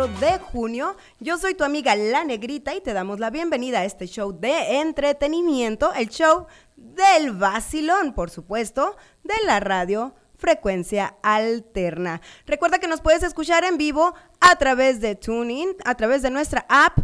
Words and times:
24 0.00 0.20
de 0.20 0.38
junio? 0.38 0.96
Yo 1.18 1.36
soy 1.36 1.54
tu 1.54 1.64
amiga 1.64 1.96
La 1.96 2.24
Negrita 2.24 2.74
y 2.74 2.80
te 2.80 2.94
damos 2.94 3.20
la 3.20 3.28
bienvenida 3.30 3.80
a 3.80 3.84
este 3.84 4.06
show 4.06 4.32
de 4.32 4.80
entretenimiento, 4.80 5.92
el 5.92 6.08
show 6.08 6.46
del 6.76 7.32
vacilón, 7.32 8.14
por 8.14 8.30
supuesto, 8.30 8.96
de 9.24 9.34
la 9.44 9.60
radio 9.60 10.14
frecuencia 10.38 11.16
alterna. 11.22 12.22
Recuerda 12.46 12.78
que 12.78 12.88
nos 12.88 13.02
puedes 13.02 13.22
escuchar 13.22 13.64
en 13.64 13.76
vivo 13.76 14.14
a 14.40 14.56
través 14.56 15.00
de 15.00 15.16
Tuning, 15.16 15.76
a 15.84 15.94
través 15.96 16.22
de 16.22 16.30
nuestra 16.30 16.64
app 16.68 17.00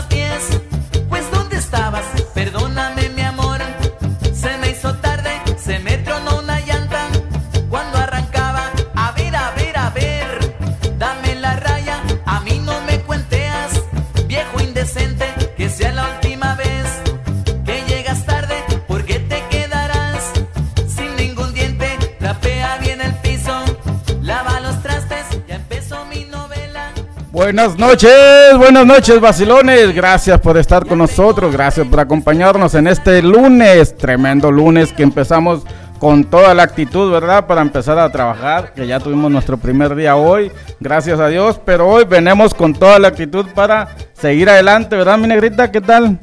Buenas 27.39 27.79
noches, 27.79 28.11
buenas 28.59 28.85
noches, 28.85 29.21
vacilones. 29.21 29.95
Gracias 29.95 30.41
por 30.41 30.59
estar 30.59 30.85
con 30.85 30.99
nosotros, 30.99 31.53
gracias 31.53 31.87
por 31.87 32.01
acompañarnos 32.01 32.75
en 32.75 32.89
este 32.89 33.23
lunes, 33.23 33.97
tremendo 33.97 34.51
lunes 34.51 34.93
que 34.93 35.05
empezamos 35.05 35.63
con 36.01 36.25
toda 36.25 36.53
la 36.53 36.65
actitud, 36.65 37.13
¿verdad? 37.13 37.47
Para 37.47 37.63
empezar 37.63 37.97
a 37.97 38.11
trabajar, 38.11 38.73
que 38.75 38.89
ya 38.89 38.99
tuvimos 38.99 39.31
nuestro 39.31 39.57
primer 39.57 39.95
día 39.95 40.17
hoy, 40.17 40.51
gracias 40.81 41.21
a 41.21 41.29
Dios, 41.29 41.61
pero 41.65 41.89
hoy 41.89 42.05
venimos 42.07 42.55
con 42.55 42.75
toda 42.75 42.99
la 42.99 43.07
actitud 43.07 43.47
para 43.55 43.87
seguir 44.21 44.51
adelante, 44.51 44.97
¿verdad, 44.97 45.17
mi 45.17 45.29
negrita? 45.29 45.71
¿Qué 45.71 45.81
tal? 45.81 46.19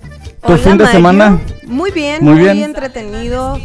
¿Tu 0.45 0.51
Hola, 0.51 0.57
fin 0.57 0.77
de 0.77 0.87
semana? 0.87 1.39
Muy 1.63 1.91
bien, 1.91 2.17
Muy 2.25 2.33
muy, 2.33 2.43
bien. 2.43 2.61
entretenido, 2.61 3.57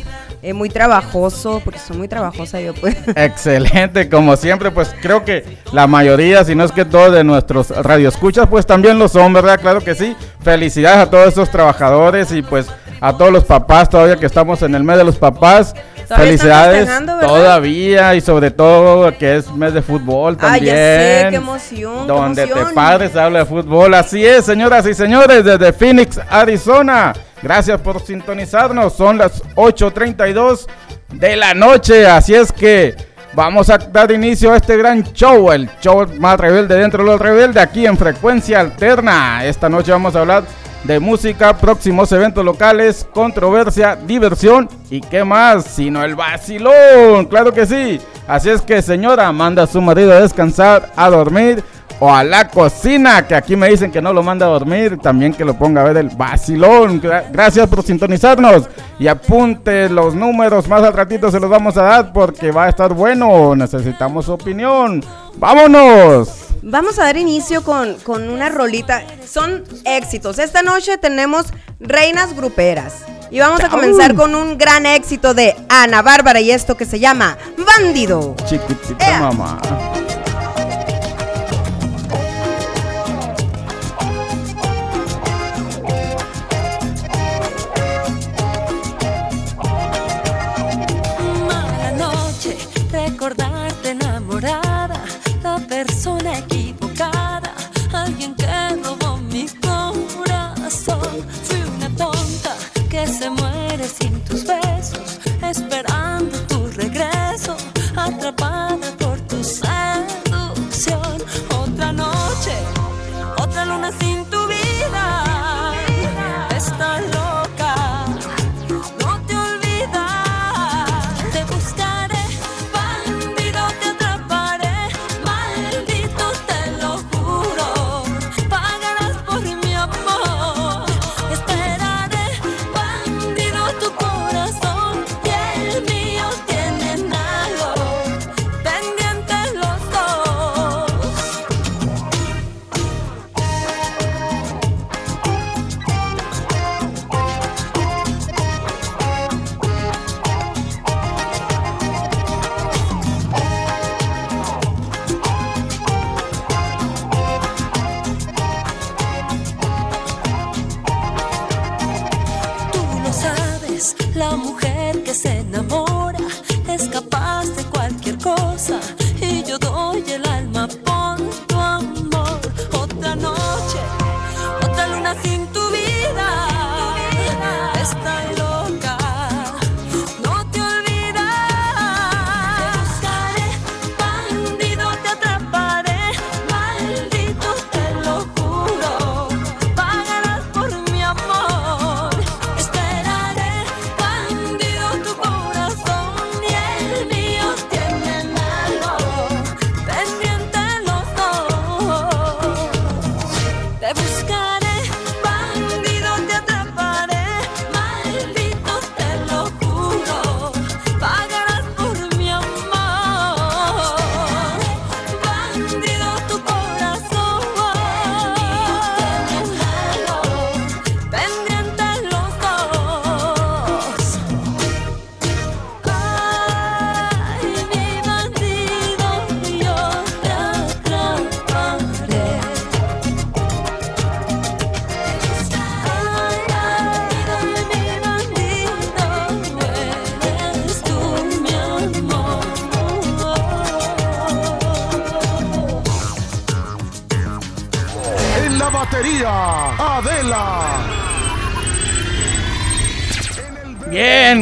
eh, 0.43 0.53
muy 0.55 0.69
trabajoso, 0.71 1.61
porque 1.65 1.79
soy 1.79 1.97
muy 1.97 2.09
trabajosa 2.09 2.61
yo 2.61 2.75
pues. 2.75 2.97
Excelente, 3.17 4.09
como 4.09 4.37
siempre, 4.37 4.71
pues 4.71 4.95
creo 5.03 5.25
que 5.25 5.59
la 5.73 5.87
mayoría, 5.87 6.45
si 6.45 6.55
no 6.55 6.65
es 6.65 6.73
que 6.73 6.85
todos 6.85 7.13
de 7.13 7.25
nuestros 7.25 7.71
radioescuchas, 7.71 8.47
pues 8.49 8.67
también 8.67 8.99
lo 8.99 9.09
son, 9.09 9.33
¿verdad? 9.33 9.61
Claro 9.61 9.81
que 9.81 9.95
sí. 9.95 10.17
Felicidades 10.43 10.99
a 11.07 11.11
todos 11.11 11.29
estos 11.29 11.51
trabajadores 11.51 12.33
y 12.33 12.43
pues 12.43 12.67
a 13.01 13.17
todos 13.17 13.33
los 13.33 13.45
papás 13.45 13.89
todavía 13.89 14.17
que 14.17 14.27
estamos 14.27 14.63
en 14.63 14.75
el 14.75 14.85
mes 14.85 14.99
de 14.99 15.05
los 15.05 15.17
papás. 15.17 15.75
Felicidades 16.09 16.89
todavía 17.21 18.15
y 18.17 18.21
sobre 18.21 18.51
todo 18.51 19.17
que 19.17 19.37
es 19.37 19.51
mes 19.53 19.73
de 19.73 19.81
fútbol 19.81 20.37
Ah, 20.41 20.43
también. 20.55 20.65
ya 20.67 20.73
sé, 20.75 21.27
qué 21.31 21.37
emoción, 21.37 22.01
qué 22.01 22.07
Donde 22.13 22.43
emoción. 22.43 22.69
te 22.69 22.75
padres 22.75 23.17
habla 23.17 23.39
de 23.41 23.45
fútbol. 23.47 23.95
Así 23.95 24.27
es, 24.27 24.45
señoras 24.45 24.87
y 24.87 24.95
señores, 24.95 25.45
desde 25.45 25.73
Phoenix, 25.73 26.19
Arizona. 26.29 27.13
Gracias 27.43 27.81
por 27.81 28.01
sintonizarnos. 28.01 28.95
Son 28.95 29.19
las 29.19 29.43
8:32 29.55 30.67
de 31.13 31.37
la 31.37 31.55
noche. 31.55 32.07
Así 32.07 32.35
es 32.35 32.53
que 32.53 32.95
vamos 33.33 33.71
a 33.71 33.79
dar 33.79 34.11
inicio 34.13 34.53
a 34.53 34.57
este 34.57 34.77
gran 34.77 35.03
show. 35.13 35.51
El 35.51 35.69
show 35.81 36.07
más 36.19 36.39
rebelde 36.39 36.77
dentro 36.77 37.03
de 37.03 37.11
los 37.11 37.21
rebeldes 37.21 37.63
aquí 37.63 37.87
en 37.87 37.97
Frecuencia 37.97 38.61
Alterna. 38.61 39.45
Esta 39.45 39.69
noche 39.69 39.93
vamos 39.93 40.15
a 40.17 40.21
hablar 40.21 40.45
de 40.85 40.99
música, 40.99 41.57
próximos 41.59 42.11
eventos 42.13 42.45
locales, 42.45 43.07
controversia, 43.13 43.97
diversión 43.97 44.69
y 44.89 45.01
qué 45.01 45.25
más, 45.25 45.65
sino 45.65 46.03
el 46.03 46.15
vacilón. 46.15 47.27
Claro 47.27 47.53
que 47.53 47.67
sí. 47.67 48.01
Así 48.27 48.49
es 48.49 48.63
que 48.63 48.81
señora, 48.81 49.31
manda 49.33 49.65
a 49.65 49.67
su 49.67 49.81
marido 49.81 50.13
a 50.13 50.21
descansar, 50.21 50.93
a 50.97 51.11
dormir 51.11 51.63
o 52.01 52.13
a 52.13 52.25
la 52.25 52.49
cocina, 52.49 53.27
que 53.27 53.35
aquí 53.35 53.55
me 53.57 53.69
dicen 53.69 53.91
que 53.93 54.01
no 54.03 54.13
lo 54.13 54.23
manda 54.23 54.47
a 54.47 54.49
dormir, 54.49 54.99
también 54.99 55.33
que 55.35 55.45
lo 55.45 55.55
ponga 55.55 55.83
a 55.83 55.85
ver 55.85 55.99
el 55.99 56.09
vacilón. 56.09 57.01
Gra- 57.01 57.25
gracias 57.31 57.69
por 57.69 57.83
sintonizarnos 57.85 58.69
y 58.99 59.07
apunte 59.07 59.89
los 59.89 60.15
números, 60.15 60.67
más 60.67 60.83
al 60.83 60.95
ratito 60.95 61.31
se 61.31 61.39
los 61.39 61.49
vamos 61.51 61.77
a 61.77 61.83
dar 61.83 62.13
porque 62.13 62.51
va 62.51 62.65
a 62.65 62.69
estar 62.71 62.93
bueno, 62.95 63.55
necesitamos 63.55 64.25
su 64.25 64.33
opinión. 64.33 65.05
¡Vámonos! 65.37 66.47
Vamos 66.63 66.99
a 66.99 67.05
dar 67.05 67.17
inicio 67.17 67.63
con, 67.63 67.95
con 68.05 68.29
una 68.29 68.49
rolita. 68.51 69.03
Son 69.27 69.65
éxitos. 69.85 70.39
Esta 70.39 70.63
noche 70.63 70.99
tenemos 70.99 71.47
Reinas 71.79 72.35
Gruperas. 72.35 72.97
Y 73.31 73.39
vamos 73.39 73.63
a 73.63 73.69
comenzar 73.69 74.15
con 74.15 74.35
un 74.35 74.59
gran 74.59 74.85
éxito 74.87 75.33
de 75.35 75.55
Ana 75.69 76.03
Bárbara 76.03 76.41
y 76.41 76.51
esto 76.51 76.77
que 76.77 76.85
se 76.85 76.99
llama 76.99 77.39
Bandido. 77.57 78.35
Chiquitita 78.47 79.21
mamá. 79.21 79.61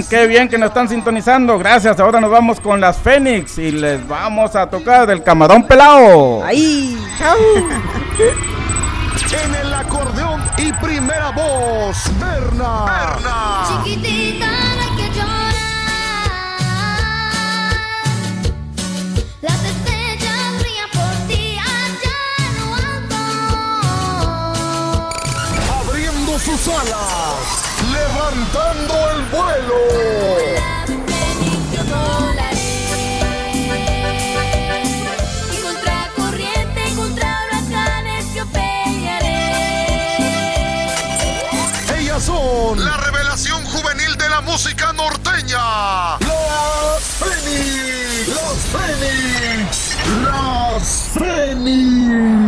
Qué 0.08 0.26
bien 0.26 0.48
que 0.48 0.56
nos 0.56 0.68
están 0.68 0.88
sintonizando. 0.88 1.58
Gracias. 1.58 2.00
Ahora 2.00 2.18
nos 2.18 2.30
vamos 2.30 2.60
con 2.60 2.80
las 2.80 2.96
Fénix 2.98 3.58
y 3.58 3.70
les 3.72 4.06
vamos 4.08 4.56
a 4.56 4.66
tocar 4.66 5.06
del 5.06 5.22
camarón 5.22 5.64
pelado. 5.64 6.42
Ahí. 6.44 6.98
Chao. 7.18 7.36
en 9.44 9.54
el 9.54 9.74
acordeón 9.74 10.42
y 10.56 10.72
primera 10.72 11.30
voz, 11.32 12.04
Berna. 12.18 12.86
Berna. 12.86 13.82
Chiquitita, 13.84 14.48
que 14.96 15.10
llorar. 15.10 15.54
Las 19.42 19.64
estrellas 19.64 20.54
por 20.94 21.28
ti 21.28 21.58
allá 21.58 22.18
en 22.38 22.52
lo 22.56 22.66
alto. 22.74 23.20
Abriendo 25.84 26.38
sus 26.38 26.68
alas 26.68 27.47
levantando 28.18 28.94
el 29.10 29.22
vuelo. 29.26 29.74
Ellas 41.96 42.22
son 42.24 42.84
la 42.84 42.96
revelación 42.96 43.64
juvenil 43.66 44.16
de 44.16 44.28
la 44.28 44.40
música 44.40 44.92
norteña. 44.92 46.18
Las 46.20 47.02
Fénix. 47.18 48.28
Las 48.28 48.58
Fénix. 48.72 49.96
Las 50.24 51.08
Fénix. 51.14 52.47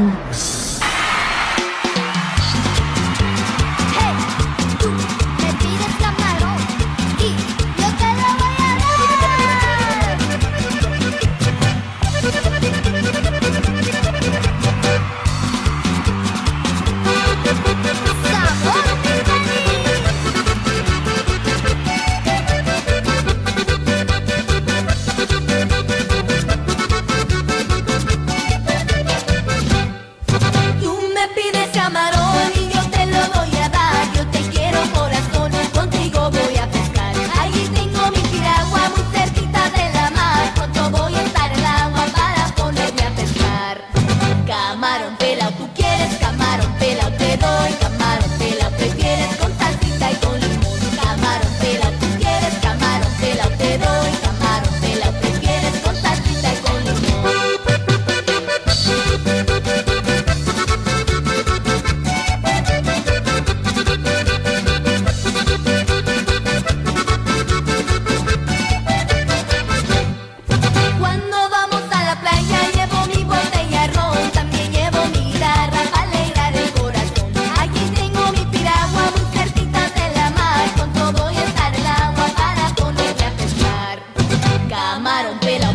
camarón 84.71 85.37
pelado. 85.41 85.70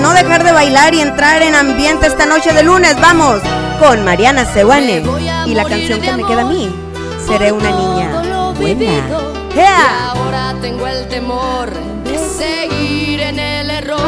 no 0.00 0.12
dejar 0.12 0.44
de 0.44 0.52
bailar 0.52 0.94
y 0.94 1.00
entrar 1.00 1.42
en 1.42 1.54
ambiente 1.54 2.06
esta 2.06 2.26
noche 2.26 2.52
de 2.52 2.62
lunes. 2.62 2.96
Vamos 3.00 3.40
con 3.78 4.04
Mariana 4.04 4.44
Sewane 4.44 5.02
y 5.46 5.54
la 5.54 5.64
canción 5.64 6.00
que 6.00 6.12
me 6.12 6.24
queda 6.24 6.42
a 6.42 6.44
mí. 6.44 6.74
Seré 7.26 7.52
una 7.52 7.70
niña 7.70 8.52
buena. 8.58 9.30
Yeah. 9.54 10.10
ahora 10.10 10.54
tengo 10.60 10.86
el 10.86 11.08
temor 11.08 11.70
de 12.04 12.18
seguir 12.18 13.20
en 13.20 13.38
el 13.38 13.70
error. 13.70 14.00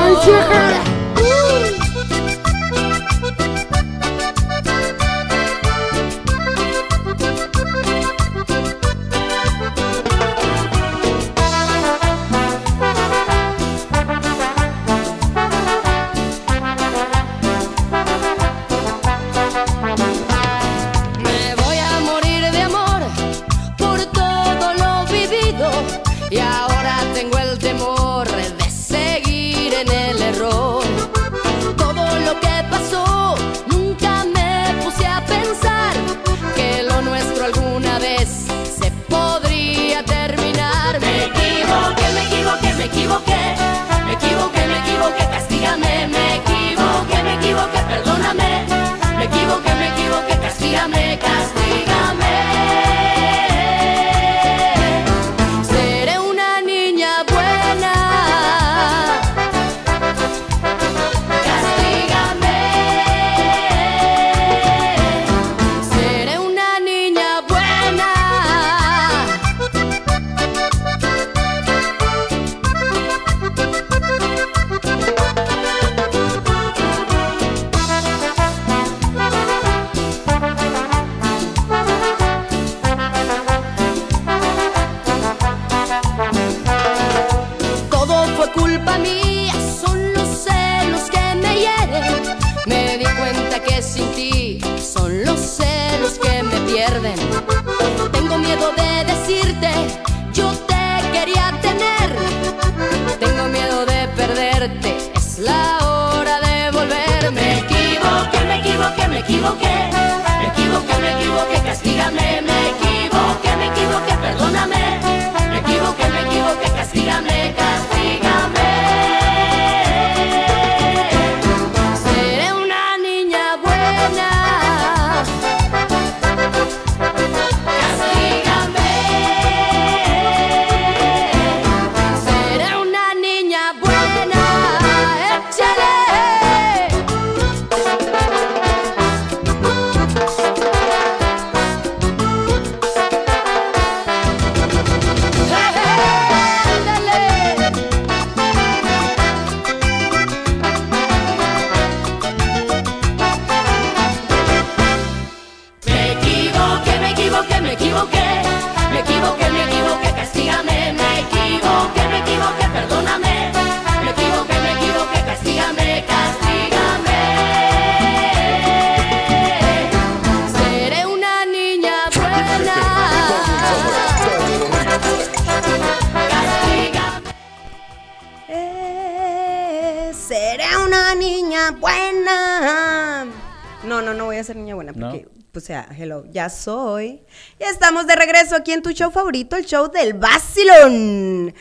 Ya 186.42 186.48
soy. 186.48 187.22
Y 187.60 187.64
estamos 187.64 188.06
de 188.06 188.16
regreso 188.16 188.56
aquí 188.56 188.72
en 188.72 188.82
tu 188.82 188.90
show 188.90 189.10
favorito, 189.10 189.56
el 189.56 189.64
show 189.64 189.90
del 189.90 190.14
Basilón. 190.14 191.54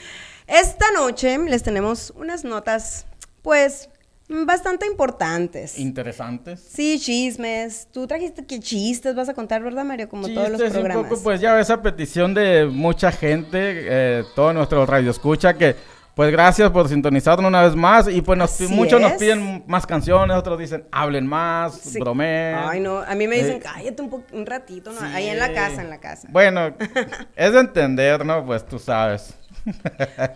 Esta 0.48 0.92
noche 0.92 1.38
les 1.38 1.62
tenemos 1.62 2.12
unas 2.16 2.44
notas, 2.44 3.06
pues, 3.44 3.90
bastante 4.28 4.88
importantes. 4.88 5.78
Interesantes. 5.78 6.60
Sí, 6.68 7.00
chismes. 7.00 7.88
Tú 7.92 8.08
trajiste 8.08 8.44
que 8.46 8.60
chistes 8.60 9.14
vas 9.14 9.30
a 9.30 9.34
contar, 9.34 9.62
¿verdad, 9.62 9.86
Mario? 9.86 10.10
Como 10.10 10.28
todos 10.28 10.50
los 10.50 10.62
un 10.62 10.72
programas. 10.72 11.08
poco, 11.10 11.22
pues 11.22 11.40
ya 11.40 11.60
esa 11.60 11.82
petición 11.82 12.34
de 12.34 12.66
mucha 12.66 13.12
gente, 13.12 13.58
eh, 13.62 14.24
todo 14.36 14.52
nuestro 14.52 14.86
radio 14.86 15.12
escucha 15.12 15.54
que 15.54 15.76
pues 16.16 16.32
gracias 16.32 16.70
por 16.72 16.88
sintonizarnos 16.90 17.48
una 17.48 17.62
vez 17.64 17.76
más 17.76 18.08
y 18.08 18.22
pues 18.22 18.38
nos, 18.38 18.60
muchos 18.70 19.00
nos 19.02 19.14
piden 19.14 19.64
más 19.68 19.86
canciones, 19.88 20.36
otros 20.38 20.60
dicen 20.60 20.86
hablen 20.92 21.26
más, 21.26 21.76
Sí. 21.76 22.00
bromeen. 22.00 22.56
Ay, 22.58 22.80
no, 22.80 23.00
a 23.00 23.16
mí 23.16 23.28
me 23.28 23.36
dicen, 23.38 23.58
Eh, 23.58 23.62
cállate 23.62 24.02
un, 24.02 24.10
po- 24.10 24.24
un 24.34 24.46
ratito, 24.46 24.92
¿no? 24.92 25.00
sí. 25.00 25.06
Ahí 25.14 25.28
en 25.30 25.40
la 25.40 25.54
casa, 25.54 25.82
en 25.82 25.90
la 25.90 26.00
casa. 26.00 26.28
Bueno, 26.32 26.74
es 27.36 27.54
de 27.54 27.60
entender, 27.60 28.26
¿no? 28.26 28.46
Pues 28.46 28.66
tú 28.66 28.78
sabes. 28.80 29.34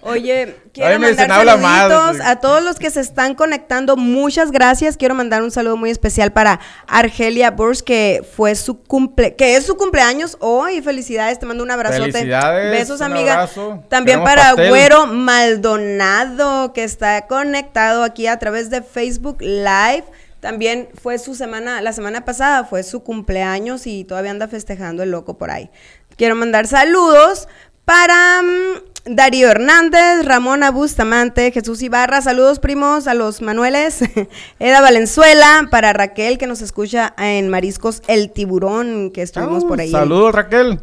Oye, 0.02 0.56
quiero 0.74 1.00
mandar 1.00 1.28
saluditos 1.30 2.26
a 2.26 2.36
todos 2.38 2.64
los 2.64 2.78
que 2.78 2.90
se 2.90 3.02
están 3.02 3.36
conectando. 3.36 3.98
Muchas 3.98 4.52
gracias. 4.52 4.98
Quiero 4.98 5.16
mandar 5.16 5.42
un 5.42 5.52
saludo 5.52 5.78
muy 5.78 5.90
especial 5.90 6.32
para 6.32 6.60
Argelia 6.88 7.52
Burs, 7.52 7.82
que 7.82 8.26
fue 8.36 8.56
su 8.56 8.82
cumple, 8.82 9.36
que 9.36 9.56
es 9.56 9.66
su 9.66 9.78
cumpleaños 9.78 10.38
hoy. 10.40 10.82
Felicidades, 10.82 11.40
te 11.40 11.46
mando 11.46 11.64
un 11.64 11.72
abrazote. 11.72 12.12
Felicidades, 12.12 12.72
Besos, 12.72 13.00
un 13.00 13.06
amiga. 13.06 13.34
abrazo. 13.34 13.84
También 13.90 14.20
Queremos 14.20 14.30
para 14.30 14.50
pastel. 14.50 14.70
Güero 14.70 15.08
Maldonado, 15.08 16.74
que 16.74 16.84
está 16.84 17.28
conectado 17.28 18.04
aquí 18.04 18.28
a 18.28 18.38
través 18.38 18.70
de 18.70 18.82
Facebook 18.82 19.38
Live. 19.42 20.06
También 20.40 20.90
fue 21.02 21.18
su 21.18 21.34
semana, 21.34 21.82
la 21.82 21.92
semana 21.92 22.24
pasada 22.24 22.66
fue 22.66 22.84
su 22.84 23.02
cumpleaños 23.02 23.88
y 23.88 24.04
todavía 24.04 24.30
anda 24.30 24.48
festejando 24.48 25.02
el 25.02 25.10
loco 25.10 25.40
por 25.40 25.50
ahí. 25.50 25.72
Quiero 26.18 26.36
mandar 26.36 26.68
saludos 26.68 27.48
para 27.86 28.42
mm, 28.42 29.14
Darío 29.16 29.50
Hernández, 29.52 30.26
Ramona 30.26 30.72
Bustamante, 30.72 31.52
Jesús 31.52 31.82
Ibarra, 31.84 32.22
saludos 32.22 32.60
primos 32.60 33.08
a 33.08 33.14
los 33.14 33.42
Manueles, 33.42 34.00
Eda 34.60 34.82
Valenzuela, 34.82 35.68
para 35.70 35.94
Raquel 35.94 36.38
que 36.40 36.48
nos 36.48 36.62
escucha 36.62 37.14
en 37.18 37.50
Mariscos 37.50 38.02
El 38.08 38.32
Tiburón, 38.32 39.12
que 39.12 39.22
estuvimos 39.22 39.64
por 39.64 39.80
ahí. 39.80 39.92
Saludos, 39.92 40.34
Raquel. 40.34 40.80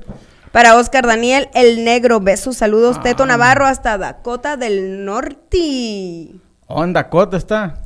Para 0.53 0.77
Oscar 0.77 1.07
Daniel, 1.07 1.49
el 1.55 1.83
negro, 1.85 2.21
besos, 2.21 2.59
saludos, 2.59 3.03
Teto 3.03 3.23
Ah. 3.25 3.27
Navarro 3.27 3.67
hasta 3.67 3.97
Dakota 3.99 4.57
del 4.57 5.05
Norte. 5.05 6.29
Onda, 6.67 7.09
Cota 7.09 7.37
está. 7.39 7.79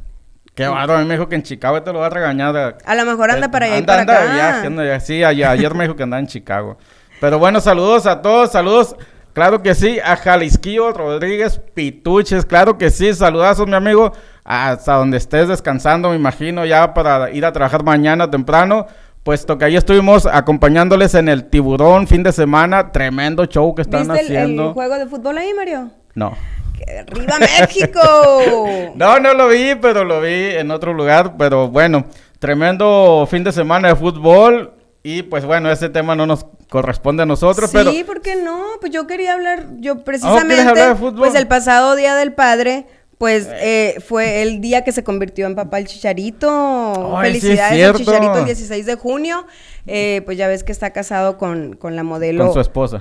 Qué 0.55 0.67
bárbaro, 0.67 0.99
a 0.99 1.03
mí 1.03 1.07
me 1.09 1.15
dijo 1.15 1.29
que 1.29 1.35
en 1.37 1.43
Chicago 1.43 1.83
te 1.83 1.93
lo 1.93 2.01
va 2.01 2.07
a 2.07 2.11
regañar. 2.11 2.79
A 2.85 2.95
lo 2.95 3.05
mejor 3.05 3.31
anda 3.31 3.51
para 3.51 3.67
allá 3.67 3.77
y 3.77 3.79
Anda, 3.81 3.87
para 3.87 4.01
anda 4.03 4.15
acá. 4.15 4.25
de 4.27 4.33
viaje, 4.35 4.67
anda 4.67 4.83
de 4.83 4.89
viaje. 4.89 5.07
Sí, 5.07 5.23
ayer, 5.23 5.47
ayer 5.47 5.75
me 5.75 5.85
dijo 5.85 5.97
que 5.97 6.03
andaba 6.03 6.21
en 6.21 6.27
Chicago. 6.27 6.77
Pero 7.21 7.39
bueno, 7.39 7.61
saludos 7.61 8.07
a 8.07 8.21
todos, 8.23 8.53
saludos. 8.53 8.97
Claro 9.33 9.63
que 9.63 9.75
sí, 9.75 9.99
a 10.03 10.17
Jalisquillo 10.17 10.93
Rodríguez 10.93 11.61
Pituches, 11.75 12.47
claro 12.47 12.79
que 12.79 12.89
sí, 12.91 13.13
saludazos, 13.13 13.67
mi 13.67 13.75
amigo, 13.75 14.13
hasta 14.45 14.95
donde 14.95 15.19
estés 15.19 15.49
descansando, 15.49 16.09
me 16.09 16.17
imagino, 16.17 16.65
ya 16.65 16.95
para 16.95 17.31
ir 17.31 17.45
a 17.45 17.53
trabajar 17.53 17.85
mañana 17.85 18.31
temprano, 18.31 18.87
puesto 19.23 19.59
que 19.59 19.67
ahí 19.67 19.77
estuvimos 19.77 20.25
acompañándoles 20.25 21.15
en 21.15 21.29
el 21.29 21.51
Tiburón 21.51 22.07
fin 22.07 22.23
de 22.23 22.33
semana, 22.33 22.93
tremendo 22.93 23.45
show 23.45 23.75
que 23.75 23.83
están 23.83 24.09
¿Viste 24.09 24.21
el, 24.21 24.27
el 24.27 24.37
haciendo. 24.39 24.73
juego 24.73 24.95
de 24.95 25.07
fútbol 25.07 25.37
ahí, 25.37 25.53
Mario? 25.53 25.91
No. 26.15 26.33
¡Que 26.79 27.01
¡Arriba 27.01 27.35
México! 27.39 28.01
No, 28.95 29.19
no 29.21 29.35
lo 29.35 29.49
vi, 29.49 29.75
pero 29.75 30.05
lo 30.05 30.23
vi 30.23 30.55
en 30.55 30.71
otro 30.71 30.95
lugar. 30.95 31.35
Pero 31.37 31.69
bueno, 31.69 32.07
tremendo 32.39 33.27
fin 33.31 33.45
de 33.45 33.53
semana 33.53 33.89
de 33.89 33.97
fútbol. 33.97 34.73
Y 35.03 35.23
pues 35.23 35.45
bueno, 35.45 35.71
ese 35.71 35.89
tema 35.91 36.15
no 36.17 36.25
nos 36.27 36.47
corresponde 36.69 37.23
a 37.23 37.27
nosotros, 37.27 37.71
sí, 37.71 37.77
pero 37.77 37.93
¿por 38.07 38.21
qué 38.21 38.37
no? 38.37 38.63
Pues 38.81 38.93
yo 38.93 39.07
quería 39.07 39.35
hablar, 39.35 39.67
yo 39.79 39.95
¿quieres 39.95 40.05
precisamente, 40.05 40.63
hablar 40.63 40.89
de 40.91 40.95
fútbol? 40.97 41.19
pues 41.19 41.35
el 41.35 41.47
pasado 41.47 41.95
Día 41.97 42.15
del 42.17 42.33
Padre, 42.33 42.87
pues 43.19 43.49
eh, 43.51 43.97
fue 44.07 44.43
el 44.43 44.61
día 44.61 44.85
que 44.85 44.93
se 44.93 45.03
convirtió 45.03 45.47
en 45.47 45.55
papá 45.55 45.79
el 45.79 45.87
Chicharito. 45.87 46.95
Sí 46.95 47.13
es 47.15 47.21
Felicidades 47.23 47.85
al. 47.87 47.95
Chicharito 47.97 48.39
el 48.39 48.45
16 48.45 48.87
de 48.87 48.95
junio. 48.97 49.47
Eh, 49.87 50.23
pues 50.27 50.37
ya 50.37 50.49
ves 50.49 50.65
que 50.65 50.73
está 50.73 50.91
casado 50.91 51.39
con, 51.39 51.77
con 51.77 51.97
la 51.97 52.03
modelo. 52.03 52.45
con 52.45 52.53
su 52.55 52.61
esposa. 52.61 53.01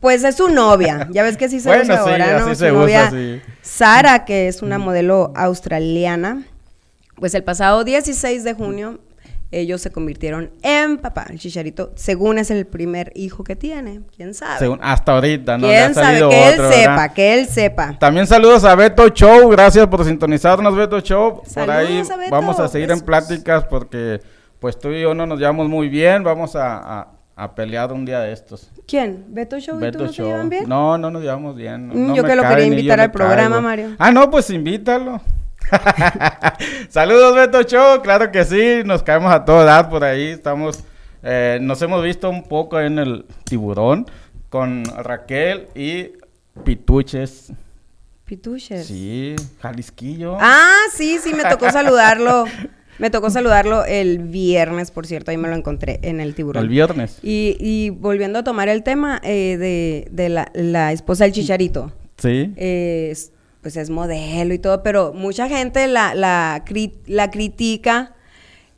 Pues 0.00 0.22
es 0.24 0.36
su 0.36 0.48
novia, 0.48 1.08
ya 1.10 1.22
ves 1.22 1.36
que 1.38 1.48
sí 1.48 1.60
se 1.60 1.68
Bueno, 1.68 1.84
usa 1.84 2.04
sí, 2.04 2.10
ahora, 2.10 2.38
¿no? 2.38 2.46
así 2.46 2.54
Su 2.54 2.60
se 2.64 2.72
usa, 2.72 2.80
novia 2.80 3.10
sí. 3.10 3.40
Sara, 3.62 4.24
que 4.26 4.48
es 4.48 4.60
una 4.62 4.78
modelo 4.78 5.32
australiana. 5.34 6.46
Pues 7.16 7.34
el 7.34 7.42
pasado 7.44 7.84
16 7.84 8.44
de 8.44 8.52
junio 8.54 8.98
ellos 9.60 9.80
se 9.80 9.90
convirtieron 9.90 10.50
en 10.62 10.98
papá. 10.98 11.26
El 11.30 11.38
Chicharito, 11.38 11.92
según 11.94 12.38
es 12.38 12.50
el 12.50 12.66
primer 12.66 13.12
hijo 13.14 13.44
que 13.44 13.56
tiene, 13.56 14.00
quién 14.16 14.34
sabe. 14.34 14.58
Según 14.58 14.78
hasta 14.82 15.12
ahorita, 15.12 15.58
¿no? 15.58 15.66
Quién 15.66 15.94
sabe, 15.94 16.18
que 16.28 16.48
él 16.48 16.54
sepa, 16.54 16.68
¿verdad? 16.68 17.12
que 17.14 17.34
él 17.34 17.46
sepa. 17.46 17.98
También 17.98 18.26
saludos 18.26 18.64
a 18.64 18.74
Beto 18.74 19.08
Show, 19.08 19.48
gracias 19.48 19.86
por 19.86 20.04
sintonizarnos, 20.04 20.74
Beto 20.76 21.00
Show. 21.00 21.36
por 21.42 21.46
Saludos 21.48 21.76
ahí 21.76 21.98
a 21.98 22.16
Beto, 22.16 22.30
vamos 22.30 22.58
a 22.60 22.68
seguir 22.68 22.90
en 22.90 23.00
pláticas 23.00 23.64
porque 23.64 24.20
pues 24.58 24.78
tú 24.78 24.90
y 24.90 25.02
yo 25.02 25.14
no 25.14 25.26
nos 25.26 25.38
llevamos 25.38 25.68
muy 25.68 25.88
bien. 25.88 26.22
Vamos 26.24 26.56
a, 26.56 26.76
a- 27.00 27.08
a 27.36 27.52
pelear 27.56 27.92
un 27.92 28.04
día 28.04 28.20
de 28.20 28.32
estos. 28.32 28.70
¿Quién? 28.86 29.24
¿Beto 29.28 29.58
Show 29.58 29.76
y 29.78 29.80
Beto 29.80 29.98
tú 29.98 30.04
no 30.04 30.10
se 30.10 30.16
Show. 30.18 30.26
llevan 30.28 30.48
bien? 30.48 30.68
No, 30.68 30.96
no 30.96 31.10
nos 31.10 31.20
llevamos 31.20 31.56
bien. 31.56 31.88
no- 31.88 31.94
Mm, 31.94 32.06
no 32.08 32.14
yo 32.16 32.22
me 32.22 32.28
que 32.28 32.36
lo 32.36 32.42
quería 32.44 32.64
invitar 32.66 33.00
al 33.00 33.10
programa, 33.10 33.56
caigo. 33.56 33.60
Mario. 33.62 33.88
Ah, 33.98 34.12
no, 34.12 34.30
pues 34.30 34.48
invítalo. 34.50 35.20
Saludos, 36.88 37.34
Beto 37.34 37.62
Show. 37.62 38.02
Claro 38.02 38.30
que 38.30 38.44
sí, 38.44 38.82
nos 38.84 39.02
caemos 39.02 39.32
a 39.32 39.44
toda 39.44 39.64
edad 39.64 39.88
por 39.90 40.04
ahí. 40.04 40.28
Estamos, 40.28 40.80
eh, 41.22 41.58
nos 41.60 41.80
hemos 41.82 42.02
visto 42.02 42.28
un 42.30 42.42
poco 42.44 42.80
en 42.80 42.98
el 42.98 43.24
tiburón 43.44 44.06
con 44.48 44.84
Raquel 44.84 45.68
y 45.74 46.12
Pituches. 46.64 47.52
Pituches. 48.24 48.86
Sí, 48.86 49.34
Jalisquillo. 49.60 50.36
Ah, 50.40 50.76
sí, 50.92 51.18
sí, 51.22 51.34
me 51.34 51.42
tocó 51.44 51.70
saludarlo. 51.72 52.44
Me 52.98 53.10
tocó 53.10 53.28
saludarlo 53.28 53.84
el 53.84 54.18
viernes, 54.20 54.92
por 54.92 55.04
cierto, 55.04 55.32
ahí 55.32 55.36
me 55.36 55.48
lo 55.48 55.56
encontré 55.56 55.98
en 56.02 56.20
el 56.20 56.32
tiburón. 56.36 56.62
el 56.62 56.68
viernes. 56.68 57.18
Y, 57.24 57.56
y 57.58 57.90
volviendo 57.90 58.38
a 58.38 58.44
tomar 58.44 58.68
el 58.68 58.84
tema 58.84 59.20
eh, 59.24 59.56
de, 59.58 60.06
de 60.12 60.28
la, 60.28 60.48
la 60.54 60.92
esposa 60.92 61.24
del 61.24 61.32
chicharito, 61.32 61.90
Sí. 62.18 62.52
eh, 62.56 63.12
pues 63.64 63.78
es 63.78 63.88
modelo 63.88 64.52
y 64.52 64.58
todo, 64.58 64.82
pero 64.82 65.14
mucha 65.14 65.48
gente 65.48 65.86
la, 65.86 66.14
la, 66.14 66.62
cri- 66.66 66.92
la 67.06 67.30
critica 67.30 68.14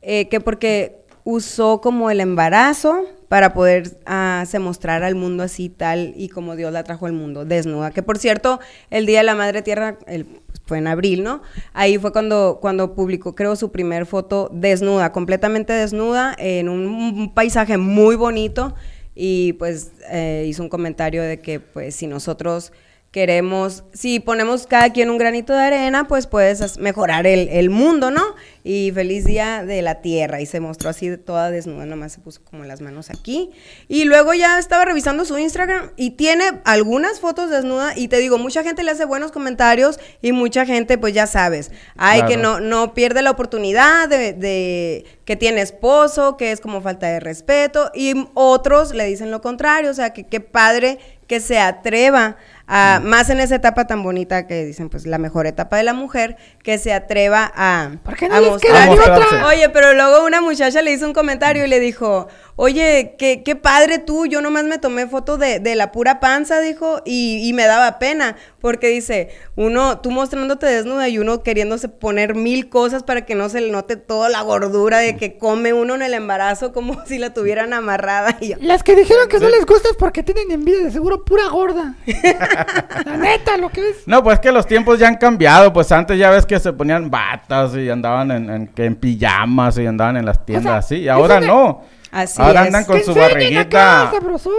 eh, 0.01 0.29
que 0.29 0.41
porque 0.41 1.01
usó 1.25 1.81
como 1.81 2.09
el 2.09 2.21
embarazo 2.21 3.03
para 3.29 3.53
poder 3.53 3.99
ah, 4.07 4.45
se 4.47 4.61
mostrar 4.61 5.03
al 5.03 5.17
mundo 5.17 5.43
así 5.43 5.71
tal 5.71 6.15
y 6.17 6.29
como 6.29 6.55
Dios 6.55 6.73
la 6.73 6.85
trajo 6.85 7.07
al 7.07 7.15
mundo, 7.15 7.45
desnuda. 7.45 7.91
Que 7.91 8.05
por 8.05 8.17
cierto, 8.19 8.61
el 8.91 9.07
Día 9.07 9.19
de 9.19 9.25
la 9.25 9.35
Madre 9.35 9.61
Tierra 9.63 9.99
el- 10.07 10.25
pues, 10.25 10.61
fue 10.65 10.79
en 10.79 10.87
abril, 10.87 11.25
¿no? 11.25 11.43
Ahí 11.73 11.99
fue 11.99 12.13
cuando, 12.13 12.59
cuando 12.61 12.95
publicó, 12.95 13.35
creo, 13.35 13.57
su 13.57 13.73
primer 13.73 14.07
foto 14.07 14.49
desnuda, 14.53 15.11
completamente 15.11 15.73
desnuda, 15.73 16.33
en 16.39 16.69
un, 16.69 17.35
paisaje 17.35 17.77
muy 17.77 18.15
bonito. 18.15 18.73
Y 19.17 19.55
pues 19.55 19.91
eh, 20.13 20.45
hizo 20.47 20.63
un 20.63 20.69
comentario 20.69 21.25
de 21.25 21.41
que 21.41 21.59
pues 21.59 21.97
si 21.97 22.07
nosotros 22.07 22.73
queremos, 23.17 23.83
si 23.95 24.21
ponemos 24.21 24.67
cada 24.67 24.93
quien 24.93 25.09
un 25.09 25.17
granito 25.17 25.55
de 25.55 25.61
arena, 25.61 26.07
pues 26.07 26.27
puedes 26.27 26.77
mejorar 26.77 27.27
el, 27.27 27.49
el 27.49 27.71
mundo, 27.71 28.11
¿no? 28.11 28.23
Y 28.63 28.93
feliz 28.95 29.25
día 29.25 29.65
de 29.65 29.81
la 29.81 30.03
tierra. 30.03 30.43
Y 30.43 30.45
se 30.45 30.61
mostró 30.61 30.91
así 30.91 31.17
toda 31.17 31.51
desnuda, 31.51 31.87
nomás 31.87 32.13
se 32.13 32.21
puso 32.21 32.43
como 32.45 32.65
las 32.65 32.83
manos 32.83 33.09
aquí. 33.09 33.53
Y 33.89 34.05
luego 34.05 34.35
ya 34.35 34.59
estaba 34.59 34.85
revisando 34.85 35.25
su 35.25 35.39
Instagram 35.39 35.93
y 35.97 36.11
tiene 36.11 36.45
algunas 36.67 37.19
fotos 37.19 37.49
desnuda. 37.49 37.95
Y 37.97 38.09
te 38.09 38.19
digo, 38.19 38.37
mucha 38.37 38.63
gente 38.63 38.83
le 38.83 38.91
hace 38.91 39.07
buenos 39.07 39.33
comentarios 39.33 39.99
y 40.21 40.33
mucha 40.33 40.67
gente, 40.67 40.99
pues 40.99 41.15
ya 41.15 41.27
sabes, 41.27 41.71
ay, 41.97 42.25
que 42.25 42.37
no, 42.37 42.61
no 42.61 42.93
pierde 42.93 43.23
la 43.23 43.31
oportunidad 43.31 44.11
de, 44.11 44.35
de 44.35 45.07
que 45.25 45.37
tiene 45.37 45.63
esposo, 45.63 46.37
que 46.37 46.53
es 46.53 46.61
como 46.61 46.83
falta 46.83 47.07
de 47.07 47.21
respeto. 47.21 47.91
Y 47.95 48.13
otros 48.35 48.93
le 48.95 49.07
dicen 49.07 49.31
lo 49.31 49.41
contrario, 49.41 49.91
o 49.91 49.95
sea, 49.95 50.11
que 50.13 50.25
qué 50.25 50.41
padre 50.41 50.99
que 51.27 51.41
se 51.41 51.59
atreva 51.59 52.37
a, 52.69 53.01
más 53.03 53.31
en 53.31 53.41
esa 53.41 53.55
etapa 53.57 53.87
tan 53.87 54.03
bonita 54.03 54.47
que 54.47 54.65
dicen, 54.65 54.89
pues 54.89 55.07
la 55.07 55.19
mejor 55.19 55.47
etapa 55.47 55.77
de 55.77 55.83
la 55.85 55.93
mujer, 55.95 56.37
que 56.63 56.79
se 56.79 56.93
atreva 56.93 57.53
a, 57.55 57.93
¿Por 58.03 58.17
qué 58.17 58.29
no 58.29 58.35
a 58.37 58.41
les 58.41 58.51
mostrar- 58.51 58.89
otra? 58.91 59.47
Oye, 59.47 59.69
pero 59.69 59.95
luego 59.95 60.25
una 60.27 60.41
muchacha 60.41 60.83
le 60.83 60.93
hizo 60.93 61.07
un 61.07 61.13
comentario 61.13 61.65
y 61.65 61.69
le 61.69 61.79
dijo, 61.81 62.27
oye, 62.57 63.15
qué, 63.19 63.43
qué 63.45 63.55
padre 63.55 63.99
tú, 63.99 64.27
yo 64.27 64.41
nomás 64.41 64.65
me 64.65 64.79
tomé 64.79 65.07
foto 65.07 65.37
de, 65.39 65.61
de 65.61 65.75
la 65.77 65.93
pura 65.93 66.19
panza, 66.21 66.59
dijo, 66.61 67.03
y, 67.05 67.47
y 67.49 67.53
me 67.53 67.67
daba 67.67 67.99
pena, 67.99 68.37
porque 68.61 68.89
dice, 68.89 69.29
uno, 69.55 70.01
tú 70.01 70.11
mostrándote 70.11 70.67
desnuda 70.67 71.09
y 71.09 71.19
uno 71.19 71.43
queriéndose 71.45 71.89
poner 71.89 72.35
mil 72.35 72.69
cosas 72.69 73.03
para 73.05 73.25
que 73.27 73.35
no 73.37 73.49
se 73.49 73.61
le 73.61 73.71
note 73.71 73.97
toda 73.97 74.29
la 74.29 74.43
gordura 74.43 74.99
de 74.99 75.17
que 75.17 75.39
come 75.39 75.73
uno 75.73 75.95
en 75.95 76.03
el 76.03 76.15
embarazo 76.15 76.73
como 76.73 77.05
si 77.07 77.19
la 77.19 77.33
tuvieran 77.33 77.73
amarrada. 77.73 78.37
Y 78.41 78.49
yo, 78.49 78.57
Las 78.61 78.83
que 78.83 78.97
dijeron 78.97 79.29
que 79.29 79.39
no 79.39 79.49
les 79.49 79.65
gusta 79.67 79.89
es 79.91 79.97
porque 79.97 80.23
tienen 80.25 80.51
envidia, 80.51 80.83
de 80.83 80.91
seguro 80.91 81.25
pura 81.25 81.49
gorda. 81.49 81.95
La 83.05 83.17
neta, 83.17 83.57
lo 83.57 83.69
que 83.69 83.91
es. 83.91 84.07
No, 84.07 84.23
pues 84.23 84.39
que 84.41 84.53
los 84.53 84.67
tiempos 84.67 84.99
ya 84.99 85.09
han 85.09 85.17
cambiado. 85.17 85.73
Pues 85.73 85.91
antes 85.93 86.19
ya 86.19 86.31
ves 86.31 86.47
que 86.47 86.59
se 86.59 86.73
ponían 86.73 87.11
batas 87.11 87.75
y 87.77 87.89
andaban 87.91 88.31
en, 88.31 88.51
en, 88.51 88.67
que 88.69 88.85
en 88.85 88.97
pijamas 88.97 89.79
y 89.79 89.87
andaban 89.87 90.17
en 90.17 90.25
las 90.27 90.45
tiendas 90.45 90.71
sea, 90.73 90.79
así. 90.79 90.97
Y 91.05 91.09
ahora 91.09 91.41
de- 91.41 91.47
no. 91.47 91.83
Así 92.13 92.41
ahora 92.41 92.61
es. 92.63 92.67
andan 92.69 92.85
con 92.85 92.97
Que 92.99 93.05
su 93.05 93.15
barriguita. 93.15 94.11
sabrosón. 94.13 94.53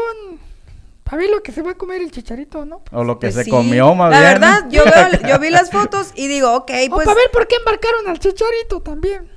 Para 1.03 1.17
ver 1.17 1.29
lo 1.29 1.41
que 1.41 1.53
se 1.53 1.61
va 1.61 1.71
a 1.71 1.75
comer 1.75 2.01
el 2.01 2.11
chicharito, 2.11 2.65
¿no? 2.65 2.81
O 2.91 3.03
lo 3.03 3.17
que 3.17 3.27
pues 3.27 3.35
se 3.35 3.43
sí. 3.45 3.49
comió 3.49 3.95
más 3.95 4.11
La 4.11 4.19
bien. 4.19 4.33
verdad, 4.33 4.65
yo, 4.69 4.83
veo- 4.83 5.21
yo 5.29 5.39
vi 5.39 5.49
las 5.49 5.71
fotos 5.71 6.11
y 6.15 6.27
digo, 6.27 6.53
ok, 6.53 6.69
o 6.89 6.95
pues, 6.95 7.05
para 7.05 7.15
ver 7.15 7.31
por 7.31 7.47
qué 7.47 7.55
embarcaron 7.55 8.07
al 8.09 8.19
chicharito 8.19 8.81
también. 8.81 9.29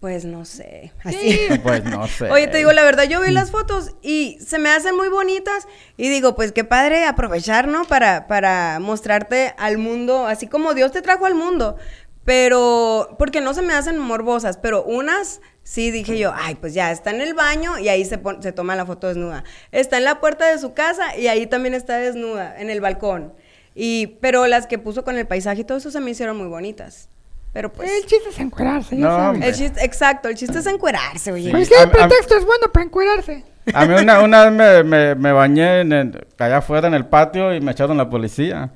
Pues 0.00 0.24
no 0.24 0.44
sé. 0.44 0.92
Así. 1.04 1.32
Sí. 1.32 1.38
Pues 1.62 1.84
no 1.84 2.06
sé. 2.06 2.30
Oye, 2.30 2.46
te 2.48 2.58
digo 2.58 2.72
la 2.72 2.84
verdad, 2.84 3.04
yo 3.04 3.20
vi 3.22 3.30
las 3.32 3.50
fotos 3.50 3.92
y 4.02 4.38
se 4.44 4.58
me 4.58 4.70
hacen 4.70 4.94
muy 4.96 5.08
bonitas 5.08 5.66
y 5.96 6.08
digo, 6.08 6.34
pues 6.36 6.52
qué 6.52 6.64
padre 6.64 7.04
aprovechar, 7.06 7.66
¿no? 7.68 7.84
Para, 7.84 8.26
para 8.26 8.78
mostrarte 8.80 9.54
al 9.58 9.78
mundo, 9.78 10.26
así 10.26 10.46
como 10.46 10.74
Dios 10.74 10.92
te 10.92 11.02
trajo 11.02 11.26
al 11.26 11.34
mundo. 11.34 11.76
Pero, 12.24 13.14
porque 13.20 13.40
no 13.40 13.54
se 13.54 13.62
me 13.62 13.72
hacen 13.72 13.98
morbosas, 13.98 14.56
pero 14.58 14.82
unas 14.82 15.40
sí 15.62 15.92
dije 15.92 16.18
yo, 16.18 16.32
ay, 16.34 16.56
pues 16.56 16.74
ya 16.74 16.90
está 16.90 17.10
en 17.10 17.20
el 17.20 17.34
baño 17.34 17.78
y 17.78 17.88
ahí 17.88 18.04
se, 18.04 18.18
pon- 18.18 18.42
se 18.42 18.50
toma 18.50 18.74
la 18.74 18.84
foto 18.84 19.06
desnuda. 19.06 19.44
Está 19.70 19.98
en 19.98 20.04
la 20.04 20.20
puerta 20.20 20.46
de 20.48 20.58
su 20.58 20.74
casa 20.74 21.16
y 21.16 21.28
ahí 21.28 21.46
también 21.46 21.72
está 21.72 21.98
desnuda, 21.98 22.60
en 22.60 22.68
el 22.68 22.80
balcón. 22.80 23.32
Y, 23.76 24.18
pero 24.20 24.48
las 24.48 24.66
que 24.66 24.78
puso 24.78 25.04
con 25.04 25.16
el 25.18 25.26
paisaje 25.28 25.60
y 25.60 25.64
todo 25.64 25.78
eso 25.78 25.92
se 25.92 26.00
me 26.00 26.10
hicieron 26.10 26.36
muy 26.36 26.48
bonitas. 26.48 27.08
Pero 27.56 27.72
pues... 27.72 27.90
el 27.90 28.04
chiste 28.04 28.28
es 28.28 28.38
encuerarse, 28.38 28.98
ya 28.98 29.32
No. 29.32 29.32
El 29.32 29.54
chiste, 29.54 29.82
exacto, 29.82 30.28
el 30.28 30.34
chiste 30.34 30.58
es 30.58 30.66
encuerarse, 30.66 31.32
oye. 31.32 31.50
Pues 31.50 31.68
Sí, 31.68 31.74
el 31.74 31.88
a- 31.88 31.90
pretexto 31.90 32.36
es 32.36 32.44
bueno 32.44 32.70
para 32.70 32.84
encuerarse. 32.84 33.44
A 33.72 33.86
mí 33.86 33.94
una, 33.94 34.20
una 34.20 34.44
vez 34.44 34.52
me, 34.52 34.84
me, 34.84 35.14
me 35.14 35.32
bañé 35.32 35.80
en 35.80 35.90
el- 35.94 36.26
allá 36.38 36.58
afuera 36.58 36.86
en 36.86 36.92
el 36.92 37.06
patio 37.06 37.54
y 37.54 37.62
me 37.62 37.72
echaron 37.72 37.96
la 37.96 38.10
policía. 38.10 38.68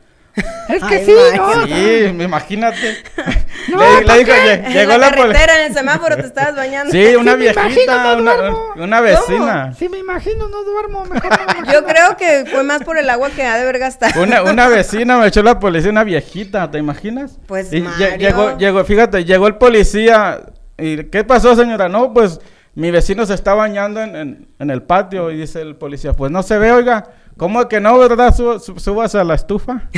Es 0.68 0.82
que 0.84 0.94
Ay, 0.96 1.04
sí. 1.04 1.14
¿no? 1.36 1.66
Sí, 1.66 2.22
imagínate. 2.24 2.96
No, 3.68 3.78
le, 3.78 4.04
le 4.04 4.68
llegó 4.70 4.92
la 4.92 4.98
la 4.98 5.10
policía. 5.10 5.32
carretera, 5.32 5.58
en 5.60 5.66
el 5.66 5.74
semáforo 5.74 6.16
te 6.16 6.22
estabas 6.26 6.56
bañando. 6.56 6.92
Sí, 6.92 7.14
una 7.16 7.34
Sí, 7.36 7.42
imagino, 7.42 7.62
viejita, 7.64 8.16
no 8.16 8.72
una, 8.84 9.00
vecina. 9.00 9.74
Si 9.74 9.88
me 9.88 9.98
imagino, 9.98 10.48
no 10.48 10.62
duermo, 10.62 11.04
mejor 11.04 11.30
no 11.30 11.36
me 11.36 11.42
imagino. 11.42 11.72
Yo 11.72 11.84
creo 11.84 12.16
que 12.16 12.44
fue 12.50 12.62
más 12.62 12.82
por 12.84 12.96
el 12.98 13.10
agua 13.10 13.30
que 13.30 13.42
ha 13.44 13.56
de 13.56 13.62
haber 13.62 13.78
gastado. 13.78 14.22
Una, 14.22 14.42
una 14.42 14.68
vecina 14.68 15.18
me 15.18 15.26
echó 15.26 15.42
la 15.42 15.58
policía, 15.58 15.90
una 15.90 16.04
viejita, 16.04 16.70
¿te 16.70 16.78
imaginas? 16.78 17.38
Pues, 17.46 17.72
Y 17.72 17.80
Mario. 17.82 18.16
llegó, 18.16 18.56
llegó, 18.56 18.84
fíjate, 18.84 19.24
llegó 19.24 19.46
el 19.48 19.56
policía. 19.56 20.40
¿Y 20.78 21.04
qué 21.04 21.24
pasó, 21.24 21.54
señora? 21.56 21.88
No, 21.88 22.14
pues 22.14 22.40
mi 22.74 22.90
vecino 22.90 23.26
se 23.26 23.34
está 23.34 23.54
bañando 23.54 24.00
en, 24.00 24.16
en- 24.16 24.48
en 24.58 24.70
el 24.70 24.82
patio 24.82 25.30
y 25.30 25.36
dice 25.36 25.60
el 25.60 25.76
policía, 25.76 26.12
pues 26.14 26.30
no 26.30 26.42
se 26.42 26.56
ve, 26.58 26.72
oiga. 26.72 27.04
¿Cómo 27.40 27.66
que 27.68 27.80
no, 27.80 27.96
verdad? 27.96 28.34
Su- 28.36 28.60
su- 28.60 28.78
subas 28.78 29.14
a 29.14 29.24
la 29.24 29.34
estufa. 29.34 29.88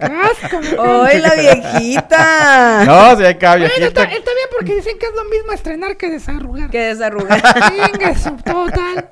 ¡Ay, 0.00 1.20
la 1.20 1.34
viejita! 1.34 2.84
no, 2.86 3.14
si 3.18 3.24
hay 3.24 3.34
que 3.34 3.46
Bueno, 3.46 3.66
viejita. 3.66 3.86
está, 3.88 4.02
está 4.04 4.30
bien 4.32 4.48
porque 4.56 4.74
dicen 4.76 4.98
que 4.98 5.04
es 5.04 5.12
lo 5.14 5.24
mismo 5.26 5.52
estrenar 5.52 5.98
que 5.98 6.08
desarrugar. 6.08 6.70
Que 6.70 6.78
desarrugar. 6.78 7.42
Venga, 7.92 8.14
total. 8.42 9.10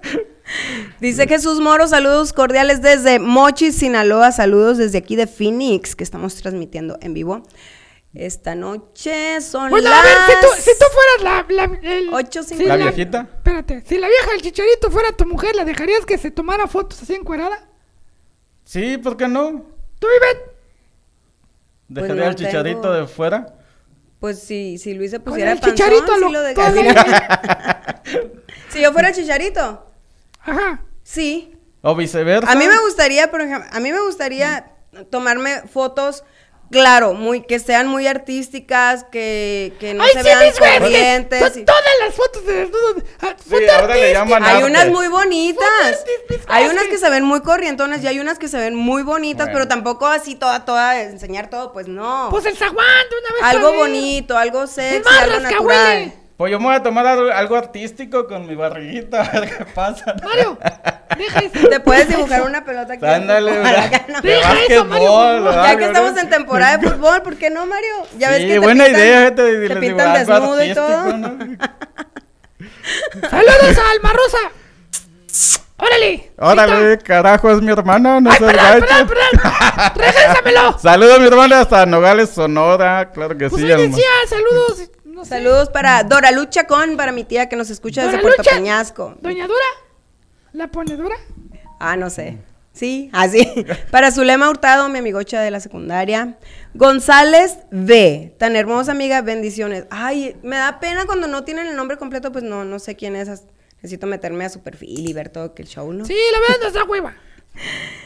Dice 1.00 1.28
Jesús 1.28 1.60
Moro, 1.60 1.86
saludos 1.86 2.32
cordiales 2.32 2.80
desde 2.80 3.18
Mochis, 3.18 3.76
Sinaloa. 3.76 4.32
Saludos 4.32 4.78
desde 4.78 4.96
aquí 4.96 5.14
de 5.14 5.26
Phoenix, 5.26 5.94
que 5.94 6.04
estamos 6.04 6.34
transmitiendo 6.36 6.96
en 7.02 7.12
vivo. 7.12 7.42
Esta 8.18 8.54
noche 8.56 9.40
son 9.40 9.70
Bueno, 9.70 9.88
las... 9.88 10.00
a 10.00 10.02
ver, 10.02 10.16
si 10.26 10.32
tú, 10.40 10.70
si 10.72 10.78
tú 10.78 10.84
fueras 10.92 11.46
la... 11.48 11.66
la 11.68 11.78
el- 11.88 12.12
Ocho 12.12 12.42
si 12.42 12.48
cincuenta. 12.56 12.76
¿La 12.76 12.84
viejita? 12.90 13.28
Espérate, 13.32 13.84
si 13.86 13.96
la 13.96 14.08
vieja 14.08 14.30
del 14.32 14.42
chicharito 14.42 14.90
fuera 14.90 15.12
tu 15.12 15.24
mujer, 15.24 15.54
¿la 15.54 15.64
dejarías 15.64 16.04
que 16.04 16.18
se 16.18 16.30
tomara 16.32 16.66
fotos 16.66 17.00
así 17.00 17.14
encuerada? 17.14 17.68
Sí, 18.64 18.98
¿por 18.98 19.16
qué 19.16 19.28
no? 19.28 19.64
¿Tú, 20.00 20.06
Ivette? 20.16 20.50
Dejaría 21.88 22.24
no 22.24 22.30
el 22.30 22.34
chicharito 22.34 22.80
tengo- 22.82 22.94
de 22.94 23.06
fuera. 23.06 23.54
Pues 24.18 24.40
si, 24.40 24.78
si 24.78 24.94
Luis 24.94 25.12
se 25.12 25.20
pusiera 25.20 25.52
el 25.52 25.60
panzón, 25.60 25.76
chicharito 25.76 26.14
sí 26.14 26.20
lo- 26.20 26.30
lo 26.30 26.54
todavía. 26.54 28.02
Si 28.70 28.80
yo 28.82 28.92
fuera 28.92 29.08
el 29.08 29.14
chicharito, 29.14 29.86
Ajá. 30.40 30.82
sí. 31.02 31.54
O 31.82 31.94
viceversa. 31.94 32.50
A 32.50 32.54
mí 32.56 32.66
me 32.66 32.78
gustaría, 32.80 33.30
por 33.30 33.40
ejemplo, 33.42 33.68
a 33.72 33.80
mí 33.80 33.92
me 33.92 34.00
gustaría 34.00 34.72
tomarme 35.10 35.62
fotos, 35.72 36.24
claro, 36.70 37.14
muy, 37.14 37.42
que 37.42 37.58
sean 37.58 37.86
muy 37.88 38.06
artísticas, 38.06 39.04
que, 39.04 39.72
que 39.80 39.94
no 39.94 40.02
Ay, 40.04 40.10
se 40.12 40.18
sí, 40.18 40.24
vean 40.24 40.52
corrientes. 40.80 41.40
Son 41.52 41.58
y- 41.60 41.64
todas 41.64 41.82
las 42.00 42.14
fotos 42.14 42.46
de 42.46 42.52
desnudos. 42.52 43.02
Ah, 43.20 43.34
Sí, 43.42 43.50
foto 43.50 43.72
ahora 43.72 43.86
le 43.86 43.92
artística. 43.92 44.12
llaman 44.24 44.44
Hay 44.44 44.54
arte. 44.56 44.64
unas 44.66 44.88
muy 44.88 45.08
bonitas. 45.08 46.04
Hay 46.48 46.66
unas 46.68 46.84
que 46.84 46.98
se 46.98 47.10
ven 47.10 47.24
muy 47.24 47.40
corrientonas 47.42 48.02
y 48.02 48.06
hay 48.06 48.20
unas 48.20 48.38
que 48.38 48.48
se 48.48 48.58
ven 48.58 48.74
muy 48.74 49.02
bonitas, 49.02 49.46
Bueno. 49.46 49.52
pero 49.54 49.68
tampoco 49.68 50.06
así 50.06 50.34
toda, 50.34 50.64
toda, 50.64 51.00
enseñar 51.02 51.50
todo, 51.50 51.72
pues 51.72 51.88
no. 51.88 52.28
Pues 52.30 52.44
el 52.46 52.56
zaguán 52.56 52.86
de 53.10 53.16
una 53.18 53.34
vez. 53.34 53.42
algo 53.56 53.72
bonito, 53.74 54.36
algo 54.36 54.66
sexy, 54.66 55.08
algo 55.20 55.40
natural. 55.40 56.12
Pues 56.38 56.52
yo 56.52 56.60
me 56.60 56.66
voy 56.66 56.74
a 56.76 56.82
tomar 56.84 57.04
algo, 57.04 57.56
artístico 57.56 58.28
con 58.28 58.46
mi 58.46 58.54
barriguita, 58.54 59.22
a 59.34 59.40
ver 59.40 59.58
qué 59.58 59.64
pasa. 59.66 60.14
Mario, 60.22 60.56
deja 61.18 61.40
eso. 61.40 61.68
Te 61.68 61.80
puedes 61.80 62.08
dibujar 62.08 62.42
una 62.42 62.64
pelota 62.64 62.92
aquí. 62.94 63.04
Ándale, 63.04 63.58
¿no? 63.58 63.68
De 63.68 64.20
Deja 64.28 64.54
eso, 64.68 64.84
Mario. 64.84 65.52
Ya 65.64 65.76
que 65.76 65.84
estamos 65.86 66.16
en 66.16 66.30
temporada 66.30 66.78
de 66.78 66.88
fútbol, 66.90 67.22
¿por 67.22 67.36
qué 67.36 67.50
no, 67.50 67.66
Mario? 67.66 68.06
Ya 68.18 68.30
ves 68.30 68.38
que 68.42 68.52
te 68.52 68.58
buena 68.60 68.84
pintan- 68.86 68.98
idea, 69.00 69.34
te 69.34 69.52
les 69.52 69.76
pintan 69.78 70.14
desnudo 70.14 70.64
y 70.64 70.74
todo. 70.74 71.04
Saludos 73.30 73.78
a 73.78 73.90
Alma 73.90 74.12
Rosa. 74.12 74.38
Órale. 75.80 76.32
Órale, 76.38 76.98
carajo, 76.98 77.50
es 77.50 77.60
mi 77.62 77.70
hermana, 77.72 78.20
no 78.20 78.30
Ay, 78.30 78.38
seas 78.38 78.52
perdón, 78.52 78.80
gacho. 78.80 78.86
perdón, 78.86 79.08
perdón. 79.08 79.92
Regrésamelo. 79.96 80.78
Saludos 80.78 81.16
a 81.16 81.18
mi 81.20 81.26
hermana 81.28 81.60
hasta 81.60 81.86
Nogales, 81.86 82.30
Sonora, 82.30 83.10
claro 83.12 83.36
que 83.38 83.48
Pues 83.48 83.62
sí. 83.62 83.70
Alma. 83.70 83.84
decía, 83.84 84.04
saludos. 84.28 84.90
No 85.18 85.24
sé. 85.24 85.30
Saludos 85.30 85.68
para 85.68 86.04
Dora 86.04 86.30
Lucha 86.30 86.68
con 86.68 86.96
para 86.96 87.10
mi 87.10 87.24
tía 87.24 87.48
que 87.48 87.56
nos 87.56 87.70
escucha 87.70 88.04
desde 88.04 88.20
Puerto 88.20 88.40
Lucha. 88.40 88.54
Peñasco. 88.54 89.16
Doña 89.20 89.48
Dura. 89.48 89.64
La 90.52 90.68
ponedora. 90.68 91.16
Ah, 91.80 91.96
no 91.96 92.08
sé. 92.08 92.38
Sí, 92.72 93.10
así. 93.12 93.66
Para 93.90 94.12
Zulema 94.12 94.48
Hurtado, 94.48 94.88
mi 94.88 95.00
amigocha 95.00 95.40
de 95.40 95.50
la 95.50 95.58
secundaria. 95.58 96.38
González 96.74 97.58
B. 97.72 98.32
Tan 98.38 98.54
hermosa 98.54 98.92
amiga, 98.92 99.20
bendiciones. 99.22 99.86
Ay, 99.90 100.36
me 100.44 100.54
da 100.54 100.78
pena 100.78 101.04
cuando 101.04 101.26
no 101.26 101.42
tienen 101.42 101.66
el 101.66 101.74
nombre 101.74 101.96
completo, 101.96 102.30
pues 102.30 102.44
no, 102.44 102.64
no 102.64 102.78
sé 102.78 102.94
quién 102.94 103.16
es. 103.16 103.42
Necesito 103.82 104.06
meterme 104.06 104.44
a 104.44 104.50
su 104.50 104.60
perfil 104.60 105.08
y 105.08 105.12
ver 105.12 105.30
todo 105.30 105.52
que 105.52 105.62
el 105.62 105.68
show, 105.68 105.92
¿no? 105.92 106.04
Sí, 106.04 106.16
la 106.32 106.38
verdad 106.38 106.56
no 106.60 106.66
está 106.68 106.84
hueva. 106.84 107.16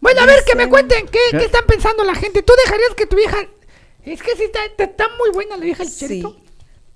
Bueno, 0.00 0.22
a 0.22 0.26
ver, 0.26 0.42
que 0.44 0.56
me 0.56 0.68
cuenten. 0.68 1.06
¿qué, 1.06 1.20
¿Qué? 1.30 1.38
qué 1.38 1.44
están 1.44 1.64
pensando 1.64 2.02
la 2.02 2.16
gente? 2.16 2.42
¿Tú 2.42 2.52
dejarías 2.64 2.94
que 2.96 3.06
tu 3.06 3.16
hija... 3.20 3.36
Es 4.04 4.22
que 4.22 4.34
sí 4.36 4.44
está, 4.44 4.58
está- 4.78 5.08
muy 5.18 5.30
buena 5.32 5.56
la 5.56 5.64
vieja 5.64 5.82
del 5.84 5.92
Sí. 5.92 5.98
chicharito. 6.00 6.36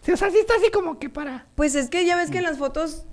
Sí, 0.04 0.12
o 0.12 0.16
sea, 0.16 0.30
sí 0.30 0.38
está 0.38 0.54
así 0.56 0.70
como 0.70 0.98
que 0.98 1.08
para... 1.10 1.46
Pues 1.54 1.74
es 1.74 1.88
que 1.88 2.04
ya 2.04 2.16
ves 2.16 2.30
que 2.30 2.38
en 2.38 2.44
las 2.44 2.58
fotos 2.58 3.04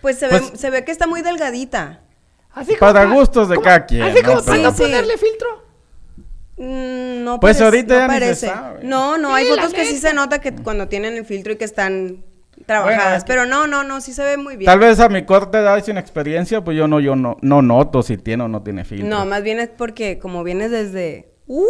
Pues 0.00 0.18
se, 0.18 0.28
Pues- 0.28 0.52
ve, 0.52 0.56
se 0.58 0.70
ve 0.70 0.84
que 0.84 0.92
está 0.92 1.06
muy 1.06 1.20
delgadita. 1.22 2.00
Así 2.52 2.74
Para 2.80 3.04
pa- 3.04 3.12
gustos 3.14 3.48
de 3.50 3.56
como- 3.56 3.64
cada 3.64 3.84
quien, 3.86 4.02
Así 4.02 4.22
¿no? 4.22 4.28
como 4.30 4.44
para 4.44 4.56
Sí, 4.56 4.62
no 4.62 4.72
sí. 4.72 4.82
ponerle 4.82 5.16
filtro. 5.18 5.64
Mm, 6.56 7.24
No 7.24 7.38
Pues 7.40 7.56
parece- 7.58 7.64
ahorita 7.64 7.94
no 7.94 8.00
ya 8.00 8.06
ni 8.08 8.14
se 8.14 8.20
parece. 8.20 8.46
sabe. 8.48 8.80
No, 8.84 9.18
no, 9.18 9.34
hay 9.34 9.46
fotos 9.46 9.72
que 9.74 9.84
sí 9.84 9.98
se 9.98 10.12
nota 10.14 10.40
que 10.40 10.54
cuando 10.54 10.88
tienen 10.88 11.16
el 11.16 11.24
filtro 11.24 11.52
y 11.52 11.56
que 11.56 11.64
están 11.64 12.24
trabajadas. 12.66 13.02
Bueno, 13.04 13.16
es 13.16 13.24
que- 13.24 13.28
Pero 13.28 13.46
no, 13.46 13.66
no, 13.66 13.84
no, 13.84 14.00
sí 14.00 14.12
se 14.12 14.24
ve 14.24 14.36
muy 14.36 14.56
bien. 14.56 14.66
Tal 14.66 14.78
vez 14.78 14.98
a 15.00 15.08
mi 15.08 15.24
corta 15.24 15.60
edad 15.60 15.76
y 15.78 15.82
sin 15.82 15.96
experiencia, 15.98 16.62
pues 16.64 16.76
yo 16.76 16.88
no, 16.88 16.98
yo 17.00 17.14
no, 17.16 17.36
no 17.40 17.62
noto 17.62 18.02
si 18.02 18.16
tiene 18.16 18.44
o 18.44 18.48
no 18.48 18.62
tiene 18.62 18.84
filtro. 18.84 19.06
No, 19.08 19.24
más 19.26 19.42
bien 19.42 19.58
es 19.60 19.68
porque 19.68 20.18
como 20.18 20.42
vienes 20.44 20.70
desde... 20.70 21.29
Uh, 21.52 21.66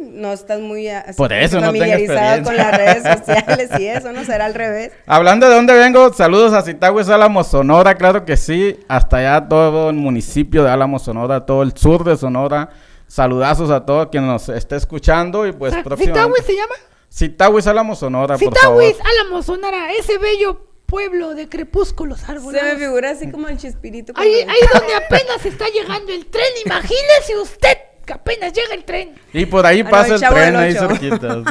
no 0.00 0.32
estás 0.32 0.60
muy 0.60 0.88
así 0.88 1.18
Por 1.18 1.28
como 1.28 1.40
eso 1.42 1.60
no 1.60 1.70
tengo 1.70 1.84
familiarizado 1.84 2.44
con 2.44 2.56
las 2.56 2.74
redes 2.74 3.02
sociales 3.18 3.68
y 3.78 3.86
eso, 3.86 4.10
¿no? 4.10 4.24
Será 4.24 4.46
al 4.46 4.54
revés. 4.54 4.92
Hablando 5.06 5.50
de 5.50 5.54
dónde 5.54 5.74
vengo, 5.74 6.14
saludos 6.14 6.54
a 6.54 6.62
Zitáhues, 6.62 7.10
Álamo, 7.10 7.44
Sonora, 7.44 7.94
claro 7.96 8.24
que 8.24 8.38
sí, 8.38 8.80
hasta 8.88 9.18
allá 9.18 9.46
todo 9.46 9.90
el 9.90 9.96
municipio 9.96 10.64
de 10.64 10.70
Álamo, 10.70 10.98
Sonora, 10.98 11.44
todo 11.44 11.62
el 11.62 11.76
sur 11.76 12.04
de 12.04 12.16
Sonora. 12.16 12.70
Saludazos 13.06 13.70
a 13.70 13.84
todo 13.84 14.08
quien 14.08 14.26
nos 14.26 14.48
esté 14.48 14.76
escuchando 14.76 15.46
y 15.46 15.52
pues 15.52 15.74
próximamente. 15.84 16.18
¿Citawis 16.18 16.46
se 16.46 16.54
llama? 16.54 16.74
Zitáhues, 17.12 17.66
Álamo, 17.66 17.94
Sonora, 17.94 18.38
por 18.38 18.58
favor. 18.58 18.82
Citawis, 18.82 18.96
Álamo, 19.20 19.42
Sonora, 19.42 19.92
ese 19.92 20.16
bello 20.16 20.68
pueblo 20.86 21.34
de 21.34 21.50
crepúsculos 21.50 22.20
Se 22.20 22.32
me 22.34 22.76
figura 22.76 23.10
así 23.10 23.30
como 23.30 23.48
el 23.48 23.58
chispirito. 23.58 24.14
Ahí, 24.16 24.36
ahí 24.36 24.60
donde 24.72 24.94
apenas 24.94 25.44
está 25.44 25.66
llegando 25.68 26.12
el 26.12 26.24
tren, 26.24 26.48
imagínese 26.64 27.36
usted 27.42 27.76
que 28.04 28.12
apenas 28.12 28.52
llega 28.52 28.74
el 28.74 28.84
tren. 28.84 29.14
Y 29.32 29.46
por 29.46 29.64
ahí 29.66 29.82
Ah, 29.86 29.90
pasa 29.90 30.14
el 30.14 30.20
tren 30.20 30.56
ahí 30.56 30.72
cerquitas. 30.74 31.44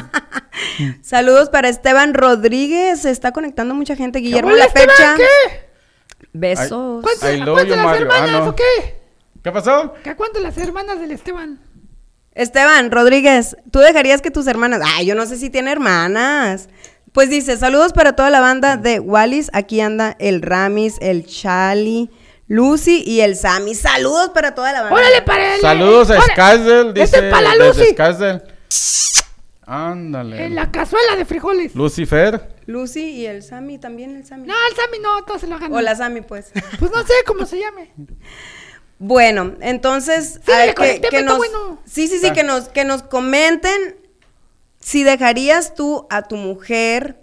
Saludos 1.01 1.49
para 1.49 1.69
Esteban 1.69 2.13
Rodríguez. 2.13 3.01
Se 3.01 3.11
está 3.11 3.31
conectando 3.31 3.73
mucha 3.73 3.95
gente. 3.95 4.19
Guillermo 4.19 4.51
La 4.51 4.65
Esteban, 4.65 4.95
Fecha. 4.95 5.15
¿Qué? 5.17 5.71
Besos. 6.33 7.01
¿Cuántas, 7.03 7.39
las 7.39 7.47
Mario. 7.47 7.75
Ah, 7.79 7.95
hermanas 7.97 8.31
no. 8.43 8.49
o 8.49 8.55
qué? 8.55 9.01
¿Qué 9.43 9.51
pasó? 9.51 9.93
¿Que 10.03 10.15
cuántas 10.15 10.41
las 10.41 10.57
hermanas 10.57 10.99
del 10.99 11.11
Esteban? 11.11 11.59
Esteban 12.33 12.91
Rodríguez, 12.91 13.57
¿tú 13.71 13.79
dejarías 13.79 14.21
que 14.21 14.31
tus 14.31 14.47
hermanas... 14.47 14.81
Ay, 14.95 15.05
yo 15.05 15.15
no 15.15 15.25
sé 15.25 15.37
si 15.37 15.49
tiene 15.49 15.71
hermanas. 15.71 16.69
Pues 17.11 17.29
dice, 17.29 17.57
saludos 17.57 17.91
para 17.91 18.13
toda 18.15 18.29
la 18.29 18.39
banda 18.39 18.77
de 18.77 18.99
Wallis. 19.01 19.49
Aquí 19.53 19.81
anda 19.81 20.15
el 20.19 20.41
Ramis, 20.41 20.97
el 21.01 21.25
Chali, 21.25 22.09
Lucy 22.51 23.01
y 23.07 23.21
el 23.21 23.37
Sammy. 23.37 23.75
Saludos 23.75 24.31
para 24.33 24.53
toda 24.53 24.73
la 24.73 24.81
banda. 24.81 24.97
Órale, 24.97 25.21
para 25.21 25.55
el. 25.55 25.61
Saludos 25.61 26.09
a 26.09 26.15
órale. 26.17 26.33
Skazdel, 26.33 26.93
dice. 26.93 27.03
Este 27.05 27.17
es 27.27 27.33
para 27.33 27.55
la 27.55 27.65
Lucy. 27.67 27.85
Skazdel. 27.91 28.43
Ándale. 29.65 30.45
En 30.45 30.55
la 30.55 30.69
cazuela 30.69 31.15
de 31.15 31.23
frijoles. 31.23 31.73
Lucifer. 31.75 32.49
Lucy 32.65 33.03
y 33.11 33.25
el 33.25 33.41
Sammy, 33.41 33.77
también 33.77 34.17
el 34.17 34.25
Sammy. 34.25 34.47
No, 34.47 34.53
el 34.69 34.75
Sammy 34.75 34.99
no, 34.99 35.23
todos 35.23 35.39
se 35.39 35.47
lo 35.47 35.55
hagan. 35.55 35.71
O 35.73 35.79
la 35.79 35.95
Sammy, 35.95 36.19
pues. 36.21 36.51
Pues 36.79 36.91
no 36.91 37.01
sé 37.03 37.13
cómo 37.25 37.45
se 37.45 37.57
llame. 37.57 37.93
Bueno, 38.99 39.55
entonces 39.61 40.41
Sí, 40.45 40.51
que, 41.09 41.23
nos, 41.23 41.37
bueno. 41.37 41.79
sí, 41.85 42.09
sí, 42.09 42.19
sí, 42.19 42.27
Ah. 42.27 42.33
que 42.33 42.43
nos, 42.43 42.67
que 42.67 42.83
nos 42.83 43.01
comenten 43.01 43.95
si 44.81 45.03
dejarías 45.05 45.73
tú 45.73 46.05
a 46.09 46.23
tu 46.23 46.35
mujer 46.35 47.20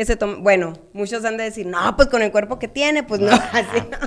que 0.00 0.06
se 0.06 0.16
bueno, 0.38 0.72
muchos 0.94 1.24
han 1.26 1.36
de 1.36 1.44
decir, 1.44 1.66
no, 1.66 1.94
pues 1.94 2.08
con 2.08 2.22
el 2.22 2.30
cuerpo 2.32 2.58
que 2.58 2.68
tiene, 2.68 3.02
pues 3.02 3.20
no, 3.20 3.30
así 3.52 3.82
no. 3.90 3.98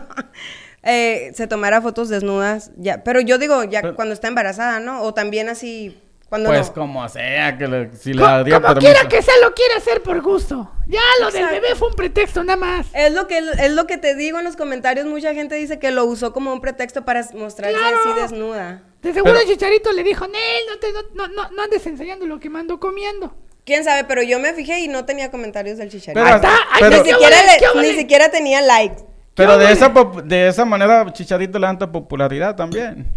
Eh, 0.81 1.31
se 1.35 1.45
tomara 1.47 1.81
fotos 1.81 2.09
desnudas, 2.09 2.71
ya, 2.77 3.03
pero 3.03 3.21
yo 3.21 3.37
digo, 3.37 3.63
ya 3.63 3.81
Pero- 3.81 3.95
cuando 3.95 4.13
está 4.13 4.27
embarazada, 4.27 4.79
¿no? 4.79 5.03
O 5.03 5.13
también 5.13 5.49
así, 5.49 5.97
cuando 6.29 6.49
Pues 6.49 6.69
no. 6.69 6.73
como 6.73 7.07
sea, 7.09 7.57
que 7.59 7.67
le, 7.67 7.95
si 7.95 8.11
le 8.13 8.21
Co- 8.21 8.25
daría 8.27 8.55
como 8.55 8.67
permiso. 8.73 8.91
quiera 8.91 9.07
que 9.07 9.21
sea, 9.21 9.35
lo 9.43 9.53
quiere 9.53 9.75
hacer 9.75 10.01
por 10.01 10.19
gusto. 10.21 10.71
Ya 10.87 10.99
lo 11.21 11.29
del 11.29 11.45
bebé 11.45 11.75
fue 11.75 11.89
un 11.89 11.93
pretexto, 11.93 12.43
nada 12.43 12.57
más. 12.57 12.87
Es 12.93 13.13
lo 13.13 13.27
que 13.27 13.37
es 13.37 13.71
lo 13.71 13.85
que 13.85 13.97
te 13.99 14.15
digo 14.15 14.39
en 14.39 14.45
los 14.45 14.55
comentarios, 14.57 15.05
mucha 15.05 15.33
gente 15.35 15.53
dice 15.55 15.77
que 15.77 15.91
lo 15.91 16.05
usó 16.05 16.33
como 16.33 16.51
un 16.51 16.59
pretexto 16.59 17.05
para 17.05 17.23
mostrarse 17.35 17.77
Claro. 17.77 17.97
así 18.03 18.19
desnuda. 18.19 18.81
De 19.03 19.13
seguro 19.13 19.33
Pero- 19.35 19.43
el 19.45 19.47
chicharito 19.53 19.91
le 19.91 20.03
dijo, 20.03 20.25
Nel, 20.27 20.63
no, 20.69 20.79
te, 20.79 20.91
no, 20.91 21.27
no, 21.27 21.33
no, 21.33 21.51
no 21.51 21.61
andes 21.61 21.85
enseñando 21.85 22.25
lo 22.25 22.39
que 22.39 22.49
mando 22.49 22.79
comiendo. 22.79 23.35
Quién 23.65 23.83
sabe, 23.83 24.03
pero 24.03 24.21
yo 24.23 24.39
me 24.39 24.53
fijé 24.53 24.79
y 24.81 24.87
no 24.87 25.05
tenía 25.05 25.31
comentarios 25.31 25.77
del 25.77 25.89
chicharito. 25.89 26.21
Pero, 26.21 26.27
Ahí 26.27 26.35
está, 26.35 26.49
ahí 26.71 26.79
pero- 26.81 26.89
ni, 27.03 27.09
siquiera 27.09 27.35
vale? 27.37 27.51
le- 27.53 27.59
¿Qué 27.59 27.81
ni 27.93 27.97
siquiera 27.99 28.29
tenía 28.29 28.61
likes. 28.61 29.03
pero 29.35 29.57
de 29.57 29.67
¿Qué 29.67 29.71
esa, 29.73 29.93
de 30.25 30.47
esa 30.49 30.65
manera 30.65 31.11
Chicharito 31.13 31.57
le 31.59 31.65
da 31.65 31.69
tanta 31.71 31.91
popularidad 31.91 32.55
también. 32.55 33.07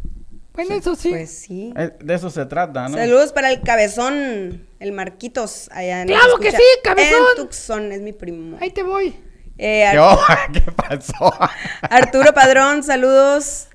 Bueno, 0.55 0.75
eso 0.77 0.95
sí. 0.97 1.11
Pues 1.11 1.31
sí. 1.39 1.75
Eh, 1.77 1.91
De 2.01 2.15
eso 2.15 2.31
se 2.31 2.47
trata, 2.47 2.89
¿no? 2.89 2.97
Saludos 2.97 3.33
para 3.33 3.51
el 3.51 3.61
cabezón, 3.61 4.67
el 4.81 4.93
Marquitos, 4.93 5.69
allá 5.73 6.01
en 6.03 6.09
Claro 6.09 6.39
que 6.39 6.51
sí, 6.53 6.63
Cabezón. 6.83 7.19
En 7.37 7.43
Tucson, 7.43 7.93
es 7.93 8.01
mi 8.01 8.13
primo. 8.15 8.57
Ahí 8.61 8.71
te 8.71 8.83
voy. 8.83 9.15
Eh. 9.59 9.93
¿Qué 10.55 10.61
pasó? 10.73 11.35
Arturo 11.83 12.33
Padrón, 12.33 12.83
saludos 12.83 13.69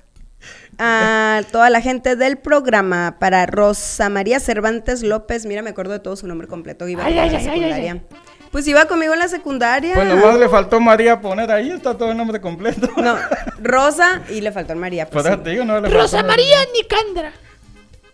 a 0.78 1.42
toda 1.50 1.70
la 1.70 1.80
gente 1.80 2.16
del 2.16 2.38
programa. 2.38 3.16
Para 3.18 3.46
Rosa 3.46 4.08
María 4.08 4.40
Cervantes 4.40 5.02
López, 5.02 5.46
mira, 5.46 5.62
me 5.62 5.70
acuerdo 5.70 5.92
de 5.92 5.98
todo 6.00 6.16
su 6.16 6.26
nombre 6.26 6.46
completo. 6.48 6.88
Iba 6.88 7.04
Ay, 7.04 7.18
ay, 7.18 7.26
en 7.28 7.32
la 7.32 7.38
ay, 7.38 7.46
ay, 7.46 7.50
ay, 7.50 7.60
secundaria. 7.60 8.02
Pues 8.50 8.66
iba 8.68 8.84
conmigo 8.84 9.14
en 9.14 9.18
la 9.18 9.28
secundaria. 9.28 9.94
Pues 9.94 10.06
nomás 10.06 10.38
le 10.38 10.48
faltó 10.48 10.78
María 10.78 11.20
poner 11.20 11.50
ahí, 11.50 11.70
está 11.70 11.96
todo 11.96 12.10
el 12.10 12.16
nombre 12.18 12.40
completo. 12.40 12.88
No, 12.98 13.16
Rosa 13.62 14.22
y 14.28 14.40
le 14.42 14.52
faltó 14.52 14.74
María. 14.76 15.08
pues 15.08 15.24
sí. 15.24 15.32
te 15.42 15.50
digo, 15.50 15.64
no 15.64 15.80
le 15.80 15.88
Rosa 15.88 16.18
faltó- 16.18 16.28
María 16.28 16.58
Nicandra. 16.74 17.32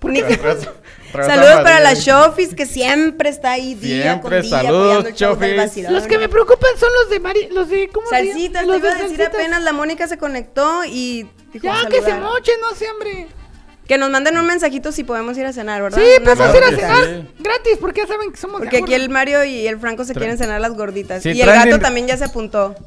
Saludos 1.12 1.60
para 1.62 1.80
la 1.80 1.94
Shofis 1.94 2.54
que 2.54 2.66
siempre 2.66 3.28
está 3.30 3.52
ahí 3.52 3.74
día 3.74 4.20
con 4.20 4.30
Siempre, 4.30 4.42
día 4.42 4.50
saludos, 4.62 4.84
apoyando 4.86 5.08
el 5.08 5.14
show 5.14 5.36
del 5.36 5.50
Shofis. 5.50 5.56
vacilón. 5.56 5.92
Los 5.94 6.06
que 6.06 6.18
me 6.18 6.28
preocupan 6.28 6.70
son 6.78 6.90
los 7.00 7.10
de 7.10 7.20
Mari, 7.20 7.48
los 7.50 7.68
de 7.68 7.88
¿cómo 7.88 8.06
se 8.08 8.16
llama? 8.16 8.30
Salsitas, 8.30 8.62
te 8.62 8.68
Los 8.68 8.78
iba 8.78 8.88
a 8.90 8.94
de 8.94 9.02
decir 9.02 9.16
salsitas. 9.16 9.40
apenas, 9.40 9.62
la 9.62 9.72
Mónica 9.72 10.06
se 10.06 10.18
conectó 10.18 10.84
y 10.84 11.26
dijo 11.52 11.64
Ya 11.64 11.86
que 11.88 12.02
se 12.02 12.14
mochen, 12.14 12.54
no 12.60 12.74
sé, 12.76 12.90
hombre. 12.90 13.26
Que 13.88 13.96
nos 13.96 14.10
manden 14.10 14.36
un 14.36 14.46
mensajito 14.46 14.92
si 14.92 15.02
podemos 15.02 15.36
ir 15.38 15.46
a 15.46 15.52
cenar, 15.54 15.80
¿verdad? 15.82 15.98
Sí, 15.98 16.22
podemos 16.22 16.54
ir 16.54 16.62
a 16.62 16.68
cenar 16.76 17.04
sí. 17.06 17.28
gratis 17.38 17.78
porque 17.80 18.02
ya 18.02 18.06
saben 18.06 18.30
que 18.30 18.36
somos 18.36 18.60
de 18.60 18.66
Porque 18.66 18.82
aquí 18.82 18.92
el 18.92 19.08
Mario 19.08 19.44
y 19.44 19.66
el 19.66 19.78
Franco 19.80 20.04
se 20.04 20.12
Tra- 20.12 20.18
quieren 20.18 20.36
cenar 20.36 20.60
las 20.60 20.74
gorditas. 20.74 21.22
Sí, 21.22 21.30
y 21.30 21.40
el 21.40 21.46
gato 21.48 21.78
también 21.80 22.06
ya 22.06 22.16
se 22.16 22.24
apuntó. 22.24 22.74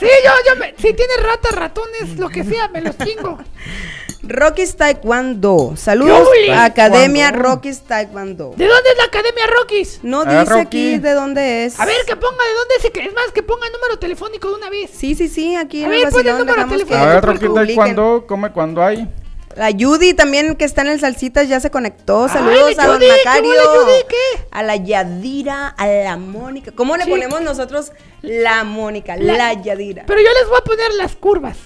Sí, 0.00 0.06
yo, 0.24 0.30
yo, 0.48 0.58
me- 0.58 0.70
si 0.78 0.94
tiene 0.94 1.12
ratas, 1.22 1.54
ratones, 1.54 2.18
lo 2.18 2.30
que 2.30 2.42
sea, 2.42 2.68
me 2.68 2.80
los 2.80 2.96
chingo. 2.96 3.38
Rocky's 4.22 4.76
Taekwondo. 4.76 5.74
Saludos 5.76 6.28
Academia 6.56 7.30
Taekwondo. 7.30 7.48
Rocky's 7.48 7.80
Taekwondo. 7.80 8.52
¿De 8.56 8.66
dónde 8.66 8.90
es 8.90 8.96
la 8.98 9.04
Academia 9.04 9.46
Rockies? 9.46 10.00
No 10.02 10.22
Ah, 10.26 10.40
dice 10.40 10.44
Rocky. 10.52 10.60
aquí 10.94 10.98
de 10.98 11.12
dónde 11.12 11.64
es. 11.64 11.80
A 11.80 11.86
ver, 11.86 11.96
que 12.06 12.16
ponga 12.16 12.44
de 12.44 12.54
dónde 12.54 12.74
es, 12.84 12.90
que- 12.90 13.00
es 13.06 13.14
más, 13.14 13.32
que 13.32 13.42
ponga 13.42 13.66
el 13.66 13.72
número 13.72 13.98
telefónico 13.98 14.48
de 14.48 14.54
una 14.56 14.68
vez. 14.70 14.90
Sí, 14.94 15.14
sí, 15.14 15.28
sí, 15.28 15.56
aquí 15.56 15.82
A 15.82 15.86
en 15.86 15.90
ver, 15.90 16.04
el 16.06 16.10
pon 16.12 16.26
el 16.26 16.38
número 16.38 16.54
telefónico. 16.68 16.94
A 16.94 17.06
ver, 17.06 17.20
Porque 17.22 17.32
Roquita, 17.46 17.46
¿y 17.46 17.48
publiquen. 17.52 17.76
cuándo? 17.76 18.24
¿Come 18.26 18.52
cuando 18.52 18.82
hay? 18.84 19.08
La 19.56 19.70
Judy 19.72 20.14
también 20.14 20.54
que 20.54 20.64
está 20.64 20.82
en 20.82 20.88
el 20.88 21.00
Salsitas 21.00 21.48
ya 21.48 21.58
se 21.58 21.70
conectó. 21.70 22.28
Saludos 22.28 22.78
a 22.78 22.86
Don 22.86 22.96
Judy, 22.98 23.06
¿qué 23.08 23.24
Macario. 23.24 23.50
Judy? 23.82 23.92
¿Qué? 24.08 24.44
A 24.52 24.62
la 24.62 24.76
Yadira, 24.76 25.68
a 25.68 25.86
la 25.88 26.16
Mónica. 26.18 26.70
¿Cómo 26.72 26.96
le 26.96 27.04
Sí. 27.04 27.10
ponemos 27.10 27.40
nosotros 27.40 27.90
la 28.22 28.62
Mónica? 28.64 29.16
La, 29.16 29.32
La- 29.36 29.52
Yadira. 29.54 30.04
Pero 30.06 30.20
yo 30.20 30.28
les 30.38 30.48
voy 30.48 30.58
a 30.58 30.64
poner 30.64 30.92
las 30.94 31.16
curvas. 31.16 31.56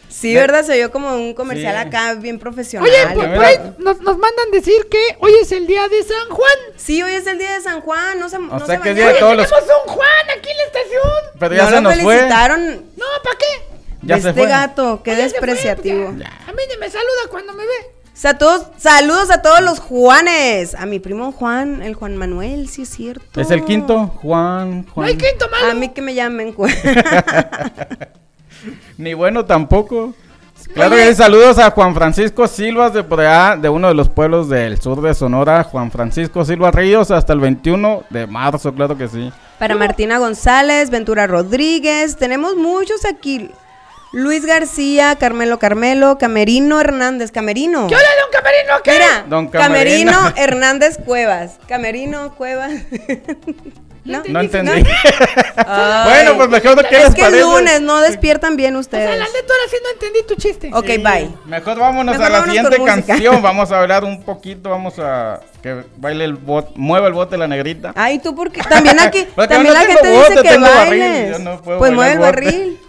Sí, 0.10 0.36
¿verdad? 0.36 0.63
Se 0.65 0.73
oyó 0.73 0.91
como 0.91 1.15
un 1.15 1.34
comercial 1.34 1.73
Sí. 1.75 1.88
acá 1.88 2.13
bien 2.15 2.38
profesional. 2.38 2.88
Oye, 2.89 3.15
pues, 3.15 3.30
por 3.30 3.45
ahí 3.45 3.58
nos, 3.80 3.99
nos 4.01 4.17
mandan 4.17 4.51
decir 4.51 4.88
que 4.91 4.99
hoy 5.19 5.34
es 5.41 5.51
el 5.54 5.67
día 5.67 5.88
de 5.88 6.04
San 6.04 6.30
Juan. 6.30 6.54
Sí, 6.75 7.01
hoy 7.01 7.13
es 7.13 7.25
el 7.27 7.38
día 7.39 7.54
de 7.54 7.62
San 7.62 7.80
Juan, 7.82 8.19
no 8.19 8.27
se 8.30 8.38
no 8.38 8.65
sea 8.65 8.75
se 8.77 8.82
que 8.82 8.93
día 8.93 9.08
de 9.08 9.13
todos 9.19 9.38
los- 9.38 9.47
tenemos 9.49 9.69
un 9.86 9.93
Juan 9.93 10.30
aquí 10.38 10.49
en 10.49 10.58
la 10.58 10.63
estación. 10.63 11.12
Pero 11.39 11.56
ya 11.56 11.63
no 11.63 11.69
se 11.69 11.82
nos 11.82 11.95
fue. 11.99 12.15
felicitaron 12.17 12.86
No, 12.97 13.06
¿para 13.23 13.38
qué? 13.38 13.45
Ya 14.04 14.15
de 14.15 14.21
se 14.21 14.30
este 14.30 14.41
fue. 14.41 14.49
gato, 14.49 15.01
qué 15.04 15.13
fue, 15.13 15.23
despreciativo. 15.23 16.13
ya. 16.17 16.27
A 16.47 16.51
mí 16.51 16.62
ni 16.69 16.77
me 16.77 16.89
saluda 16.89 17.21
cuando 17.30 17.54
me 17.54 17.63
ve. 17.65 17.71
Todos- 18.38 18.67
saludos 18.77 19.31
a 19.31 19.41
todos 19.41 19.62
los 19.62 19.79
Juanes. 19.79 20.75
A 20.75 20.86
mi 20.86 20.99
primo 20.99 21.31
Juan, 21.31 21.81
el 21.81 21.95
Juan 21.95 22.17
Manuel, 22.17 22.69
sí 22.69 22.84
es 22.84 22.89
cierto. 22.89 23.41
Es 23.41 23.49
el 23.51 23.63
quinto, 23.65 24.07
Juan, 24.21 24.86
No 24.86 24.91
Juan. 24.93 25.07
hay 25.07 25.17
quinto 25.17 25.47
malo. 25.49 25.71
A 25.71 25.73
mí 25.73 25.89
que 25.89 26.01
me 26.01 26.13
llamen 26.13 26.53
Juan. 26.53 26.71
Ni 28.97 29.13
bueno 29.13 29.45
tampoco. 29.45 30.13
Claro 30.75 30.95
que 30.95 31.07
sí, 31.07 31.15
saludos 31.15 31.57
a 31.57 31.71
Juan 31.71 31.95
Francisco 31.95 32.47
Silvas 32.47 32.93
de 32.93 33.03
por 33.03 33.19
allá, 33.19 33.57
de 33.57 33.67
uno 33.67 33.88
de 33.88 33.95
los 33.95 34.10
pueblos 34.10 34.47
del 34.47 34.79
sur 34.79 35.01
de 35.01 35.13
Sonora, 35.15 35.63
Juan 35.63 35.89
Francisco 35.91 36.45
Silva 36.45 36.69
Ríos, 36.69 37.10
hasta 37.10 37.34
el 37.34 37.39
21 37.39 38.03
de 38.12 38.27
marzo, 38.27 38.71
claro 38.73 38.95
que 38.95 39.07
sí. 39.07 39.31
Para 39.57 39.75
Martina 39.75 40.19
González, 40.19 40.91
Ventura 40.91 41.25
Rodríguez, 41.25 42.15
tenemos 42.15 42.55
muchos 42.55 43.05
aquí. 43.05 43.49
Luis 44.13 44.45
García, 44.45 45.15
Carmelo 45.15 45.58
Carmelo, 45.58 46.17
Camerino 46.17 46.82
Hernández, 46.82 47.32
Camerino. 47.32 47.88
¿Qué 47.88 47.95
hola, 47.95 48.06
don 48.21 48.32
Camerino? 48.32 48.74
¿Qué? 48.84 48.91
Mira, 48.91 49.26
Don 49.30 49.47
Camerino. 49.47 50.12
Camerino. 50.12 50.34
Hernández 50.43 50.97
Cuevas. 51.06 51.60
Camerino 51.67 52.36
Cuevas. 52.36 52.74
¿No? 54.04 54.24
No 54.28 54.39
entendí. 54.41 54.71
Bueno, 56.04 56.36
pues 56.36 56.50
mejor 56.50 56.76
de 56.76 56.89
qué 56.89 56.97
Es 57.04 57.13
que 57.13 57.21
es 57.21 57.28
parece. 57.28 57.41
lunes, 57.41 57.82
no 57.82 58.02
despiertan 58.02 58.58
bien 58.58 58.76
O 58.76 58.82
sea, 58.84 59.00
ustedes. 59.00 59.17
la 59.19 59.26
neta 59.26 59.38
ahora 59.39 59.63
sí 59.69 59.78
no 59.84 59.89
entendí 59.91 60.19
tu 60.28 60.36
chiste. 60.36 60.71
Ok, 60.74 60.86
bye. 61.04 61.30
Mejor 61.45 61.78
vámonos 61.78 62.17
Mejor 62.17 62.26
a 62.26 62.30
la 62.30 62.39
vámonos 62.39 62.56
siguiente 62.74 62.84
canción. 63.06 63.41
Vamos 63.43 63.71
a 63.71 63.80
hablar 63.80 64.04
un 64.04 64.24
poquito, 64.24 64.69
vamos 64.71 64.95
a 65.00 65.39
que 65.62 65.84
baile 65.97 66.26
el 66.26 66.34
bot, 66.34 66.71
mueva 66.76 67.08
el 67.08 67.13
bote 67.13 67.38
la 67.38 67.47
negrita. 67.47 67.93
Ay, 67.95 68.17
tú 68.19 68.36
porque 68.36 68.62
también 68.63 69.00
aquí, 69.00 69.26
también 69.36 69.63
no 69.67 69.74
la 69.74 69.80
gente 69.82 70.08
dice 70.10 70.21
bote, 70.30 70.36
que 70.41 70.50
tengo 70.50 70.65
baile. 70.67 71.21
barril, 71.30 71.43
no 71.43 71.62
pues 71.62 71.91
mueve 71.93 72.12
el 72.13 72.17
bote. 72.17 72.32
barril. 72.32 72.80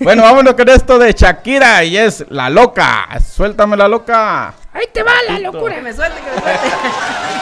Bueno, 0.00 0.22
vámonos 0.22 0.54
con 0.54 0.68
esto 0.68 0.98
de 0.98 1.12
Shakira 1.12 1.82
y 1.84 1.96
es 1.96 2.24
La 2.28 2.48
Loca. 2.48 3.08
Suéltame 3.20 3.76
la 3.76 3.88
loca. 3.88 4.54
Ahí 4.72 4.84
te 4.92 5.02
va 5.02 5.12
la 5.26 5.40
locura. 5.40 5.74
Que 5.74 5.82
me 5.82 5.92
suelte, 5.92 6.20
que 6.20 6.30
me 6.30 6.40
suelte. 6.40 6.68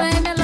se 0.00 0.22
pasan 0.22 0.39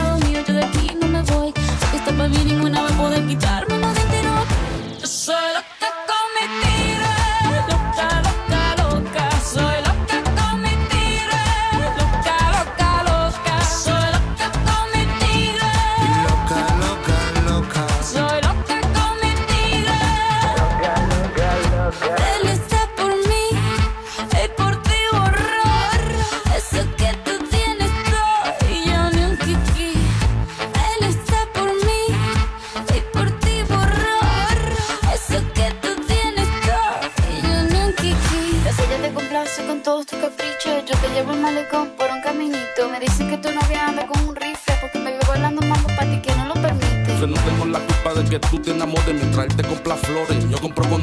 complace 39.17 39.65
con 39.67 39.83
todos 39.83 40.07
tus 40.07 40.19
caprichos. 40.19 40.85
Yo 40.87 40.95
te 40.99 41.09
llevo 41.15 41.33
el 41.33 41.41
malecón 41.41 41.89
por 41.97 42.11
un 42.11 42.21
caminito. 42.21 42.89
Me 42.91 43.01
dicen 43.01 43.31
que 43.31 43.39
tu 43.39 43.51
novia 43.51 43.89
anda 43.89 44.07
con 44.07 44.21
un 44.29 44.37
rifle 44.37 44.75
porque 44.81 44.99
me 44.99 45.11
veo 45.13 45.27
bailando 45.27 45.63
mambo 45.63 45.89
para 45.89 46.11
ti 46.11 46.21
que 46.21 46.33
no 46.37 46.45
lo 46.49 46.55
permite. 46.55 47.17
Yo 47.19 47.27
no 47.27 47.37
tengo 47.49 47.65
la 47.65 47.81
culpa 47.81 48.15
de 48.15 48.31
que 48.31 48.39
tú 48.39 48.59
te 48.61 48.71
enamores 48.73 49.15
mientras 49.15 49.47
él 49.47 49.57
te 49.57 49.63
compra 49.65 49.97
flores. 49.97 50.51
Yo 50.51 50.59
compro 50.61 50.85
con. 50.91 51.03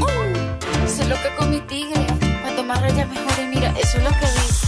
Soy 0.87 1.07
loca 1.07 1.35
con 1.37 1.49
mi 1.49 1.59
tigre. 1.61 2.05
Cuanto 2.41 2.63
más 2.63 2.81
rayas 2.81 3.07
mejor 3.09 3.33
y 3.41 3.45
mira, 3.47 3.73
eso 3.81 3.97
es 3.97 4.03
lo 4.03 4.11
que 4.11 4.27
dice. 4.27 4.62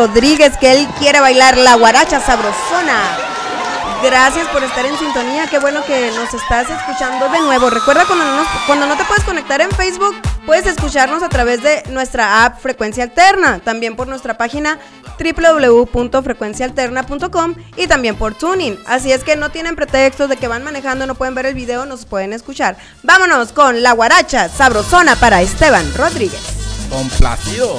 Rodríguez, 0.00 0.56
que 0.56 0.72
él 0.72 0.88
quiere 0.98 1.20
bailar 1.20 1.58
la 1.58 1.74
guaracha 1.74 2.20
sabrosona. 2.20 3.18
Gracias 4.02 4.48
por 4.48 4.64
estar 4.64 4.86
en 4.86 4.98
sintonía. 4.98 5.46
Qué 5.46 5.58
bueno 5.58 5.84
que 5.84 6.10
nos 6.12 6.32
estás 6.32 6.70
escuchando 6.70 7.28
de 7.28 7.38
nuevo. 7.42 7.68
Recuerda 7.68 8.06
cuando 8.06 8.24
no, 8.24 8.42
cuando 8.66 8.86
no 8.86 8.96
te 8.96 9.04
puedes 9.04 9.24
conectar 9.24 9.60
en 9.60 9.70
Facebook, 9.72 10.16
puedes 10.46 10.64
escucharnos 10.64 11.22
a 11.22 11.28
través 11.28 11.62
de 11.62 11.82
nuestra 11.90 12.46
app 12.46 12.62
Frecuencia 12.62 13.04
Alterna. 13.04 13.58
También 13.58 13.94
por 13.94 14.08
nuestra 14.08 14.38
página 14.38 14.78
www.frecuencialterna.com 15.18 17.56
y 17.76 17.86
también 17.86 18.16
por 18.16 18.32
Tuning. 18.32 18.78
Así 18.86 19.12
es 19.12 19.22
que 19.22 19.36
no 19.36 19.50
tienen 19.50 19.76
pretextos 19.76 20.30
de 20.30 20.38
que 20.38 20.48
van 20.48 20.64
manejando, 20.64 21.06
no 21.06 21.14
pueden 21.14 21.34
ver 21.34 21.44
el 21.44 21.54
video, 21.54 21.84
nos 21.84 22.06
pueden 22.06 22.32
escuchar. 22.32 22.78
Vámonos 23.02 23.52
con 23.52 23.82
la 23.82 23.92
guaracha 23.92 24.48
sabrosona 24.48 25.14
para 25.16 25.42
Esteban 25.42 25.92
Rodríguez. 25.94 26.40
Complacido. 26.88 27.78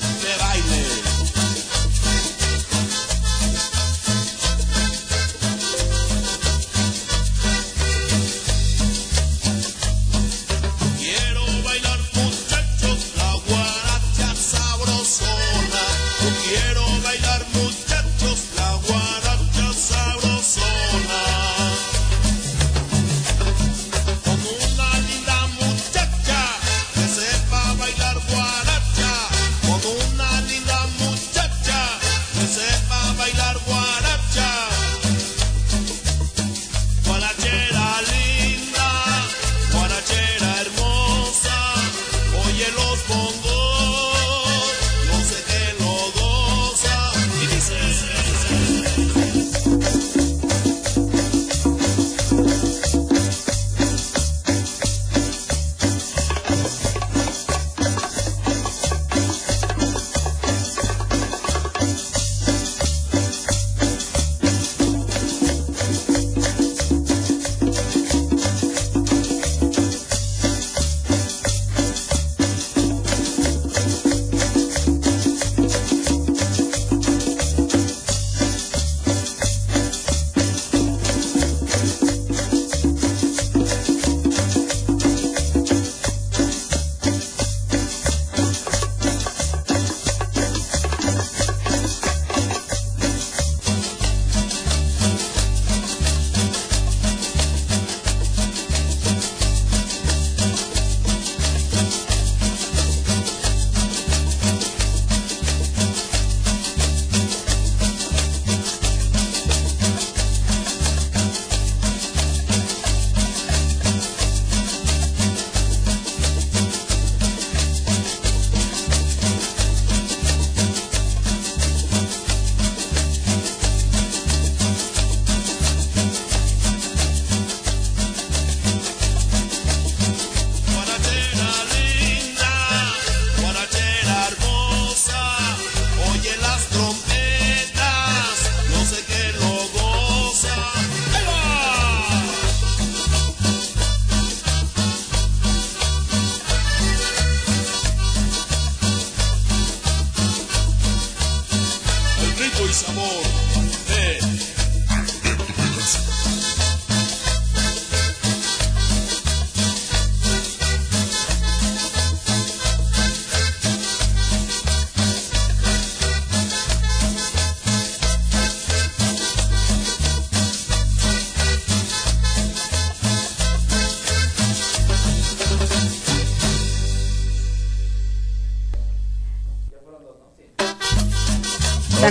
club. 0.00 0.55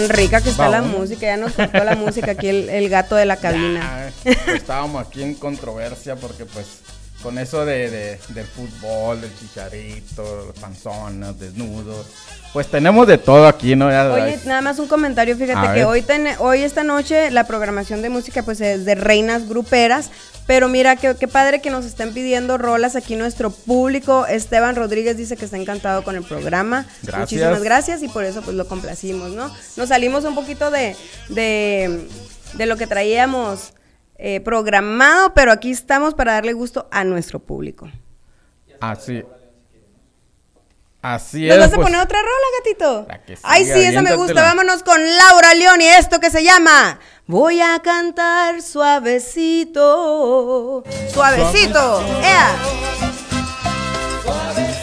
Tan 0.07 0.17
rica 0.17 0.41
que 0.41 0.49
está 0.49 0.69
la 0.69 0.81
música, 0.81 1.21
ya 1.25 1.37
nos 1.37 1.53
cortó 1.53 1.83
la 1.83 1.95
música 1.95 2.31
aquí 2.31 2.47
el, 2.47 2.69
el 2.69 2.89
gato 2.89 3.15
de 3.15 3.25
la 3.25 3.37
cabina. 3.37 4.11
Ya, 4.23 4.33
pues, 4.45 4.55
estábamos 4.55 5.05
aquí 5.05 5.23
en 5.23 5.35
controversia 5.35 6.15
porque 6.15 6.45
pues 6.45 6.65
con 7.23 7.37
eso 7.39 7.65
de, 7.65 7.89
de- 7.89 8.19
del 8.29 8.45
fútbol, 8.45 9.19
del 9.21 9.31
chicharito, 9.39 10.53
panzonas, 10.61 11.39
desnudos, 11.39 12.05
pues 12.53 12.67
tenemos 12.67 13.07
de 13.07 13.17
todo 13.17 13.47
aquí, 13.47 13.75
¿no? 13.75 13.89
Ya, 13.89 14.11
Oye, 14.11 14.39
nada 14.45 14.61
más 14.61 14.79
un 14.79 14.87
comentario, 14.87 15.35
fíjate 15.35 15.73
que 15.73 15.85
hoy, 15.85 16.01
ten- 16.03 16.35
hoy 16.39 16.61
esta 16.61 16.83
noche 16.83 17.31
la 17.31 17.45
programación 17.45 18.01
de 18.01 18.09
música 18.09 18.43
pues 18.43 18.61
es 18.61 18.85
de 18.85 18.95
reinas 18.95 19.47
gruperas, 19.47 20.11
pero 20.47 20.69
mira 20.69 20.95
qué, 20.95 21.15
qué 21.15 21.27
padre 21.27 21.61
que 21.61 21.69
nos 21.69 21.85
estén 21.85 22.13
pidiendo 22.13 22.57
rolas 22.57 22.95
aquí 22.95 23.15
nuestro 23.15 23.49
público. 23.51 24.25
Esteban 24.27 24.75
Rodríguez 24.75 25.17
dice 25.17 25.37
que 25.37 25.45
está 25.45 25.57
encantado 25.57 26.03
con 26.03 26.15
el 26.15 26.23
programa. 26.23 26.85
Gracias. 27.01 27.19
Muchísimas 27.19 27.63
gracias 27.63 28.03
y 28.03 28.07
por 28.07 28.23
eso 28.23 28.41
pues 28.41 28.55
lo 28.55 28.67
complacimos, 28.67 29.31
¿no? 29.31 29.51
Nos 29.75 29.89
salimos 29.89 30.23
un 30.23 30.35
poquito 30.35 30.71
de, 30.71 30.95
de, 31.29 32.07
de 32.53 32.65
lo 32.65 32.77
que 32.77 32.87
traíamos 32.87 33.73
eh, 34.17 34.39
programado, 34.39 35.33
pero 35.33 35.51
aquí 35.51 35.71
estamos 35.71 36.13
para 36.13 36.33
darle 36.33 36.53
gusto 36.53 36.87
a 36.91 37.03
nuestro 37.03 37.39
público. 37.39 37.89
Así. 38.79 39.23
Así 41.05 41.45
¿Nos 41.45 41.57
es. 41.57 41.59
vas 41.59 41.71
a 41.71 41.75
pues, 41.75 41.85
poner 41.85 42.01
otra 42.01 42.17
rola, 42.19 42.47
gatito? 42.57 43.05
La 43.07 43.21
que 43.23 43.37
Ay, 43.43 43.63
sí, 43.63 43.79
esa 43.79 44.01
me 44.01 44.15
gusta. 44.15 44.41
Vámonos 44.41 44.81
con 44.81 44.99
Laura 44.99 45.53
León 45.53 45.79
y 45.79 45.87
esto 45.87 46.19
que 46.19 46.31
se 46.31 46.43
llama 46.43 46.99
Voy 47.27 47.61
a 47.61 47.79
cantar 47.83 48.63
suavecito. 48.63 49.83
Suavecito. 51.13 52.03
¡Ea! 52.23 52.55
Suavecito 54.23 54.74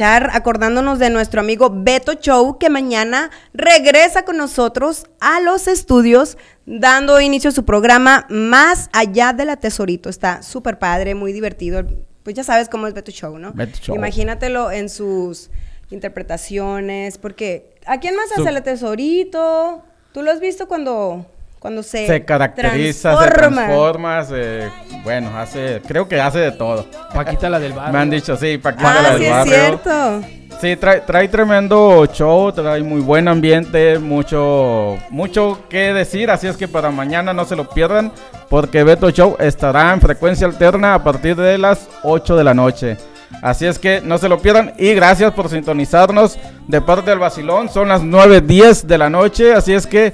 aprovechar 0.00 0.30
acordándonos 0.32 0.98
de 0.98 1.10
nuestro 1.10 1.40
amigo 1.40 1.70
Beto 1.70 2.14
Show 2.14 2.58
que 2.58 2.70
mañana 2.70 3.30
regresa 3.52 4.24
con 4.24 4.38
nosotros 4.38 5.04
a 5.20 5.40
los 5.40 5.68
estudios 5.68 6.38
dando 6.64 7.20
inicio 7.20 7.50
a 7.50 7.52
su 7.52 7.64
programa 7.64 8.26
Más 8.30 8.88
allá 8.92 9.32
de 9.34 9.44
la 9.44 9.56
Tesorito. 9.56 10.08
Está 10.08 10.42
súper 10.42 10.78
padre, 10.78 11.14
muy 11.14 11.32
divertido. 11.32 11.84
Pues 12.22 12.34
ya 12.34 12.44
sabes 12.44 12.68
cómo 12.68 12.86
es 12.86 12.94
Beto 12.94 13.10
Show, 13.10 13.38
¿no? 13.38 13.52
Beto 13.52 13.78
Show. 13.78 13.94
Imagínatelo 13.94 14.70
en 14.70 14.88
sus 14.88 15.50
interpretaciones, 15.90 17.18
porque 17.18 17.74
¿a 17.86 18.00
quién 18.00 18.16
más 18.16 18.32
hace 18.32 18.48
el 18.48 18.62
Tesorito? 18.62 19.82
¿Tú 20.12 20.22
lo 20.22 20.30
has 20.30 20.40
visto 20.40 20.66
cuando 20.66 21.26
cuando 21.60 21.82
se, 21.84 22.06
se 22.06 22.24
caracteriza, 22.24 23.22
se 23.22 23.30
transforma, 23.30 24.24
se- 24.24 24.68
bueno, 25.04 25.30
hace, 25.38 25.80
creo 25.86 26.08
que 26.08 26.20
hace 26.20 26.38
de 26.40 26.52
todo. 26.52 26.86
Paquita 27.14 27.48
la 27.48 27.58
del 27.60 27.72
barrio. 27.74 27.92
Me 27.92 27.98
han 28.00 28.10
dicho, 28.10 28.36
sí, 28.36 28.58
Paquita 28.58 28.90
Ah, 28.98 29.02
la 29.02 29.10
del 29.10 29.18
sí 29.18 29.24
es 29.26 29.30
barrio. 29.30 29.54
cierto. 29.54 30.20
Sí, 30.60 30.76
trae, 30.76 31.00
trae 31.00 31.28
tremendo 31.28 32.04
show, 32.12 32.52
trae 32.52 32.82
muy 32.82 33.00
buen 33.00 33.28
ambiente, 33.28 33.98
mucho, 33.98 34.98
mucho 35.08 35.60
que 35.70 35.92
decir, 35.94 36.30
así 36.30 36.46
es 36.48 36.56
que 36.56 36.68
para 36.68 36.90
mañana 36.90 37.32
no 37.32 37.44
se 37.46 37.56
lo 37.56 37.68
pierdan, 37.70 38.12
porque 38.50 38.82
Beto 38.84 39.08
Show 39.10 39.36
estará 39.38 39.92
en 39.94 40.00
frecuencia 40.02 40.46
alterna 40.46 40.94
a 40.94 41.02
partir 41.02 41.34
de 41.36 41.56
las 41.56 41.88
8 42.02 42.36
de 42.36 42.44
la 42.44 42.52
noche. 42.52 42.98
Así 43.42 43.66
es 43.66 43.78
que 43.78 44.00
no 44.02 44.18
se 44.18 44.28
lo 44.28 44.38
pierdan 44.38 44.74
y 44.78 44.92
gracias 44.92 45.32
por 45.32 45.48
sintonizarnos 45.48 46.38
de 46.66 46.80
parte 46.80 47.10
del 47.10 47.18
Basilón. 47.18 47.68
Son 47.68 47.88
las 47.88 48.02
9.10 48.02 48.82
de 48.82 48.98
la 48.98 49.08
noche, 49.08 49.54
así 49.54 49.72
es 49.72 49.86
que 49.86 50.12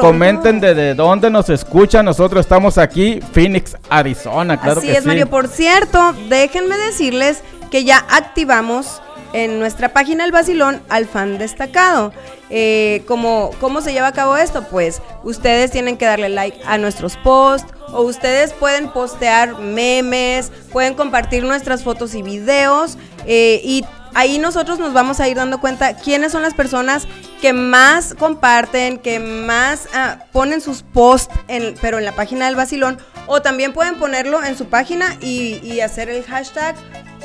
comenten 0.00 0.60
desde 0.60 0.94
dónde 0.94 1.30
nos 1.30 1.48
escuchan. 1.50 2.04
Nosotros 2.04 2.40
estamos 2.40 2.76
aquí, 2.78 3.20
Phoenix, 3.32 3.76
Arizona, 3.88 4.60
claro 4.60 4.78
Así 4.78 4.88
que 4.88 4.94
es, 4.94 5.02
sí. 5.02 5.06
Mario. 5.06 5.28
Por 5.28 5.48
cierto, 5.48 6.14
déjenme 6.28 6.76
decirles 6.76 7.42
que 7.70 7.84
ya 7.84 8.04
activamos 8.10 9.00
en 9.34 9.58
nuestra 9.58 9.92
página 9.92 10.24
El 10.24 10.32
Basilón 10.32 10.80
al 10.88 11.06
fan 11.06 11.36
destacado. 11.36 12.12
Eh, 12.48 13.02
¿cómo, 13.06 13.50
¿Cómo 13.60 13.80
se 13.80 13.92
lleva 13.92 14.06
a 14.06 14.12
cabo 14.12 14.36
esto? 14.36 14.62
Pues 14.70 15.02
ustedes 15.24 15.72
tienen 15.72 15.98
que 15.98 16.06
darle 16.06 16.28
like 16.30 16.58
a 16.64 16.78
nuestros 16.78 17.16
posts 17.18 17.74
o 17.88 18.02
ustedes 18.02 18.52
pueden 18.52 18.88
postear 18.88 19.58
memes, 19.58 20.50
pueden 20.72 20.94
compartir 20.94 21.42
nuestras 21.42 21.82
fotos 21.82 22.14
y 22.14 22.22
videos 22.22 22.96
eh, 23.26 23.60
y 23.64 23.84
ahí 24.14 24.38
nosotros 24.38 24.78
nos 24.78 24.92
vamos 24.92 25.20
a 25.20 25.28
ir 25.28 25.36
dando 25.36 25.60
cuenta 25.60 25.94
quiénes 25.96 26.32
son 26.32 26.42
las 26.42 26.54
personas 26.54 27.06
que 27.40 27.52
más 27.52 28.14
comparten, 28.14 28.98
que 28.98 29.18
más 29.18 29.88
ah, 29.94 30.18
ponen 30.32 30.60
sus 30.60 30.82
posts, 30.82 31.34
en- 31.48 31.74
pero 31.80 31.98
en 31.98 32.04
la 32.04 32.12
página 32.12 32.46
del 32.46 32.56
Basilón, 32.56 32.98
o 33.26 33.42
también 33.42 33.72
pueden 33.72 33.96
ponerlo 33.96 34.42
en 34.42 34.56
su 34.56 34.66
página 34.66 35.16
y, 35.20 35.60
y 35.62 35.80
hacer 35.80 36.08
el 36.08 36.24
hashtag 36.24 36.74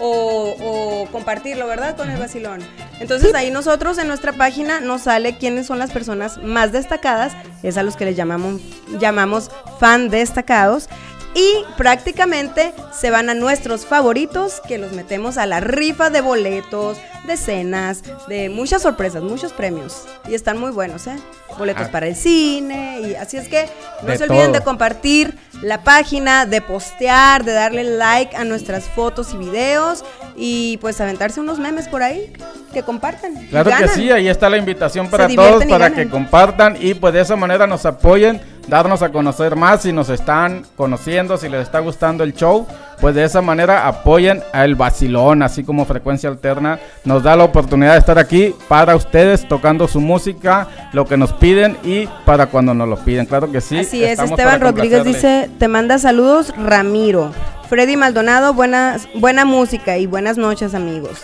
o, 0.01 0.55
o 0.61 1.11
compartirlo, 1.11 1.67
¿verdad? 1.67 1.95
Con 1.97 2.09
el 2.09 2.17
Basilón. 2.17 2.61
Entonces 3.01 3.33
ahí 3.33 3.51
nosotros 3.51 3.97
en 3.97 4.07
nuestra 4.07 4.31
página 4.33 4.79
nos 4.79 5.01
sale 5.03 5.37
quiénes 5.37 5.67
son 5.67 5.77
las 5.79 5.91
personas 5.91 6.37
más 6.41 6.71
destacadas, 6.71 7.33
es 7.63 7.77
a 7.77 7.83
los 7.83 7.95
que 7.97 8.05
les 8.05 8.15
llamamos, 8.15 8.61
llamamos 8.99 9.51
fan 9.79 10.09
destacados. 10.09 10.87
Y 11.35 11.63
prácticamente 11.77 12.73
se 12.91 13.11
van 13.11 13.29
a 13.29 13.33
nuestros 13.35 13.85
favoritos 13.85 14.61
que 14.67 14.77
los 14.77 14.91
metemos 14.93 15.37
a 15.37 15.45
la 15.45 15.59
rifa 15.59 16.09
de 16.09 16.21
boletos, 16.21 16.97
de 17.27 17.37
cenas, 17.37 18.01
de 18.27 18.49
muchas 18.49 18.81
sorpresas, 18.81 19.21
muchos 19.21 19.53
premios. 19.53 20.05
Y 20.27 20.33
están 20.33 20.57
muy 20.57 20.71
buenos, 20.71 21.05
¿eh? 21.07 21.15
Boletos 21.57 21.87
Ah. 21.87 21.91
para 21.91 22.07
el 22.07 22.15
cine. 22.15 23.01
Y 23.01 23.15
así 23.15 23.37
es 23.37 23.47
que 23.47 23.67
no 24.01 24.07
De 24.09 24.17
se 24.17 24.23
olviden 24.23 24.45
todo. 24.47 24.53
de 24.59 24.61
compartir 24.63 25.37
la 25.61 25.83
página, 25.83 26.45
de 26.45 26.61
postear, 26.61 27.43
de 27.43 27.51
darle 27.53 27.83
like 27.83 28.35
a 28.35 28.43
nuestras 28.43 28.85
fotos 28.85 29.33
y 29.33 29.37
videos. 29.37 30.03
Y 30.35 30.77
pues 30.77 30.99
aventarse 30.99 31.39
unos 31.39 31.59
memes 31.59 31.87
por 31.87 32.01
ahí 32.01 32.33
que 32.73 32.81
compartan. 32.83 33.35
Claro 33.49 33.71
que 33.77 33.87
sí, 33.89 34.11
ahí 34.11 34.27
está 34.27 34.49
la 34.49 34.57
invitación 34.57 35.09
para 35.09 35.27
todos, 35.27 35.63
para 35.65 35.89
ganan. 35.89 35.93
que 35.95 36.09
compartan 36.09 36.77
y 36.79 36.93
pues 36.95 37.13
de 37.13 37.21
esa 37.21 37.35
manera 37.35 37.67
nos 37.67 37.85
apoyen, 37.85 38.41
darnos 38.69 39.01
a 39.01 39.09
conocer 39.09 39.55
más 39.55 39.81
si 39.81 39.91
nos 39.91 40.09
están 40.09 40.63
conociendo, 40.77 41.37
si 41.37 41.49
les 41.49 41.63
está 41.63 41.79
gustando 41.79 42.23
el 42.23 42.33
show, 42.33 42.67
pues 43.01 43.15
de 43.15 43.23
esa 43.23 43.41
manera 43.41 43.87
apoyen 43.87 44.41
al 44.53 44.75
Basilón, 44.75 45.41
así 45.41 45.63
como 45.63 45.85
Frecuencia 45.85 46.29
Alterna 46.29 46.79
nos 47.05 47.23
da 47.23 47.35
la 47.35 47.43
oportunidad 47.45 47.93
de 47.93 47.99
estar 47.99 48.19
aquí 48.19 48.53
para 48.67 48.95
ustedes 48.95 49.47
tocando 49.47 49.87
su 49.87 49.99
música, 50.01 50.67
lo 50.93 51.05
que 51.05 51.17
nos 51.17 51.31
piden 51.33 51.77
y 51.83 52.07
para 52.25 52.47
cuando 52.47 52.73
nos 52.73 52.87
lo 52.89 52.97
piden, 52.97 53.25
claro 53.25 53.51
que 53.51 53.61
sí. 53.61 53.79
Así 53.79 54.03
es, 54.03 54.19
Esteban 54.19 54.59
Rodríguez 54.61 55.03
dice, 55.03 55.49
te 55.59 55.67
manda 55.67 55.97
saludos 55.97 56.53
Ramiro. 56.57 57.31
Freddy 57.69 57.95
Maldonado, 57.97 58.55
buenas, 58.55 59.07
buena 59.13 59.45
música 59.45 59.97
y 59.99 60.07
buenas 60.07 60.37
noches 60.39 60.73
amigos. 60.73 61.19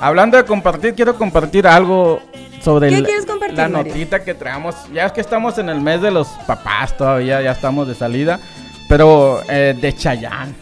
Hablando 0.00 0.38
de 0.38 0.44
compartir, 0.46 0.94
quiero 0.94 1.14
compartir 1.16 1.66
algo 1.66 2.20
sobre 2.62 2.88
¿Qué 2.88 2.96
el- 2.96 3.04
quieres 3.04 3.26
compartir, 3.26 3.58
la 3.58 3.68
Mario? 3.68 3.92
notita 3.92 4.24
que 4.24 4.32
traemos. 4.32 4.74
Ya 4.94 5.04
es 5.04 5.12
que 5.12 5.20
estamos 5.20 5.58
en 5.58 5.68
el 5.68 5.82
mes 5.82 6.00
de 6.00 6.10
los 6.10 6.26
papás 6.46 6.96
todavía, 6.96 7.42
ya 7.42 7.52
estamos 7.52 7.86
de 7.86 7.94
salida, 7.94 8.40
pero 8.88 9.42
eh, 9.46 9.76
de 9.78 9.92
Chayán. 9.94 10.54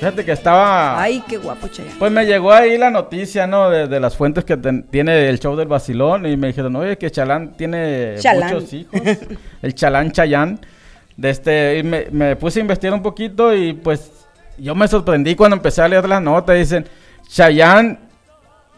Fíjate 0.00 0.24
que 0.24 0.32
estaba... 0.32 1.00
Ay, 1.00 1.22
qué 1.28 1.36
guapo, 1.36 1.68
Chayanne. 1.68 1.94
Pues 1.98 2.10
me 2.10 2.24
llegó 2.24 2.52
ahí 2.52 2.78
la 2.78 2.90
noticia, 2.90 3.46
¿no? 3.46 3.68
De, 3.68 3.86
de 3.86 4.00
las 4.00 4.16
fuentes 4.16 4.44
que 4.44 4.56
ten- 4.56 4.82
tiene 4.84 5.28
el 5.28 5.38
show 5.38 5.54
del 5.56 5.68
Basilón 5.68 6.24
y 6.26 6.36
me 6.38 6.46
dijeron, 6.48 6.74
oye, 6.76 6.96
que 6.96 7.10
Chalán 7.10 7.52
tiene 7.56 8.14
Chalán. 8.18 8.54
muchos 8.54 8.72
hijos. 8.72 8.98
el 9.62 9.74
Chalán 9.74 10.10
Chayán. 10.10 10.58
De 11.18 11.28
este, 11.28 11.78
y 11.78 11.82
me, 11.82 12.06
me 12.10 12.34
puse 12.36 12.60
a 12.60 12.62
investigar 12.62 12.94
un 12.94 13.02
poquito 13.02 13.54
y 13.54 13.74
pues 13.74 14.10
yo 14.56 14.74
me 14.74 14.88
sorprendí 14.88 15.34
cuando 15.34 15.56
empecé 15.56 15.82
a 15.82 15.88
leer 15.88 16.08
la 16.08 16.18
nota. 16.18 16.54
Dicen, 16.54 16.86
Chayán 17.28 17.98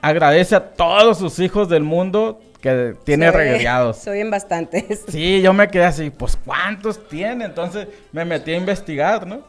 agradece 0.01 0.57
a 0.57 0.61
todos 0.75 1.19
sus 1.19 1.39
hijos 1.39 1.69
del 1.69 1.85
mundo 1.85 2.41
que 2.61 2.95
tiene 3.05 3.29
Soy- 3.31 3.37
regateados. 3.37 3.97
Soy 3.99 4.21
en 4.23 4.31
bastantes. 4.33 5.05
Sí, 5.09 5.41
yo 5.41 5.53
me 5.53 5.69
quedé 5.69 5.85
así, 5.85 6.11
pues 6.11 6.37
¿cuántos 6.45 7.09
tiene? 7.09 7.45
Entonces 7.45 7.87
me 8.11 8.25
metí 8.25 8.51
a 8.53 8.57
investigar, 8.57 9.25
¿no? 9.27 9.43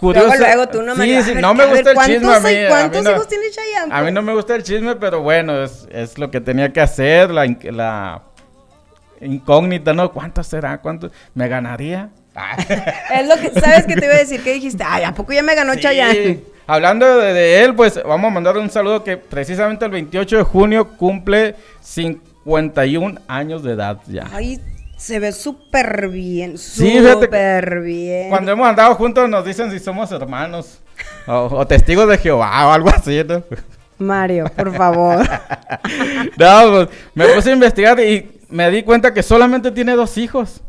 Luego, 0.00 0.34
luego 0.36 0.68
tú 0.68 0.82
no 0.82 0.94
me 0.94 1.22
sí, 1.22 1.32
no 1.40 1.54
me 1.54 1.64
ver, 1.66 1.74
gusta 1.74 1.90
el 1.90 1.94
¿cuántos 1.96 2.16
chisme 2.16 2.34
a 2.34 2.40
mí. 2.40 2.56
a 2.84 2.88
mí 2.88 3.00
no- 3.02 3.10
hijos 3.12 3.28
tiene 3.28 3.44
Chayanne, 3.50 3.92
A 3.94 4.02
mí 4.02 4.12
no 4.12 4.22
me 4.22 4.32
gusta 4.34 4.54
el 4.54 4.62
chisme, 4.62 4.94
pero 4.96 5.22
bueno, 5.22 5.62
es, 5.64 5.88
es 5.90 6.18
lo 6.18 6.30
que 6.30 6.40
tenía 6.40 6.72
que 6.72 6.80
hacer, 6.80 7.30
la, 7.30 7.46
in- 7.46 7.58
la 7.72 8.22
incógnita, 9.20 9.92
¿no? 9.92 10.12
¿Cuántos 10.12 10.46
será? 10.46 10.78
¿Cuántos? 10.80 11.10
¿Me 11.34 11.48
ganaría? 11.48 12.10
Es 13.12 13.26
lo 13.26 13.36
que, 13.36 13.60
¿sabes 13.60 13.84
qué 13.86 13.96
te 13.96 14.04
iba 14.04 14.14
a 14.14 14.18
decir? 14.18 14.42
Que 14.44 14.52
dijiste, 14.52 14.84
ay, 14.86 15.02
¿a 15.02 15.12
poco 15.12 15.32
ya 15.32 15.42
me 15.42 15.54
ganó 15.56 15.74
Sí. 15.74 15.80
Chayanne? 15.80 16.40
Hablando 16.68 17.18
de, 17.18 17.32
de 17.32 17.64
él, 17.64 17.74
pues 17.74 18.00
vamos 18.04 18.30
a 18.30 18.34
mandar 18.34 18.56
un 18.58 18.70
saludo 18.70 19.02
que 19.02 19.16
precisamente 19.16 19.84
el 19.86 19.90
28 19.90 20.36
de 20.36 20.42
junio 20.44 20.88
cumple 20.96 21.56
51 21.82 23.20
años 23.26 23.62
de 23.62 23.72
edad 23.72 23.98
ya. 24.06 24.26
Ay, 24.32 24.60
se 24.98 25.18
ve 25.20 25.32
súper 25.32 26.08
bien, 26.08 26.58
Sí, 26.58 26.98
súper 26.98 27.80
bien. 27.80 28.28
Cuando 28.28 28.52
hemos 28.52 28.68
andado 28.68 28.94
juntos 28.96 29.28
nos 29.28 29.44
dicen 29.44 29.70
si 29.70 29.78
somos 29.78 30.10
hermanos 30.12 30.80
o, 31.26 31.48
o 31.52 31.66
testigos 31.66 32.08
de 32.08 32.18
Jehová 32.18 32.66
o 32.66 32.72
algo 32.72 32.90
así, 32.90 33.22
¿no? 33.26 33.42
Mario, 33.98 34.46
por 34.54 34.76
favor. 34.76 35.26
No, 36.36 36.70
pues, 36.70 36.88
me 37.14 37.26
puse 37.28 37.50
a 37.50 37.54
investigar 37.54 37.98
y 38.00 38.40
me 38.48 38.70
di 38.70 38.82
cuenta 38.82 39.12
que 39.12 39.22
solamente 39.22 39.70
tiene 39.70 39.92
dos 39.94 40.16
hijos. 40.18 40.60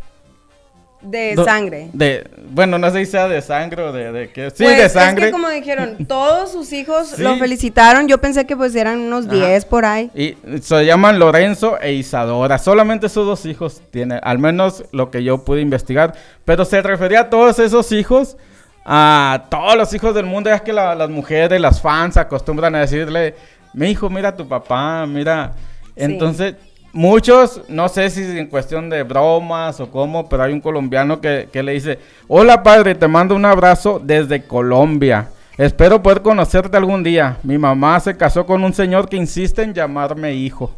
De 1.02 1.34
Do- 1.36 1.46
sangre. 1.46 1.90
De, 1.94 2.30
bueno, 2.50 2.78
no 2.78 2.90
sé 2.92 3.06
si 3.06 3.12
sea 3.12 3.30
de 3.30 3.42
sangre 3.42 3.84
o 3.84 3.94
de, 3.94 4.12
de 4.12 4.30
qué. 4.32 4.50
Sí, 4.50 4.64
Pues, 4.64 4.78
de 4.78 4.90
sangre. 4.90 5.26
Es 5.26 5.28
que 5.28 5.32
como 5.32 5.48
dijeron, 5.50 6.06
todos 6.08 6.52
sus 6.52 6.74
hijos 6.74 7.08
Sí. 7.16 7.22
lo 7.22 7.38
felicitaron. 7.38 8.08
Yo 8.10 8.18
pensé 8.20 8.46
que 8.46 8.58
pues 8.58 8.76
eran 8.76 9.00
unos 9.00 9.26
Ajá. 9.28 9.36
10 9.36 9.66
por 9.66 9.86
ahí. 9.86 10.12
Y 10.14 10.36
se 10.62 10.86
llaman 10.86 11.18
Lorenzo 11.20 11.80
e 11.80 11.94
Isadora. 11.94 12.58
Solamente 12.58 13.06
esos 13.08 13.26
dos 13.26 13.46
hijos 13.46 13.82
tiene, 13.92 14.20
al 14.22 14.40
menos 14.40 14.84
lo 14.92 15.10
que 15.10 15.24
yo 15.24 15.46
pude 15.46 15.62
investigar. 15.62 16.14
Pero 16.44 16.66
se 16.66 16.82
refería 16.82 17.22
a 17.22 17.30
todos 17.30 17.60
esos 17.60 17.92
hijos, 17.94 18.36
a 18.84 19.46
todos 19.50 19.78
los 19.78 19.94
hijos 19.94 20.14
del 20.14 20.26
mundo. 20.26 20.50
Es 20.50 20.62
que 20.62 20.74
la- 20.74 20.96
las 20.96 21.10
mujeres, 21.10 21.62
las 21.62 21.82
fans 21.82 22.18
acostumbran 22.18 22.76
a 22.76 22.80
decirle, 22.82 23.36
mi 23.74 23.90
hijo, 23.92 24.10
mira 24.10 24.30
a 24.30 24.36
tu 24.36 24.48
papá, 24.48 25.06
mira. 25.06 25.54
Entonces, 25.96 26.56
muchos, 26.94 27.62
no 27.68 27.90
sé 27.90 28.10
si 28.10 28.22
en 28.22 28.48
cuestión 28.48 28.90
de 28.90 29.04
bromas 29.04 29.80
o 29.80 29.92
cómo, 29.92 30.30
pero 30.30 30.44
hay 30.44 30.54
un 30.54 30.62
colombiano 30.62 31.22
que, 31.22 31.50
que 31.52 31.64
le 31.64 31.74
dice, 31.74 32.00
hola 32.28 32.64
padre, 32.64 32.96
te 32.96 33.08
mando 33.08 33.36
un 33.36 33.46
abrazo 33.46 34.02
desde 34.04 34.44
Colombia. 34.44 35.30
Espero 35.58 36.02
poder 36.02 36.22
conocerte 36.22 36.78
algún 36.78 37.04
día. 37.04 37.38
Mi 37.44 37.58
mamá 37.58 38.00
se 38.00 38.16
casó 38.16 38.46
con 38.46 38.64
un 38.64 38.74
señor 38.74 39.10
que 39.10 39.18
insiste 39.18 39.62
en 39.62 39.74
llamarme 39.74 40.34
hijo. 40.34 40.74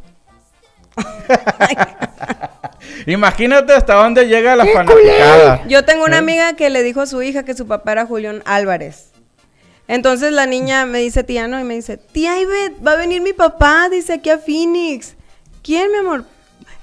Imagínate 3.05 3.73
hasta 3.73 3.93
dónde 3.93 4.27
llega 4.27 4.55
la 4.55 4.65
fanaticada. 4.65 5.63
Yo 5.67 5.85
tengo 5.85 6.05
una 6.05 6.15
¿Eh? 6.15 6.19
amiga 6.19 6.55
que 6.55 6.69
le 6.69 6.83
dijo 6.83 7.01
a 7.01 7.05
su 7.05 7.21
hija 7.21 7.43
que 7.43 7.53
su 7.53 7.67
papá 7.67 7.91
era 7.91 8.05
Julián 8.05 8.41
Álvarez. 8.45 9.11
Entonces 9.87 10.31
la 10.31 10.45
niña 10.45 10.85
me 10.85 10.99
dice, 10.99 11.23
tía, 11.23 11.47
no, 11.47 11.59
y 11.59 11.63
me 11.63 11.75
dice, 11.75 11.97
tía 11.97 12.39
Ivette, 12.39 12.85
va 12.85 12.93
a 12.93 12.97
venir 12.97 13.21
mi 13.21 13.33
papá, 13.33 13.89
dice 13.89 14.13
aquí 14.13 14.29
a 14.29 14.37
Phoenix. 14.37 15.15
¿Quién, 15.63 15.91
mi 15.91 15.97
amor? 15.99 16.25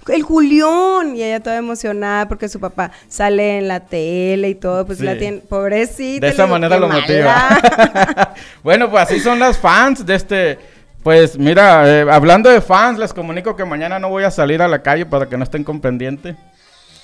El 0.09 0.23
Julián. 0.23 1.15
Y 1.17 1.23
ella 1.23 1.41
toda 1.41 1.57
emocionada 1.59 2.27
porque 2.29 2.49
su 2.49 2.59
papá 2.61 2.91
sale 3.09 3.59
en 3.59 3.69
la 3.69 3.81
tele 3.81 4.49
y 4.51 4.55
todo, 4.55 4.87
pues 4.87 4.99
Sí. 4.99 5.05
la 5.05 5.19
tiene, 5.19 5.39
pobrecita. 5.39 6.27
De 6.27 6.33
esa 6.33 6.45
digo, 6.45 6.55
manera 6.55 6.77
"Qué 6.77 6.81
lo 6.81 6.89
mala". 6.89 7.01
motiva. 7.01 8.35
bueno, 8.63 8.91
pues 8.91 9.03
así 9.05 9.21
son 9.21 9.39
las 9.39 9.59
fans 9.59 10.05
de 10.07 10.15
este. 10.15 10.59
Pues 11.03 11.39
mira, 11.39 11.89
eh, 11.89 12.07
hablando 12.11 12.51
de 12.51 12.61
fans, 12.61 12.99
les 12.99 13.13
comunico 13.13 13.55
que 13.55 13.65
mañana 13.65 13.99
no 13.99 14.09
voy 14.09 14.25
a 14.25 14.31
salir 14.31 14.61
a 14.63 14.69
la 14.69 14.83
calle 14.83 15.07
para 15.07 15.27
que 15.29 15.37
no 15.37 15.45
estén 15.45 15.63
con 15.65 15.81
pendiente. 15.81 16.35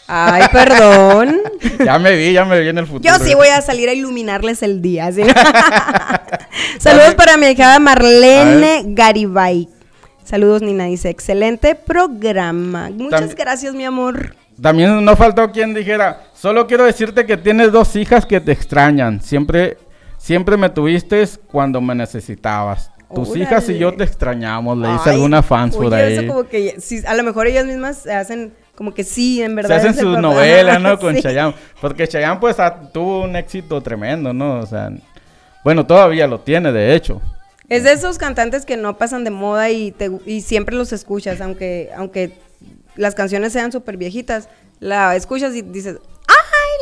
Ay, 0.07 0.43
perdón. 0.53 1.41
ya 1.85 1.99
me 1.99 2.15
vi, 2.17 2.33
ya 2.33 2.45
me 2.45 2.61
vi 2.61 2.69
en 2.69 2.79
el 2.79 2.87
futuro. 2.87 3.05
Yo 3.19 3.25
sí 3.25 3.35
voy 3.35 3.49
a 3.49 3.63
salir 3.63 3.89
a 3.89 3.93
iluminarles 3.95 4.63
el 4.63 4.83
día. 4.83 5.11
¿sí? 5.13 5.23
Saludos 6.79 7.15
para 7.15 7.37
mi 7.37 7.47
hija 7.47 7.79
Marlene 7.79 8.83
Garibay. 8.87 9.69
Saludos, 10.25 10.63
Nina. 10.63 10.85
Dice, 10.87 11.11
excelente 11.11 11.75
programa. 11.75 12.91
Muchas 12.91 13.21
También- 13.21 13.37
gracias, 13.39 13.75
mi 13.75 13.85
amor. 13.85 14.35
también 14.61 15.05
no 15.05 15.17
faltó 15.17 15.51
quien 15.53 15.75
dijera, 15.75 16.23
solo 16.35 16.67
quiero 16.67 16.85
decirte 16.85 17.27
que 17.27 17.37
tienes 17.37 17.71
dos 17.73 17.95
hijas 17.97 18.25
que 18.25 18.41
te 18.41 18.53
extrañan. 18.53 19.21
Siempre, 19.21 19.77
siempre 20.17 20.57
me 20.57 20.71
tuviste 20.71 21.25
cuando 21.51 21.81
me 21.81 21.95
necesitabas. 21.95 22.91
Tus 23.15 23.37
hijas 23.37 23.69
y 23.69 23.79
yo 23.79 23.89
Órale. 23.89 23.99
te 23.99 24.11
extrañamos, 24.11 24.77
le 24.79 24.89
dice 24.89 25.11
Ay, 25.11 25.15
alguna 25.15 25.41
fans 25.43 25.77
por 25.77 25.93
ahí. 25.95 26.15
Eso 26.15 26.27
como 26.27 26.45
que 26.49 26.81
sí, 26.81 27.01
a 27.07 27.15
lo 27.15 27.23
mejor 27.23 27.47
ellas 27.47 27.65
mismas 27.65 27.99
se 27.99 28.13
hacen 28.13 28.53
como 28.75 28.93
que 28.93 29.05
sí, 29.05 29.41
en 29.41 29.51
Se 29.51 29.55
verdad. 29.55 29.77
hacen 29.77 29.91
es 29.93 29.99
el 29.99 30.05
sus 30.05 30.19
novelas, 30.19 30.81
¿no? 30.81 30.99
Con 30.99 31.15
sí. 31.15 31.23
Chayanne. 31.23 31.55
Porque 31.81 32.09
Chayanne, 32.09 32.41
pues, 32.41 32.59
ha- 32.59 32.91
tuvo 32.91 33.23
un 33.23 33.37
éxito 33.37 33.81
tremendo, 33.83 34.33
¿no? 34.33 34.59
O 34.61 34.67
sea, 34.67 34.91
bueno, 35.63 35.87
todavía 35.87 36.27
lo 36.27 36.41
tiene, 36.41 36.73
de 36.73 36.93
hecho. 36.95 37.21
Es 37.69 37.83
de 37.85 37.93
esos 37.93 38.19
cantantes 38.19 38.65
que 38.67 38.77
no 38.77 38.99
pasan 38.99 39.25
de 39.25 39.31
moda 39.31 39.71
y, 39.71 39.91
te, 39.93 40.11
y 40.27 40.43
siempre 40.43 40.75
los 40.77 40.93
escuchas, 40.93 41.41
aunque, 41.41 41.91
aunque 41.97 42.39
las 42.97 43.15
canciones 43.15 43.53
sean 43.53 43.73
súper 43.73 43.97
viejitas. 43.97 44.49
La 44.81 45.17
escuchas 45.17 45.55
y 45.55 45.63
dices, 45.63 45.97
¡ay, 46.29 46.35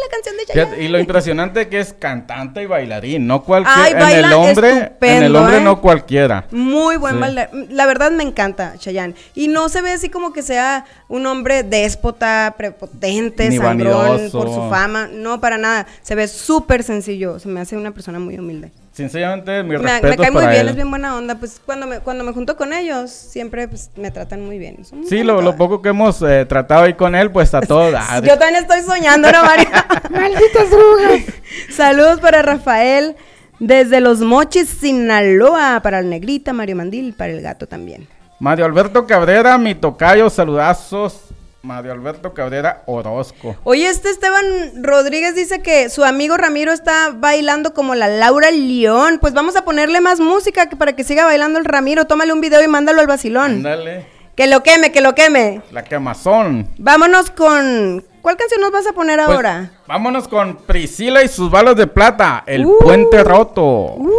la 0.04 0.10
canción 0.10 0.36
de 0.36 0.46
Chayanne! 0.46 0.82
Y 0.84 0.88
lo 0.88 0.98
impresionante 0.98 1.68
que 1.68 1.78
es 1.78 1.92
cantante 1.92 2.62
y 2.62 2.66
bailarín, 2.66 3.26
no 3.28 3.44
cualquiera. 3.44 4.10
En 4.10 4.24
el 4.24 4.32
hombre, 4.32 4.92
en 5.00 5.22
el 5.22 5.36
hombre 5.36 5.58
¿eh? 5.58 5.60
no 5.60 5.80
cualquiera. 5.80 6.46
Muy 6.50 6.96
buen 6.96 7.14
Sí. 7.14 7.20
bailar. 7.20 7.50
La 7.70 7.86
verdad 7.86 8.10
me 8.10 8.24
encanta 8.24 8.74
Chayanne. 8.76 9.14
Y 9.36 9.46
no 9.48 9.68
se 9.68 9.82
ve 9.82 9.92
así 9.92 10.08
como 10.08 10.32
que 10.32 10.42
sea 10.42 10.84
un 11.08 11.26
hombre 11.26 11.62
déspota, 11.62 12.54
prepotente, 12.58 13.50
Ni 13.50 13.58
sangrón 13.58 14.08
vanidoso. 14.08 14.38
por 14.38 14.48
su 14.48 14.68
fama. 14.68 15.08
No, 15.12 15.40
para 15.40 15.58
nada. 15.58 15.86
Se 16.02 16.16
ve 16.16 16.26
súper 16.26 16.82
sencillo. 16.82 17.38
Se 17.38 17.48
me 17.48 17.60
hace 17.60 17.76
una 17.76 17.92
persona 17.92 18.18
muy 18.18 18.36
humilde. 18.36 18.72
Sinceramente, 18.92 19.62
mi 19.62 19.70
Me, 19.70 19.78
me 19.78 19.88
respeto 19.88 20.22
cae 20.22 20.30
muy 20.30 20.46
bien, 20.46 20.60
él. 20.60 20.68
es 20.68 20.76
bien 20.76 20.90
buena 20.90 21.16
onda. 21.16 21.34
Pues 21.36 21.60
cuando 21.64 21.86
me, 21.86 22.00
cuando 22.00 22.24
me 22.24 22.32
junto 22.32 22.56
con 22.56 22.74
ellos, 22.74 23.10
siempre 23.10 23.66
pues, 23.66 23.90
me 23.96 24.10
tratan 24.10 24.44
muy 24.44 24.58
bien. 24.58 24.76
Muy 24.92 25.06
Sí, 25.06 25.22
lo, 25.22 25.40
lo 25.40 25.56
poco 25.56 25.80
que 25.80 25.88
hemos 25.88 26.20
eh, 26.20 26.44
tratado 26.44 26.82
ahí 26.84 26.92
con 26.92 27.14
él, 27.14 27.30
pues 27.30 27.54
a 27.54 27.62
todo 27.62 27.90
dar. 27.90 28.22
Yo 28.24 28.38
también 28.38 28.62
estoy 28.62 28.82
soñando, 28.82 29.32
¿no, 29.32 29.42
María? 29.42 29.86
Malditas 30.10 30.70
drogas. 30.70 31.22
Saludos 31.70 32.20
para 32.20 32.42
Rafael 32.42 33.16
desde 33.58 34.00
Los 34.00 34.20
Mochis, 34.20 34.68
Sinaloa. 34.68 35.80
Para 35.82 36.00
el 36.00 36.10
Negrita, 36.10 36.52
Mario 36.52 36.76
Mandil, 36.76 37.14
para 37.14 37.32
el 37.32 37.40
gato 37.40 37.66
también. 37.66 38.06
Mario 38.40 38.66
Alberto 38.66 39.06
Cabrera, 39.06 39.56
mi 39.56 39.74
tocayo, 39.74 40.28
saludazos. 40.28 41.18
Mario 41.62 41.92
Alberto 41.92 42.34
Cabrera 42.34 42.82
Orozco. 42.86 43.54
Oye, 43.62 43.86
este 43.86 44.10
Esteban 44.10 44.44
Rodríguez 44.82 45.36
dice 45.36 45.62
que 45.62 45.90
su 45.90 46.02
amigo 46.02 46.36
Ramiro 46.36 46.72
está 46.72 47.10
bailando 47.14 47.72
como 47.72 47.94
la 47.94 48.08
Laura 48.08 48.50
León. 48.50 49.18
Pues 49.20 49.32
vamos 49.32 49.54
a 49.54 49.64
ponerle 49.64 50.00
más 50.00 50.18
música 50.18 50.68
para 50.76 50.94
que 50.96 51.04
siga 51.04 51.24
bailando 51.24 51.60
el 51.60 51.64
Ramiro. 51.64 52.04
Tómale 52.06 52.32
un 52.32 52.40
video 52.40 52.64
y 52.64 52.66
mándalo 52.66 53.00
al 53.00 53.06
vacilón. 53.06 53.52
Ándale, 53.52 54.04
Que 54.34 54.48
lo 54.48 54.64
queme, 54.64 54.90
que 54.90 55.00
lo 55.00 55.14
queme. 55.14 55.62
la 55.70 55.84
quemazón. 55.84 56.66
Vámonos 56.78 57.30
con... 57.30 58.04
¿Cuál 58.22 58.36
canción 58.36 58.60
nos 58.60 58.72
vas 58.72 58.86
a 58.88 58.92
poner 58.92 59.20
Pues, 59.24 59.36
ahora? 59.36 59.70
vámonos 59.86 60.26
con 60.26 60.56
Priscila 60.56 61.22
y 61.22 61.28
sus 61.28 61.48
balas 61.50 61.76
de 61.76 61.86
plata, 61.88 62.42
el 62.46 62.64
Uh. 62.66 62.78
puente 62.80 63.22
roto. 63.22 63.62
Uh, 63.62 64.10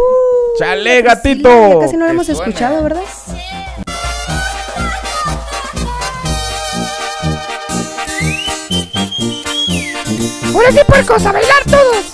Chale, 0.58 1.02
Priscila, 1.02 1.14
gatito. 1.14 1.72
ya 1.72 1.78
Casi 1.80 1.96
no 1.98 2.04
lo 2.06 2.10
hemos 2.10 2.28
escuchado, 2.30 2.82
¿verdad? 2.82 3.02
Ahora 10.54 10.70
sí, 10.70 10.78
puercos, 10.86 11.26
a 11.26 11.32
bailar 11.32 11.64
todos. 11.64 12.04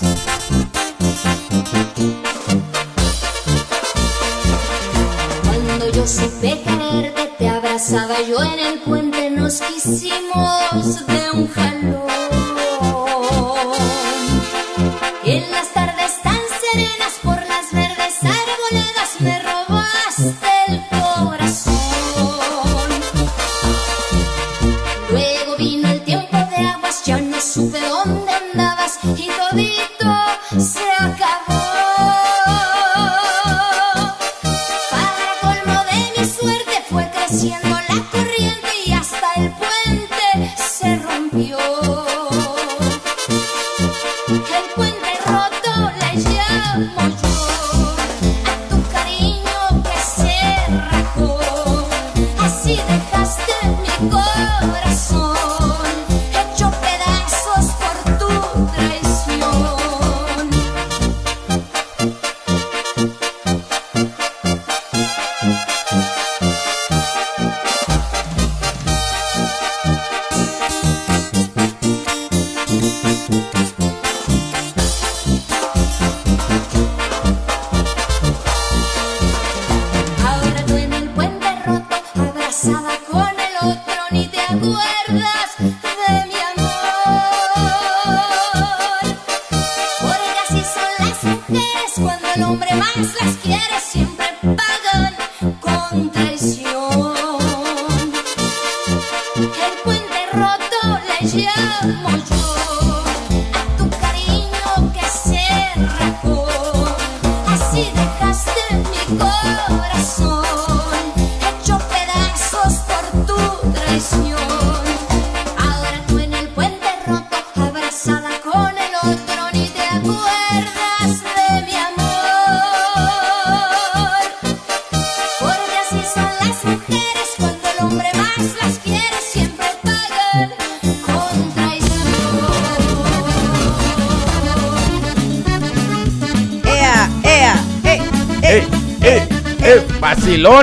Cuando 5.43 5.91
yo 5.91 6.07
supe 6.07 6.59
quererte, 6.63 7.33
te 7.37 7.47
abrazaba 7.47 8.15
yo 8.27 8.41
en 8.41 8.59
el 8.59 8.79
puente, 8.79 9.29
nos 9.29 9.61
quisimos 9.61 11.05
de 11.05 11.31
un 11.33 11.47
jalón. 11.49 12.00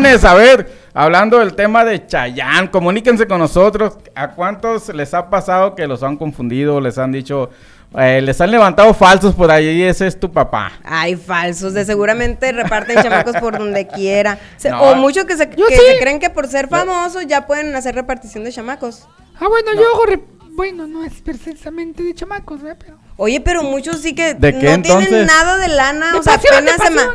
A 0.06 0.34
ver, 0.34 0.70
hablando 0.94 1.38
del 1.40 1.54
tema 1.54 1.84
de 1.84 2.06
Chayán, 2.06 2.68
comuníquense 2.68 3.26
con 3.26 3.40
nosotros. 3.40 3.98
¿A 4.14 4.28
cuántos 4.30 4.88
les 4.94 5.12
ha 5.12 5.28
pasado 5.28 5.74
que 5.74 5.88
los 5.88 6.04
han 6.04 6.16
confundido, 6.16 6.80
les 6.80 6.98
han 6.98 7.10
dicho, 7.10 7.50
eh, 7.98 8.20
les 8.22 8.40
han 8.40 8.52
levantado 8.52 8.94
falsos 8.94 9.34
por 9.34 9.50
ahí 9.50 9.66
y 9.70 9.82
ese 9.82 10.06
es 10.06 10.18
tu 10.20 10.30
papá? 10.30 10.70
Ay, 10.84 11.16
falsos, 11.16 11.74
de 11.74 11.84
seguramente 11.84 12.52
reparten 12.52 12.96
chamacos 13.02 13.34
por 13.38 13.58
donde 13.58 13.88
quiera. 13.88 14.38
Se- 14.56 14.70
No. 14.70 14.82
O 14.82 14.94
muchos 14.94 15.24
que, 15.24 15.36
se, 15.36 15.48
que 15.50 15.56
sí. 15.56 15.74
se 15.74 15.98
creen 15.98 16.20
que 16.20 16.30
por 16.30 16.46
ser 16.46 16.68
famosos 16.68 17.26
ya 17.26 17.46
pueden 17.48 17.74
hacer 17.74 17.96
repartición 17.96 18.44
de 18.44 18.52
chamacos. 18.52 19.08
Ah, 19.40 19.48
bueno, 19.48 19.72
yo 19.74 19.82
hago. 19.94 20.22
Bueno, 20.52 20.86
no 20.86 21.04
es 21.04 21.14
precisamente 21.22 22.02
de 22.04 22.14
chamacos. 22.14 22.60
Pero. 22.62 22.98
Oye, 23.16 23.40
pero 23.40 23.64
muchos 23.64 23.98
sí 24.00 24.14
que 24.14 24.34
¿De 24.34 24.52
no 24.52 24.60
qué, 24.60 24.72
entonces? 24.74 25.08
tienen 25.08 25.26
nada 25.26 25.56
de 25.56 25.68
lana, 25.68 26.12
De 26.12 26.18
o 26.18 26.22
sea, 26.22 26.34
pasión, 26.34 26.64
de 26.64 26.70
apenas 26.70 26.88
se 26.88 26.94
ma-. 26.94 27.14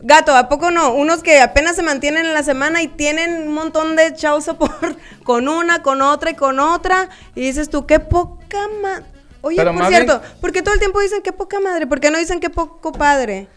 Gato, 0.00 0.34
¿a 0.34 0.48
poco 0.48 0.70
no? 0.70 0.94
Unos 0.94 1.22
que 1.24 1.40
apenas 1.40 1.74
se 1.74 1.82
mantienen 1.82 2.24
en 2.26 2.32
la 2.32 2.44
semana 2.44 2.82
y 2.82 2.88
tienen 2.88 3.48
un 3.48 3.52
montón 3.54 3.96
de 3.96 4.14
chau 4.14 4.40
por 4.56 4.70
con 5.24 5.48
una, 5.48 5.82
con 5.82 6.02
otra 6.02 6.30
y 6.30 6.34
con 6.34 6.60
otra. 6.60 7.08
Y 7.34 7.40
dices 7.42 7.68
tú, 7.68 7.84
qué 7.86 7.98
poca 7.98 8.58
madre. 8.80 9.04
Oye, 9.40 9.56
Pero 9.56 9.74
por 9.74 9.86
cierto, 9.88 10.20
bien- 10.20 10.32
¿por 10.40 10.52
qué 10.52 10.62
todo 10.62 10.74
el 10.74 10.80
tiempo 10.80 11.00
dicen 11.00 11.20
qué 11.22 11.32
poca 11.32 11.58
madre? 11.60 11.86
¿Por 11.86 12.00
qué 12.00 12.10
no 12.10 12.18
dicen 12.18 12.38
qué 12.40 12.50
poco 12.50 12.92
padre? 12.92 13.48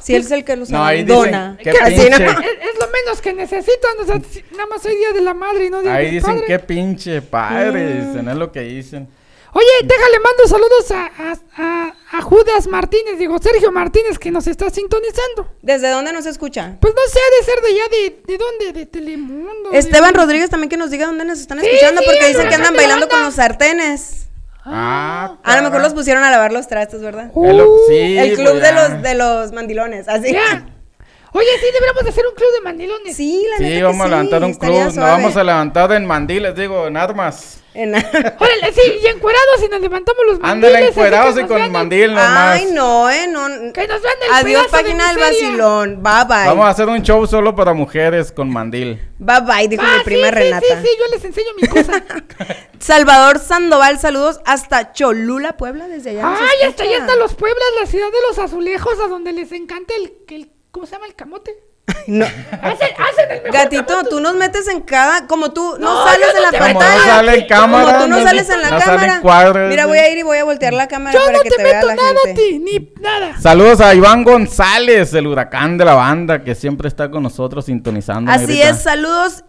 Si 0.00 0.14
él 0.14 0.22
es 0.22 0.30
el 0.30 0.44
que 0.44 0.56
los 0.56 0.70
No, 0.70 0.78
abandona. 0.82 1.56
dicen, 1.58 1.72
qué 1.74 1.78
Así, 1.82 2.08
¿no? 2.10 2.16
pinche- 2.16 2.24
Es, 2.24 2.74
es 2.74 2.78
lo 2.80 2.86
menos 2.90 3.20
que 3.22 3.34
necesitan. 3.34 3.90
O 4.00 4.06
sea, 4.06 4.20
si- 4.30 4.42
nada 4.52 4.66
más 4.66 4.80
soy 4.82 4.96
día 4.96 5.12
de 5.12 5.20
la 5.20 5.34
madre 5.34 5.66
y 5.66 5.70
no 5.70 5.82
día 5.82 5.94
Ahí 5.94 6.10
dicen 6.10 6.30
padre. 6.36 6.44
qué 6.46 6.58
pinche 6.58 7.20
padre, 7.20 7.94
Mm. 7.94 8.06
dicen, 8.08 8.28
es 8.30 8.36
lo 8.36 8.50
que 8.52 8.60
dicen. 8.62 9.08
Oye, 9.52 9.66
déjale, 9.84 10.18
mando 10.20 10.46
saludos 10.46 10.90
a, 10.92 11.10
a, 11.18 11.36
a- 11.56 11.94
a 12.18 12.22
Judas 12.22 12.66
Martínez, 12.66 13.18
digo, 13.18 13.38
Sergio 13.40 13.70
Martínez, 13.72 14.18
que 14.18 14.30
nos 14.30 14.46
está 14.46 14.70
sintonizando. 14.70 15.48
¿Desde 15.62 15.90
dónde 15.90 16.12
nos 16.12 16.26
escucha? 16.26 16.76
Pues 16.80 16.94
no 16.94 17.00
sé, 17.12 17.18
ha 17.18 17.40
de 17.40 17.44
ser 17.52 17.60
de 17.62 17.68
allá, 17.68 17.82
de, 17.90 18.22
¿de 18.32 18.38
dónde? 18.38 18.72
De 18.72 18.86
Telemundo. 18.86 19.70
de- 19.70 19.78
Esteban 19.78 20.14
Rodríguez 20.14 20.50
también 20.50 20.68
que 20.70 20.76
nos 20.76 20.90
diga 20.90 21.06
dónde 21.06 21.24
nos 21.24 21.38
están 21.40 21.60
Sí, 21.60 21.66
escuchando 21.66 22.00
sí, 22.00 22.06
porque 22.06 22.26
el 22.26 22.32
dicen 22.32 22.48
que 22.48 22.54
andan 22.54 22.72
de 22.72 22.78
bailando 22.78 23.08
con 23.08 23.22
los 23.22 23.34
sartenes. 23.34 24.26
Ah, 24.64 25.38
A 25.42 25.56
lo 25.56 25.62
mejor 25.62 25.80
los 25.80 25.94
pusieron 25.94 26.22
a 26.22 26.30
lavar 26.30 26.52
los 26.52 26.68
trastes, 26.68 27.00
¿verdad? 27.00 27.30
Uh, 27.34 27.76
sí, 27.88 28.18
El 28.18 28.34
club 28.34 28.50
pues 28.50 28.62
de 28.62 28.68
ya. 28.68 28.88
los 28.88 29.02
de 29.02 29.14
los 29.14 29.52
mandilones, 29.52 30.06
así. 30.08 30.32
Ya. 30.32 30.66
Oye, 31.32 31.46
sí, 31.60 31.66
deberíamos 31.72 32.02
de 32.04 32.10
hacer 32.10 32.26
un 32.26 32.34
club 32.34 32.48
de 32.54 32.60
mandilones. 32.62 33.16
Sí, 33.16 33.46
la 33.50 33.58
neta 33.58 33.70
Sí, 33.70 33.76
que 33.78 33.82
vamos 33.84 34.00
a 34.00 34.04
sí, 34.04 34.10
levantar 34.10 34.44
un 34.44 34.54
club, 34.54 34.74
nos 34.84 34.96
vamos 34.96 35.36
a 35.36 35.44
levantar 35.44 35.92
en 35.92 36.06
mandiles, 36.06 36.54
digo, 36.56 36.86
en 36.88 36.96
armas. 36.96 37.58
En- 37.72 37.94
Órale, 37.94 38.72
sí, 38.74 38.80
y 39.00 39.06
encuerados 39.06 39.62
y 39.64 39.68
nos 39.68 39.80
levantamos 39.80 40.20
los 40.26 40.40
mandiles. 40.40 40.70
Ándale 40.72 40.88
encuerados 40.88 41.38
y 41.38 41.44
con 41.44 41.62
el- 41.62 41.70
mandil 41.70 42.08
nomás. 42.08 42.58
Ay, 42.58 42.68
no, 42.72 43.08
eh, 43.08 43.28
no. 43.28 43.46
Que 43.72 43.86
nos 43.86 44.02
vean 44.02 44.14
el 44.26 44.30
Adiós, 44.44 44.66
página 44.72 45.08
del 45.08 45.18
vacilón. 45.18 46.02
Bye 46.02 46.24
bye. 46.26 46.46
Vamos 46.46 46.66
a 46.66 46.70
hacer 46.70 46.88
un 46.88 47.00
show 47.02 47.24
solo 47.28 47.54
para 47.54 47.74
mujeres 47.74 48.32
con 48.32 48.50
mandil. 48.50 49.00
Bye 49.18 49.40
bye, 49.42 49.68
dijo 49.68 49.84
Ah, 49.86 49.98
mi 49.98 50.02
prima 50.04 50.28
sí, 50.30 50.34
Renata. 50.34 50.66
Sí, 50.66 50.74
sí, 50.82 50.82
sí, 50.82 50.88
yo 50.98 51.14
les 51.14 51.24
enseño 51.24 51.48
mi 51.62 51.68
cosa. 51.68 52.02
Salvador 52.80 53.38
Sandoval, 53.38 54.00
saludos 54.00 54.40
hasta 54.46 54.92
Cholula, 54.92 55.56
Puebla, 55.56 55.86
desde 55.86 56.10
allá. 56.10 56.34
Ay, 56.40 56.68
hasta 56.68 56.82
allá 56.82 56.98
hasta 57.02 57.14
los 57.16 57.34
Pueblas, 57.34 57.62
la 57.80 57.86
ciudad 57.86 58.06
de 58.06 58.18
los 58.28 58.38
azulejos, 58.40 58.94
a 59.04 59.06
donde 59.06 59.32
les 59.32 59.52
encanta 59.52 59.94
el, 59.94 60.12
el 60.34 60.50
¿cómo 60.70 60.86
se 60.86 60.92
llama? 60.92 61.06
El 61.06 61.14
camote. 61.14 61.52
No. 62.06 62.24
Hacen, 62.24 62.88
hacen 62.98 63.30
el 63.30 63.42
mejor 63.42 63.52
Gatito, 63.52 63.84
camote. 63.86 64.08
tú 64.10 64.20
nos 64.20 64.34
metes 64.34 64.68
en 64.68 64.80
cada. 64.80 65.26
Como 65.26 65.52
tú 65.52 65.76
no, 65.78 65.94
No, 65.94 66.04
sales 66.06 66.28
en 66.34 66.42
la 66.42 66.50
te 66.50 66.58
Como 66.58 66.72
no 66.72 66.78
pantalla. 66.78 67.04
sale 67.04 67.34
en 67.40 67.46
cámara. 67.46 67.84
Como 67.84 67.98
tú 68.04 68.08
no 68.08 68.22
sales 68.22 68.50
en 68.50 68.62
la 68.62 68.70
no 68.70 68.80
sale 68.80 68.92
en 68.92 68.98
cámara. 69.00 69.20
cuadros, 69.20 69.68
Mira, 69.68 69.86
voy 69.86 69.98
a 69.98 70.08
ir 70.10 70.18
y 70.18 70.22
voy 70.22 70.38
a 70.38 70.44
voltear 70.44 70.72
la 70.72 70.86
cámara 70.88 71.12
Yo 71.18 71.24
para 71.24 71.38
no 71.38 71.42
que 71.42 71.50
te 71.50 71.56
te 71.56 71.62
vea 71.62 71.74
meto 71.74 71.86
la 71.88 71.94
nada 71.96 72.10
a 72.30 72.34
ti, 72.34 72.58
ni 72.58 72.92
nada. 73.00 73.40
Saludos 73.40 73.80
a 73.80 73.94
Iván 73.94 74.22
González, 74.24 75.12
el 75.14 75.26
huracán 75.26 75.78
de 75.78 75.84
la 75.84 75.94
banda, 75.94 76.42
que 76.44 76.54
siempre 76.54 76.88
está 76.88 77.10
con 77.10 77.22
nosotros 77.24 77.64
sintonizando. 77.66 78.30
Así 78.30 78.46
negrita. 78.46 78.70
es, 78.70 78.82
saludos 78.82 79.44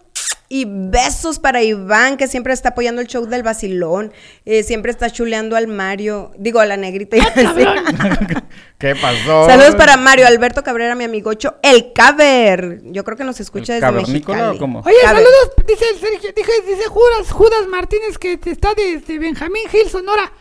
y 0.53 0.65
besos 0.67 1.39
para 1.39 1.63
Iván, 1.63 2.17
que 2.17 2.27
siempre 2.27 2.51
está 2.51 2.69
apoyando 2.69 2.99
el 2.99 3.07
show 3.07 3.25
del 3.25 3.41
vacilón. 3.41 4.11
eh, 4.43 4.63
siempre 4.63 4.91
está 4.91 5.09
chuleando 5.09 5.55
al 5.55 5.67
Mario, 5.67 6.33
digo 6.37 6.59
a 6.59 6.65
la 6.65 6.75
negrita. 6.75 7.15
¿Qué 8.77 8.95
pasó? 8.95 9.45
Saludos 9.45 9.75
para 9.75 9.95
Mario 9.95 10.27
Alberto 10.27 10.61
Cabrera, 10.61 10.93
mi 10.95 11.05
amigocho, 11.05 11.55
el 11.63 11.93
Caber. 11.93 12.81
Yo 12.85 13.05
creo 13.05 13.15
que 13.15 13.23
nos 13.23 13.39
escucha 13.39 13.75
¿El 13.75 13.81
desde 13.81 13.93
cavernícola 13.93 14.37
Mexicali. 14.37 14.57
o 14.57 14.59
cómo? 14.59 14.79
Oye, 14.81 14.95
Caber. 15.01 15.23
saludos, 15.23 15.51
dice 15.65 15.85
el 15.93 15.99
Sergio, 15.99 16.31
dije, 16.35 16.51
dice 16.67 16.87
Judas, 16.89 17.31
Judas 17.31 17.67
Martínez 17.69 18.17
que 18.17 18.35
te 18.37 18.51
está 18.51 18.73
desde 18.75 19.19
Benjamín 19.19 19.63
Hill, 19.71 19.89
Sonora. 19.89 20.33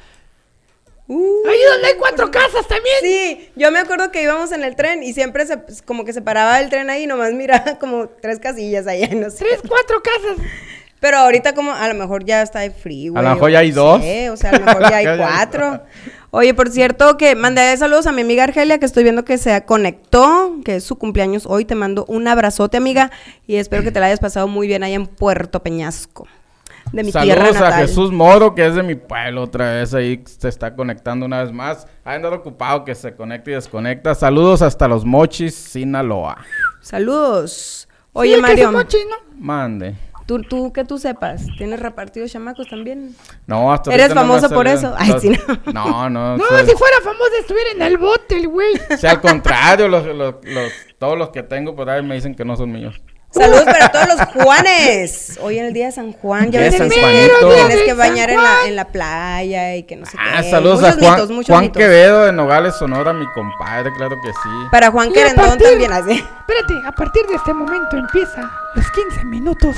Uh, 1.12 1.48
Ahí 1.48 1.58
donde 1.72 1.88
hay 1.88 1.94
cuatro 1.98 2.30
casas 2.30 2.68
también. 2.68 2.94
Sí, 3.02 3.48
yo 3.56 3.72
me 3.72 3.80
acuerdo 3.80 4.12
que 4.12 4.22
íbamos 4.22 4.52
en 4.52 4.62
el 4.62 4.76
tren 4.76 5.02
y 5.02 5.12
siempre 5.12 5.44
se, 5.44 5.58
como 5.84 6.04
que 6.04 6.12
se 6.12 6.22
paraba 6.22 6.60
el 6.60 6.70
tren 6.70 6.88
ahí 6.88 7.02
y 7.02 7.06
nomás 7.08 7.32
miraba 7.32 7.80
como 7.80 8.06
tres 8.08 8.38
casillas 8.38 8.86
allá, 8.86 9.08
no 9.16 9.28
sé. 9.30 9.38
Tres, 9.44 9.60
cuatro 9.68 10.00
casas. 10.02 10.36
Pero 11.00 11.16
ahorita 11.16 11.52
como 11.54 11.72
a 11.72 11.88
lo 11.88 11.94
mejor 11.94 12.24
ya 12.24 12.42
está 12.42 12.60
de 12.60 12.70
free, 12.70 13.08
A 13.12 13.22
lo 13.22 13.30
mejor 13.30 13.50
ya 13.50 13.58
hay 13.58 13.72
no 13.72 13.82
dos. 13.82 14.02
sé, 14.02 14.30
o 14.30 14.36
sea, 14.36 14.50
a 14.50 14.58
lo 14.60 14.64
mejor 14.66 14.82
ya 14.88 14.96
hay 14.98 15.04
Ya 15.06 15.12
hay 15.14 15.18
cuatro. 15.18 15.82
Oye, 16.30 16.54
por 16.54 16.70
cierto, 16.70 17.16
que 17.16 17.34
mandé 17.34 17.76
saludos 17.76 18.06
a 18.06 18.12
mi 18.12 18.20
amiga 18.20 18.44
Argelia, 18.44 18.78
que 18.78 18.86
estoy 18.86 19.02
viendo 19.02 19.24
que 19.24 19.36
se 19.36 19.64
conectó, 19.64 20.58
que 20.64 20.76
es 20.76 20.84
su 20.84 20.96
cumpleaños 20.96 21.44
hoy. 21.46 21.64
Te 21.64 21.74
mando 21.74 22.04
un 22.06 22.28
abrazote, 22.28 22.76
amiga, 22.76 23.10
y 23.48 23.56
espero 23.56 23.82
que 23.82 23.90
te 23.90 23.98
la 23.98 24.06
hayas 24.06 24.20
pasado 24.20 24.46
muy 24.46 24.68
bien 24.68 24.84
allá 24.84 24.94
en 24.94 25.06
Puerto 25.06 25.60
Peñasco, 25.62 26.28
de 26.92 27.04
mi 27.04 27.12
tierra 27.12 27.46
Saludos 27.52 27.62
a. 27.62 27.72
Jesús 27.78 28.10
Moro, 28.12 28.54
que 28.54 28.66
es 28.66 28.74
de 28.74 28.82
mi 28.82 28.94
pueblo 28.94 29.42
otra 29.44 29.72
vez. 29.74 29.94
Ahí 29.94 30.22
se 30.26 30.48
está 30.48 30.74
conectando 30.74 31.26
una 31.26 31.42
vez 31.42 31.52
más. 31.52 31.86
Ha 32.04 32.14
andado 32.14 32.34
ocupado 32.36 32.84
que 32.84 32.94
se 32.94 33.14
conecta 33.14 33.50
y 33.50 33.54
desconecta. 33.54 34.14
Saludos 34.14 34.62
hasta 34.62 34.88
los 34.88 35.04
Mochis, 35.04 35.54
Sinaloa. 35.54 36.38
Saludos. 36.80 37.86
Sí, 37.88 37.96
Oye, 38.12 38.34
se 38.36 38.40
Mario. 38.40 38.72
Mande. 39.38 39.94
tú, 40.26 40.42
tú 40.42 40.72
que 40.72 40.84
tú 40.84 40.98
sepas, 40.98 41.46
¿tienes 41.58 41.80
repartidos 41.80 42.30
chamacos 42.32 42.68
también? 42.68 43.14
No, 43.46 43.72
hasta 43.72 43.92
¿Eres 43.94 44.08
no 44.10 44.14
famoso 44.16 44.48
por 44.50 44.66
eso? 44.66 44.92
Ay, 44.98 45.14
sí, 45.20 45.30
no. 45.66 45.72
No, 45.72 46.10
no. 46.10 46.36
No, 46.36 46.44
soy- 46.44 46.66
si 46.66 46.74
fuera 46.76 46.96
famoso 47.02 47.30
estuviera 47.40 47.70
en 47.72 47.82
el 47.82 47.98
bote 47.98 48.36
el 48.36 48.48
güey. 48.48 48.74
o 48.92 48.96
sea, 48.96 49.12
al 49.12 49.20
contrario, 49.20 49.88
los, 49.88 50.04
los, 50.06 50.34
los- 50.44 50.72
todos 50.98 51.16
los 51.16 51.30
que 51.30 51.42
tengo 51.42 51.74
por 51.76 51.88
ahí 51.88 52.02
me 52.02 52.14
dicen 52.16 52.34
que 52.34 52.44
no 52.44 52.56
son 52.56 52.72
míos. 52.72 53.00
Saludos 53.32 53.64
para 53.64 53.90
todos 53.92 54.08
los 54.08 54.20
Juanes. 54.44 55.38
Hoy 55.40 55.58
en 55.58 55.66
el 55.66 55.72
día 55.72 55.86
de 55.86 55.92
San 55.92 56.12
Juan, 56.12 56.50
ya 56.50 56.60
ves 56.60 56.76
San 56.76 56.88
tienes- 56.88 57.30
Juanito. 57.30 57.54
tienes 57.54 57.76
Día 57.76 57.84
que 57.84 57.94
bañar 57.94 58.30
en 58.30 58.42
la, 58.42 58.66
en 58.66 58.76
la 58.76 58.88
playa 58.88 59.76
y 59.76 59.84
que 59.84 59.96
no 59.96 60.04
sé 60.06 60.16
Ah, 60.20 60.40
qué. 60.42 60.50
saludos 60.50 60.82
a 60.82 60.86
Muchos 60.88 61.00
Juan, 61.00 61.14
mitos, 61.14 61.30
muchos 61.30 61.52
Juan 61.54 61.62
mitos. 61.62 61.80
Quevedo 61.80 62.24
de 62.26 62.32
Nogales, 62.32 62.74
Sonora, 62.76 63.12
mi 63.12 63.26
compadre, 63.32 63.92
claro 63.96 64.16
que 64.22 64.32
sí. 64.32 64.48
Para 64.72 64.90
Juan 64.90 65.08
Y 65.08 65.10
a 65.10 65.14
Querendón 65.14 65.46
partir- 65.46 65.68
también 65.68 65.92
así. 65.92 66.12
Espérate, 66.12 66.74
a 66.86 66.92
partir 66.92 67.26
de 67.26 67.34
este 67.36 67.54
momento 67.54 67.96
empieza 67.96 68.50
los 68.74 68.90
15 68.90 69.24
minutos 69.26 69.76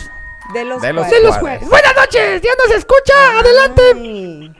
De 0.54 0.64
los, 0.64 0.80
De 0.82 0.92
los 0.92 1.04
Juárez. 1.04 1.20
de 1.22 1.26
los 1.28 1.36
Juárez. 1.36 1.58
jueves. 1.60 1.68
Buenas 1.68 1.94
noches, 1.96 2.42
ya 2.42 2.50
nos 2.66 2.76
escucha, 2.76 3.38
adelante. 3.38 3.82
Ay. 3.94 4.56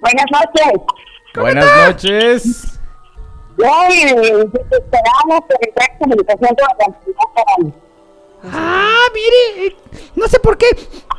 Buenas 0.00 0.26
noches. 0.30 0.72
Buenas 1.34 1.86
noches. 1.88 2.75
Hoy 3.58 3.94
esperamos 4.02 5.40
que 5.48 5.68
entrar 5.68 5.90
en 5.92 5.98
comunicación 5.98 6.50
con 6.56 6.68
la 6.68 6.76
cantidad 6.84 7.74
Ah, 8.52 9.06
mire, 9.14 9.66
eh, 9.66 9.76
no 10.14 10.28
sé 10.28 10.38
por 10.38 10.56
qué, 10.58 10.66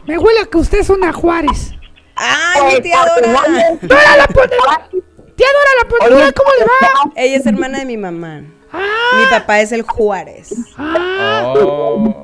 me 0.06 0.18
huele 0.18 0.42
a 0.42 0.46
que 0.46 0.58
usted 0.58 0.80
es 0.80 0.90
una 0.90 1.12
Juárez. 1.12 1.74
Ay, 2.16 2.76
mi 2.76 2.82
tía 2.82 3.00
Dora. 3.06 3.78
Dora 3.82 4.18
la 4.18 4.28
pondera. 4.28 4.90
Tía 5.36 5.48
Dora 5.48 5.72
la 5.84 5.90
pondera, 5.90 6.32
¿cómo 6.32 6.50
le 6.60 6.66
va? 6.66 7.12
Ella 7.16 7.38
es 7.38 7.46
hermana 7.46 7.80
de 7.80 7.86
mi 7.86 7.98
mamá. 7.98 8.44
Ah, 8.72 9.18
Mi 9.20 9.26
papá 9.30 9.60
es 9.62 9.72
el 9.72 9.82
Juárez. 9.82 10.54
ah, 10.78 11.54
Oh. 11.56 12.22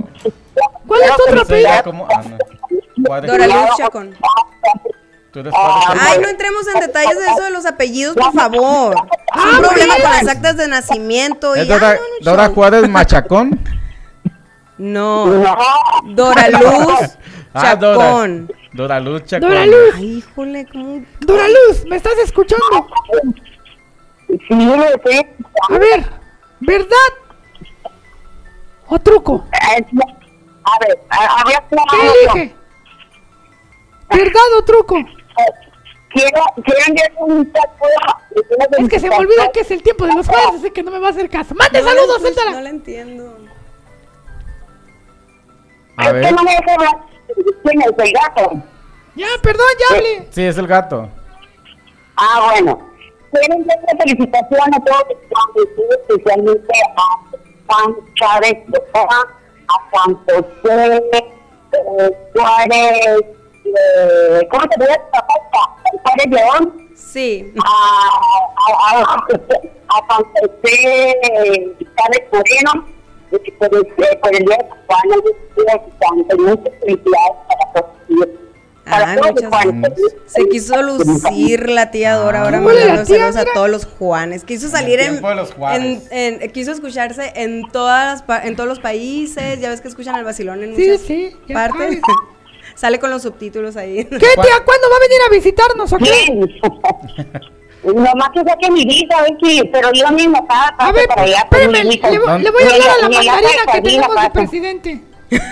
¿cuál 0.87 1.01
es 1.01 1.15
tu 1.15 1.23
otro 1.23 1.41
apellido? 1.41 1.69
Ah. 2.09 3.21
Dora 3.21 3.47
Luz 3.47 3.75
Chacón. 3.77 4.15
¿Tú 5.33 5.39
eres 5.39 5.51
Juárez? 5.51 5.99
Ay, 5.99 6.19
no 6.21 6.27
entremos 6.29 6.67
en 6.67 6.79
detalles 6.79 7.17
de 7.17 7.25
eso 7.25 7.41
de 7.41 7.49
los 7.49 7.65
apellidos, 7.65 8.15
por 8.15 8.31
favor. 8.33 8.93
Es 8.95 9.01
Ah, 9.33 9.49
un 9.57 9.63
problema 9.65 9.95
con 9.95 10.03
las 10.03 10.27
actas 10.27 10.57
de 10.57 10.67
nacimiento. 10.67 11.55
Y, 11.55 11.59
¿Es 11.61 11.63
ay, 11.65 11.69
Dora, 11.69 11.93
no, 11.95 11.99
no, 11.99 12.31
Dora 12.31 12.45
show. 12.45 12.53
Juárez 12.55 12.87
Machacón? 12.89 13.59
No, 14.77 15.25
Dora 16.05 16.49
Luz 16.49 17.17
Ah, 17.55 17.75
Dora. 17.75 17.97
Chacón. 17.97 18.51
Dora 18.73 18.99
Luz 18.99 19.23
Chacón. 19.25 19.49
Dora 19.49 19.65
Luz, 19.65 19.93
Ay, 19.95 20.05
híjole, 20.17 20.67
¿cómo? 20.71 21.03
Dora 21.21 21.47
Luz, 21.47 21.83
¿me 21.87 21.95
estás 21.95 22.17
escuchando? 22.23 22.87
A 25.69 25.77
ver, 25.79 26.05
¿verdad? 26.59 27.11
¿O 28.87 28.99
truco? 28.99 29.45
A 29.51 30.79
ver, 30.79 30.99
a- 31.09 31.41
había 31.41 31.63
¿Qué 31.69 32.33
elige? 32.35 32.55
¿Verdad 34.09 34.41
o 34.59 34.63
truco? 34.63 34.95
Quiero, 36.09 36.43
quiero. 36.63 37.45
Es 38.77 38.89
que 38.89 38.99
se 38.99 39.09
me 39.09 39.15
olvida 39.15 39.51
que 39.51 39.61
es 39.61 39.71
el 39.71 39.81
tiempo 39.81 40.05
de 40.05 40.13
los 40.15 40.27
jueves, 40.27 40.59
así 40.59 40.69
que 40.71 40.83
no 40.83 40.91
me 40.91 40.99
va 40.99 41.07
a 41.07 41.11
hacer 41.11 41.29
caso. 41.29 41.55
¡Mande 41.55 41.81
No 41.81 41.87
saludos, 41.89 42.21
le- 42.21 42.51
No 42.51 42.61
la 42.61 42.69
entiendo. 42.69 43.37
A 45.97 46.03
Es 46.05 46.07
que 46.13 46.19
ver. 46.19 46.33
no 46.33 46.43
me 46.43 46.51
deja 46.51 46.73
hablar. 46.73 47.05
¿Quién 47.63 47.81
es 47.81 47.87
el 47.97 48.13
gato? 48.13 48.51
Ya, 49.15 49.27
perdón, 49.41 49.65
ya 49.79 49.95
hable. 49.95 50.27
Sí, 50.31 50.43
es 50.43 50.57
el 50.57 50.67
gato. 50.67 51.09
Ah, 52.15 52.49
bueno. 52.51 52.89
Quiero 53.31 53.55
enviar 53.55 53.79
una 53.81 53.99
felicitación 54.03 54.73
a 54.75 54.79
todos 54.83 55.03
los 55.09 55.99
especialmente 56.07 56.73
a 56.95 57.19
Juan 57.67 57.95
Chávez 58.15 58.57
de 58.67 58.83
Oja, 58.93 59.21
a 59.67 59.89
Juan 59.89 60.15
José 60.25 61.03
eh, 61.71 62.29
Suárez, 62.35 63.23
eh, 63.65 64.47
¿cómo 64.49 64.63
se 64.63 64.79
llama? 64.79 64.97
Juárez 66.03 66.27
León, 66.29 66.89
Sí. 66.95 67.53
a, 67.63 67.67
a, 67.69 68.99
a, 68.99 69.01
a 69.13 70.05
Juan 70.05 70.23
José 70.33 70.87
Chávez 71.95 72.23
Moreno, 72.31 72.87
y 73.31 73.51
por 73.51 73.75
el, 73.75 73.85
por 74.19 74.35
el 74.35 74.45
día 74.45 74.57
de 74.57 74.67
San 74.69 74.77
Juan, 75.99 76.27
que 76.27 76.35
muchas 76.35 76.73
felicidades 76.79 77.35
para 78.85 79.15
todos 79.15 79.45
Juanes. 79.49 79.93
Se 80.25 80.47
quiso 80.49 80.81
lucir 80.81 81.69
la 81.69 81.89
tía 81.89 82.15
Dora 82.15 82.41
ahora 82.43 82.59
mandando 82.59 83.05
saludos 83.05 83.37
a 83.37 83.45
todos 83.53 83.69
los 83.69 83.85
Juanes. 83.85 84.43
Quiso 84.43 84.67
salir 84.67 84.99
en, 84.99 85.21
en- 85.71 86.03
en- 86.11 86.51
quiso 86.51 86.71
escucharse 86.73 87.31
en 87.35 87.63
todas 87.71 88.23
en 88.43 88.55
todos 88.57 88.67
los 88.67 88.79
países. 88.81 89.59
Ya 89.61 89.69
ves 89.69 89.79
que 89.81 89.87
escuchan 89.87 90.15
el 90.15 90.25
vacilón 90.25 90.63
en 90.63 90.75
Sí, 90.75 90.89
muchas 90.89 91.01
sí, 91.01 91.35
partes. 91.53 91.99
Sale 92.75 92.99
con 92.99 93.09
los 93.09 93.21
subtítulos 93.21 93.75
ahí. 93.77 94.03
¿Qué, 94.09 94.17
tía? 94.17 94.63
¿Cuándo 94.65 94.89
va 94.89 94.95
a 94.95 94.99
venir 94.99 95.19
a 95.27 95.31
visitarnos 95.31 95.93
o 95.93 95.97
qué? 95.97 96.03
Bien. 96.33 96.51
Nomás 97.83 98.29
que 98.33 98.39
saque 98.49 98.71
mi 98.71 98.85
visa, 98.85 99.17
a 99.17 99.21
ver 99.23 99.31
si, 99.43 99.61
pero 99.65 99.91
yo 99.91 100.09
mismo 100.11 100.47
cada 100.47 100.75
paso 100.77 100.93
para 101.09 101.23
allá 101.23 101.45
por 101.49 101.59
mi 101.59 101.65
Espérame, 101.65 101.89
visa. 101.89 102.09
le, 102.11 102.19
vo- 102.21 102.37
le 102.39 102.51
voy 102.51 102.63
a 102.63 102.73
hablar 102.73 102.89
a 102.89 102.97
la 103.01 103.09
mandarina 103.09 103.63
que 103.73 103.81
tenemos 103.81 104.21
de 104.21 104.29
presidente. 104.29 105.01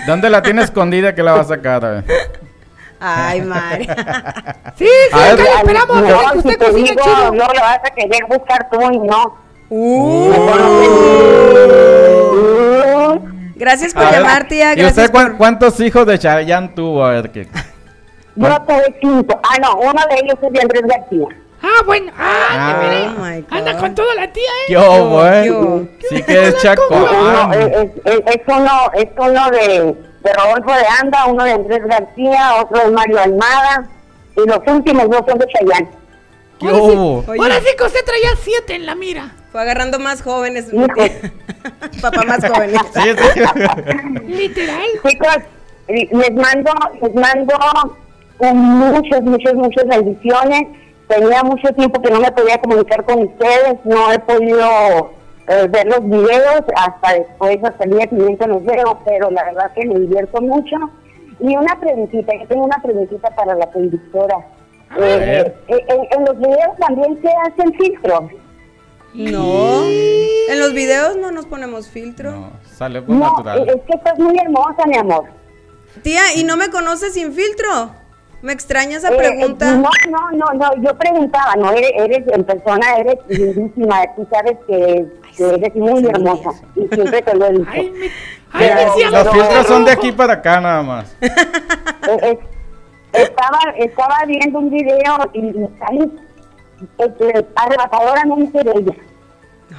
¿Dónde 0.06 0.30
la 0.30 0.40
tiene 0.42 0.62
escondida 0.62 1.14
que 1.14 1.22
la 1.22 1.32
va 1.34 1.40
a 1.40 1.44
sacar? 1.44 1.84
A 1.84 1.90
ver. 1.90 2.04
Ay, 3.00 3.40
Mari. 3.42 3.86
Sí, 4.78 4.86
sí, 4.86 5.12
A 5.12 5.18
ver, 5.18 5.32
acá 5.32 5.42
le 5.42 5.50
esperamos. 5.58 5.96
No, 5.96 6.02
dile 6.02 6.16
que 6.22 6.30
si 6.32 6.38
usted 6.38 6.58
te 6.58 6.64
cocina 6.64 6.90
digo, 6.90 7.02
chido. 7.04 7.32
no 7.32 7.46
lo 7.46 7.60
vas 7.60 7.78
a 7.84 7.90
querer 7.94 8.24
buscar 8.28 8.68
tú 8.70 8.80
y 8.80 8.98
no. 8.98 9.36
Gracias 13.62 13.94
por 13.94 14.02
A 14.02 14.10
ver, 14.10 14.20
llamar, 14.22 14.48
tía. 14.48 14.72
¿Y 14.72 14.76
Gracias 14.76 14.98
usted 15.06 15.12
cuán- 15.12 15.28
por... 15.28 15.36
cuántos 15.38 15.78
hijos 15.78 16.04
de 16.04 16.18
Chayanne 16.18 16.68
tuvo? 16.74 17.04
A 17.04 17.10
ver, 17.12 17.30
¿qué? 17.30 17.46
Yo 18.34 18.60
tuve 18.62 18.96
cinco. 19.00 19.40
Ah, 19.44 19.56
no, 19.62 19.76
uno 19.76 20.02
de 20.10 20.16
ellos 20.16 20.36
es 20.42 20.52
de 20.52 20.60
Andrés 20.60 20.82
García. 20.84 21.28
Ah, 21.62 21.82
bueno. 21.86 22.10
Ah, 22.18 22.48
Ah. 22.50 22.80
mire, 22.82 23.06
Oh 23.08 23.44
God. 23.48 23.56
Anda 23.58 23.78
con 23.78 23.94
toda 23.94 24.14
la 24.16 24.32
tía, 24.32 24.42
¿eh? 24.42 24.64
¿Qué 24.66 24.76
hubo, 24.76 25.26
eh? 25.28 25.44
yo. 25.46 25.82
Sí 26.10 26.22
que 26.24 26.48
es 26.48 26.60
Chaco. 26.60 26.82
Es, 27.52 27.90
es, 28.04 28.20
es 28.26 28.42
uno, 28.48 28.90
es 28.94 29.06
uno 29.16 29.50
de, 29.52 29.94
de 30.24 30.32
Rodolfo 30.32 30.72
de 30.76 30.84
Anda, 31.00 31.26
uno 31.26 31.44
de 31.44 31.52
Andrés 31.52 31.82
García, 31.86 32.54
otro 32.60 32.84
de 32.84 32.90
Mario 32.90 33.20
Almada, 33.20 33.88
y 34.36 34.48
los 34.48 34.58
últimos 34.66 35.08
dos 35.08 35.20
son 35.28 35.38
de 35.38 35.46
Chayanne. 35.46 35.88
¿Qué 36.58 36.66
hubo? 36.66 37.24
Oye, 37.28 37.40
Ahora 37.40 37.60
sí 37.60 37.76
que 37.78 37.84
usted 37.84 38.04
traía 38.04 38.30
siete 38.42 38.74
en 38.74 38.86
la 38.86 38.96
mira. 38.96 39.30
Fue 39.52 39.60
agarrando 39.60 39.98
más 39.98 40.22
jóvenes. 40.22 40.66
Papá 42.00 42.22
más 42.26 42.44
jóvenes. 42.48 42.80
Sí, 42.94 43.00
sí. 43.16 44.24
Literal. 44.26 44.86
Chicos, 45.06 45.38
les 45.88 46.32
mando, 46.32 46.72
les 47.00 47.14
mando 47.14 47.54
con 48.38 48.56
muchas, 48.56 49.22
muchas, 49.22 49.54
muchas 49.54 49.86
bendiciones. 49.86 50.62
Tenía 51.06 51.42
mucho 51.42 51.68
tiempo 51.74 52.00
que 52.00 52.10
no 52.10 52.20
me 52.20 52.32
podía 52.32 52.58
comunicar 52.58 53.04
con 53.04 53.24
ustedes, 53.24 53.76
no 53.84 54.10
he 54.10 54.18
podido 54.20 55.12
eh, 55.48 55.66
ver 55.68 55.86
los 55.86 56.02
videos, 56.08 56.62
hasta 56.74 57.14
después, 57.14 57.58
hasta 57.62 57.84
el 57.84 57.90
día 57.90 58.08
siguiente 58.08 58.46
los 58.46 58.64
veo, 58.64 58.98
pero 59.04 59.30
la 59.30 59.44
verdad 59.44 59.70
que 59.74 59.84
me 59.84 60.00
divierto 60.00 60.40
mucho. 60.40 60.76
Y 61.40 61.54
una 61.54 61.78
preguntita, 61.78 62.32
yo 62.34 62.46
tengo 62.46 62.64
una 62.64 62.78
preguntita 62.82 63.28
para 63.30 63.54
la 63.54 63.66
conductora. 63.66 64.38
Eh, 64.98 65.54
eh, 65.68 65.84
en, 65.88 66.18
en 66.18 66.24
los 66.24 66.38
videos 66.38 66.76
también 66.78 67.20
se 67.20 67.28
hacen 67.28 67.74
filtros. 67.74 68.30
No. 69.14 69.84
En 69.84 70.58
los 70.58 70.72
videos 70.72 71.16
no 71.16 71.30
nos 71.30 71.46
ponemos 71.46 71.88
filtro. 71.88 72.30
No, 72.32 72.52
sale 72.76 73.02
por 73.02 73.14
No, 73.14 73.30
natural. 73.30 73.68
es 73.68 73.82
que 73.86 73.94
estás 73.96 74.18
muy 74.18 74.36
hermosa, 74.38 74.86
mi 74.86 74.96
amor. 74.96 75.24
Tía, 76.02 76.22
¿y 76.36 76.44
no 76.44 76.56
me 76.56 76.68
conoces 76.70 77.14
sin 77.14 77.32
filtro? 77.32 77.90
Me 78.40 78.52
extraña 78.52 78.96
esa 78.96 79.10
Eh, 79.12 79.16
pregunta. 79.16 79.70
eh, 79.70 79.76
no, 79.76 79.90
no, 80.10 80.30
no, 80.32 80.52
no, 80.54 80.82
yo 80.82 80.96
preguntaba, 80.98 81.54
no, 81.56 81.70
eres, 81.72 81.92
eres 81.96 82.26
en 82.26 82.42
persona, 82.44 82.96
eres 82.96 83.16
lindísima, 83.28 84.02
tú 84.16 84.26
sabes 84.32 84.56
que, 84.66 85.06
que 85.36 85.44
eres 85.54 85.74
muy 85.76 86.04
hermosa 86.06 86.50
y 86.74 86.88
siempre 86.92 87.22
te 87.22 87.34
lo 87.36 87.46
he 87.46 87.52
dicho. 87.52 87.66
Ay, 87.70 87.90
me, 87.90 88.06
ay, 88.06 88.10
Pero- 88.58 88.74
me 88.74 88.84
decía 88.86 89.10
Los 89.10 89.28
filtros 89.30 89.66
son 89.66 89.84
de 89.84 89.90
aquí 89.92 90.10
para 90.12 90.32
acá 90.34 90.60
nada 90.60 90.82
más. 90.82 91.16
Eh, 92.08 92.18
eh, 92.32 92.38
estaba, 93.12 93.58
estaba 93.78 94.16
viendo 94.26 94.58
un 94.58 94.70
video 94.70 95.30
y 95.34 95.38
y 95.38 95.52
eh, 96.98 97.46
arrebatadoramente 97.56 98.62
bella. 98.62 98.94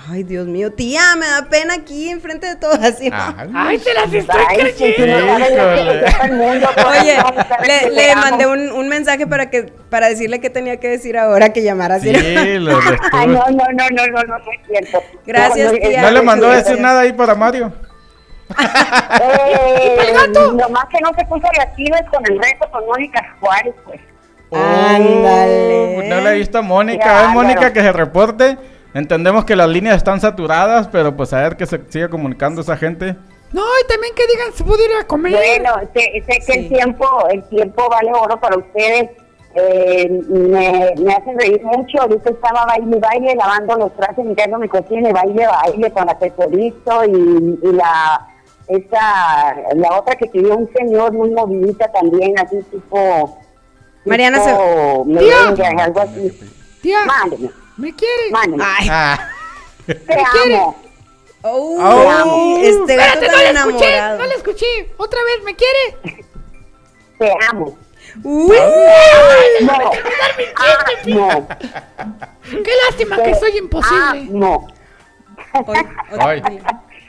Ay, 0.10 0.24
Dios 0.24 0.48
mío, 0.48 0.72
tía, 0.72 1.16
me 1.18 1.28
da 1.28 1.48
pena 1.50 1.76
aquí 1.76 2.10
enfrente 2.10 2.48
de 2.48 2.56
todos 2.56 2.80
así. 2.80 3.10
Ah, 3.14 3.46
Ay, 3.54 3.78
se 3.78 3.94
las 3.94 4.12
estoy 4.12 4.42
Ay, 4.50 4.74
sí, 4.76 4.92
creyendo. 4.96 5.36
sí, 5.36 6.30
lo 6.60 6.74
que 6.74 6.82
Oye, 6.82 7.18
que 7.64 7.90
le, 7.92 8.08
te 8.08 8.16
mandé 8.16 8.48
un, 8.48 8.72
un 8.72 8.90
mensaje 8.90 9.28
para 9.28 9.52
que 9.52 9.72
para 9.92 10.10
decirle 10.10 10.42
qué 10.42 10.50
tenía 10.50 10.78
que 10.78 10.90
decir 10.90 11.16
ahora 11.18 11.54
que 11.54 11.62
llamara 11.62 11.96
así. 11.96 12.14
Sí, 12.14 12.58
los 12.60 12.84
Ay, 13.12 13.28
no, 13.28 13.34
no, 13.34 13.52
no, 13.52 13.66
no, 13.72 14.08
no, 14.08 14.24
no, 14.24 14.24
no 14.24 14.52
es 14.52 14.68
cierto. 14.68 15.04
Gracias, 15.28 15.72
No, 15.72 15.78
no, 15.80 15.88
tía. 15.88 16.02
¿No 16.02 16.12
le 16.12 16.22
mandó 16.24 16.48
a 16.50 16.54
eh, 16.54 16.58
decir 16.58 16.80
nada 16.82 17.02
ahí 17.02 17.14
para 17.14 17.36
Mario? 17.36 17.72
Eh, 19.22 20.28
nomás 20.34 20.86
que 20.90 21.00
no 21.02 21.12
se 21.18 21.26
puso 21.26 21.48
las 21.58 21.76
chives 21.76 22.02
con 22.12 22.24
el 22.30 22.40
reto 22.40 22.70
con 22.72 22.86
Mónica 22.88 23.36
Juárez, 23.40 23.76
pues. 23.86 24.02
Ándale. 24.56 25.98
Uh, 25.98 26.10
no 26.10 26.22
le 26.22 26.30
he 26.30 26.38
visto 26.38 26.58
a 26.58 26.62
Mónica. 26.62 27.30
A. 27.30 27.34
Mónica, 27.34 27.74
que 27.74 27.82
se 27.82 27.92
reporte. 27.92 28.58
Entendemos 28.94 29.46
que 29.46 29.56
las 29.56 29.68
líneas 29.70 29.98
están 29.98 30.22
saturadas, 30.22 30.88
pero 30.88 31.16
pues 31.16 31.34
a 31.34 31.42
ver 31.42 31.58
que 31.58 31.66
se 31.66 31.82
siga 31.90 32.10
comunicando 32.10 32.62
esa 32.62 32.78
gente. 32.78 33.16
No, 33.52 33.62
y 33.84 33.88
también 33.88 34.14
que 34.16 34.28
digan 34.28 34.54
si 34.54 34.64
puedo 34.64 34.84
ir 34.84 34.92
a 35.00 35.08
comer. 35.08 35.34
Bueno, 35.34 35.74
sé, 35.94 36.24
sé 36.28 36.40
que 36.46 36.60
el 36.60 36.70
tiempo, 36.70 37.08
el 37.30 37.44
tiempo 37.50 37.90
vale 37.90 38.12
oro 38.14 38.40
para 38.40 38.58
ustedes. 38.58 39.10
Eh, 39.56 40.10
me, 40.30 40.94
me 40.98 41.14
hacen 41.14 41.40
reír 41.40 41.64
mucho. 41.64 42.02
Ahorita 42.02 42.32
estaba 42.32 42.66
baile 42.66 42.98
y 42.98 43.00
baile, 43.00 43.36
lavando 43.36 43.76
los 43.78 43.96
trastes, 43.96 44.26
limpiando 44.26 44.58
mi 44.58 44.68
cocina 44.68 45.10
y 45.10 45.14
baile, 45.14 45.48
baile 45.48 45.92
con 45.92 46.06
la 46.06 46.18
tesorito 46.18 47.06
y, 47.06 47.60
y 47.62 47.72
la 47.74 48.28
esa 48.68 49.56
la 49.76 50.00
otra 50.00 50.16
que 50.16 50.28
pidió 50.28 50.56
un 50.56 50.70
señor 50.74 51.14
muy 51.14 51.30
movidita 51.32 51.92
también, 51.92 52.38
así 52.40 52.62
tipo. 52.72 53.40
Mariana 54.06 54.40
tipo 54.44 55.06
merengue, 55.06 55.66
algo 55.82 56.00
así. 56.02 56.40
Tía, 56.82 57.06
Mándeme, 57.06 57.50
¿me 57.78 57.96
quiere? 57.96 58.32
mándeme. 58.32 58.64
Ay. 58.66 58.88
Ah, 58.92 59.30
Te 59.86 59.96
quiere? 59.96 60.56
amo. 60.58 60.76
Oh, 61.46 61.78
Oh. 62.26 62.58
este 62.62 62.96
gato 62.96 63.20
Espérate, 63.22 63.28
no 63.28 63.38
le 63.38 63.50
escuché, 63.52 63.90
enamorado. 63.96 64.18
no 64.20 64.26
le 64.26 64.36
escuché. 64.36 64.94
Otra 64.98 65.20
vez, 65.24 65.44
¿me 65.44 65.56
quiere? 65.56 66.24
Te 67.20 67.34
amo. 67.50 67.78
Uy. 68.24 68.56
No. 69.62 69.74
Amo. 69.74 71.48
Qué 72.50 72.72
lástima 72.90 73.18
que 73.24 73.36
soy 73.36 73.58
imposible. 73.58 74.28
Amo. 74.32 74.68
ay. 76.20 76.42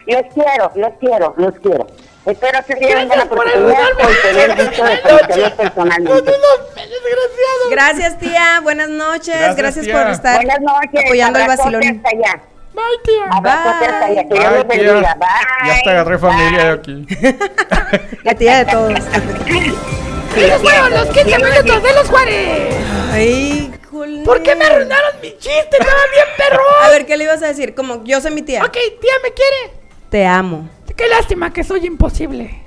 Los 0.07 0.23
quiero, 0.35 0.71
los 0.75 0.93
quiero, 1.01 1.35
los 1.37 1.55
quiero. 1.61 1.87
Espero 2.27 2.59
que 2.67 2.75
tengan 2.77 3.09
la 3.09 3.15
Gracias 3.17 3.29
por 3.29 3.39
oportunidad 3.39 3.77
ayudarme. 3.83 4.03
por 4.05 4.23
tener 4.23 4.51
el 4.51 4.67
gusto 4.67 4.85
de 4.85 5.01
conocerlos 5.03 5.51
personalmente. 5.53 6.23
Desgraciado. 6.23 7.71
Gracias, 7.71 8.19
tía. 8.19 8.61
Buenas 8.63 8.89
noches. 8.89 9.35
Gracias, 9.35 9.57
Gracias, 9.57 9.85
tía. 9.85 10.03
por 10.03 10.11
estar 10.11 10.37
Buenas 10.37 10.61
noches. 10.61 11.05
apoyando 11.05 11.39
abrazote 11.41 11.77
vacilón. 11.77 11.97
hasta 11.97 12.09
allá. 12.09 12.41
Bye, 12.73 12.83
tía. 13.05 13.25
Abrazote 13.31 13.85
hasta 13.85 14.05
allá. 14.07 14.23
Que 14.23 14.35
Dios 14.35 14.45
Ay, 14.47 14.55
los 14.55 14.69
tía. 14.69 14.83
bendiga. 14.83 15.15
Bye. 15.15 15.69
Ya 15.69 15.75
hasta 15.75 15.91
agarré 15.91 16.19
familia 16.19 16.73
aquí. 16.73 17.07
La 18.25 18.35
tía 18.35 18.57
de 18.65 18.65
todos. 18.73 18.93
Fueron 20.63 20.91
los 20.91 21.07
15 21.09 21.25
minutos 21.39 21.83
de 21.83 21.93
los 21.95 22.09
Juárez. 22.09 22.75
Ay. 23.13 23.71
¿Por 24.25 24.43
qué 24.43 24.57
me 24.57 24.65
arruinaron 24.65 25.21
mi 25.23 25.31
chiste? 25.39 25.77
Estaba 25.79 26.01
bien 26.13 26.27
perro. 26.37 26.63
A 26.83 26.89
ver, 26.89 27.07
¿qué 27.07 27.17
le 27.17 27.25
ibas 27.25 27.43
a 27.43 27.47
decir? 27.47 27.75
Como 27.75 28.03
yo 28.05 28.21
soy 28.21 28.33
mi 28.33 28.43
tía. 28.43 28.65
Ok, 28.65 28.73
tía, 28.73 29.13
¿me 29.23 29.33
quiere? 29.33 29.79
Te 30.11 30.27
amo. 30.27 30.69
Qué 30.97 31.09
lástima 31.09 31.53
que 31.53 31.65
soy 31.65 31.87
imposible. 31.87 32.61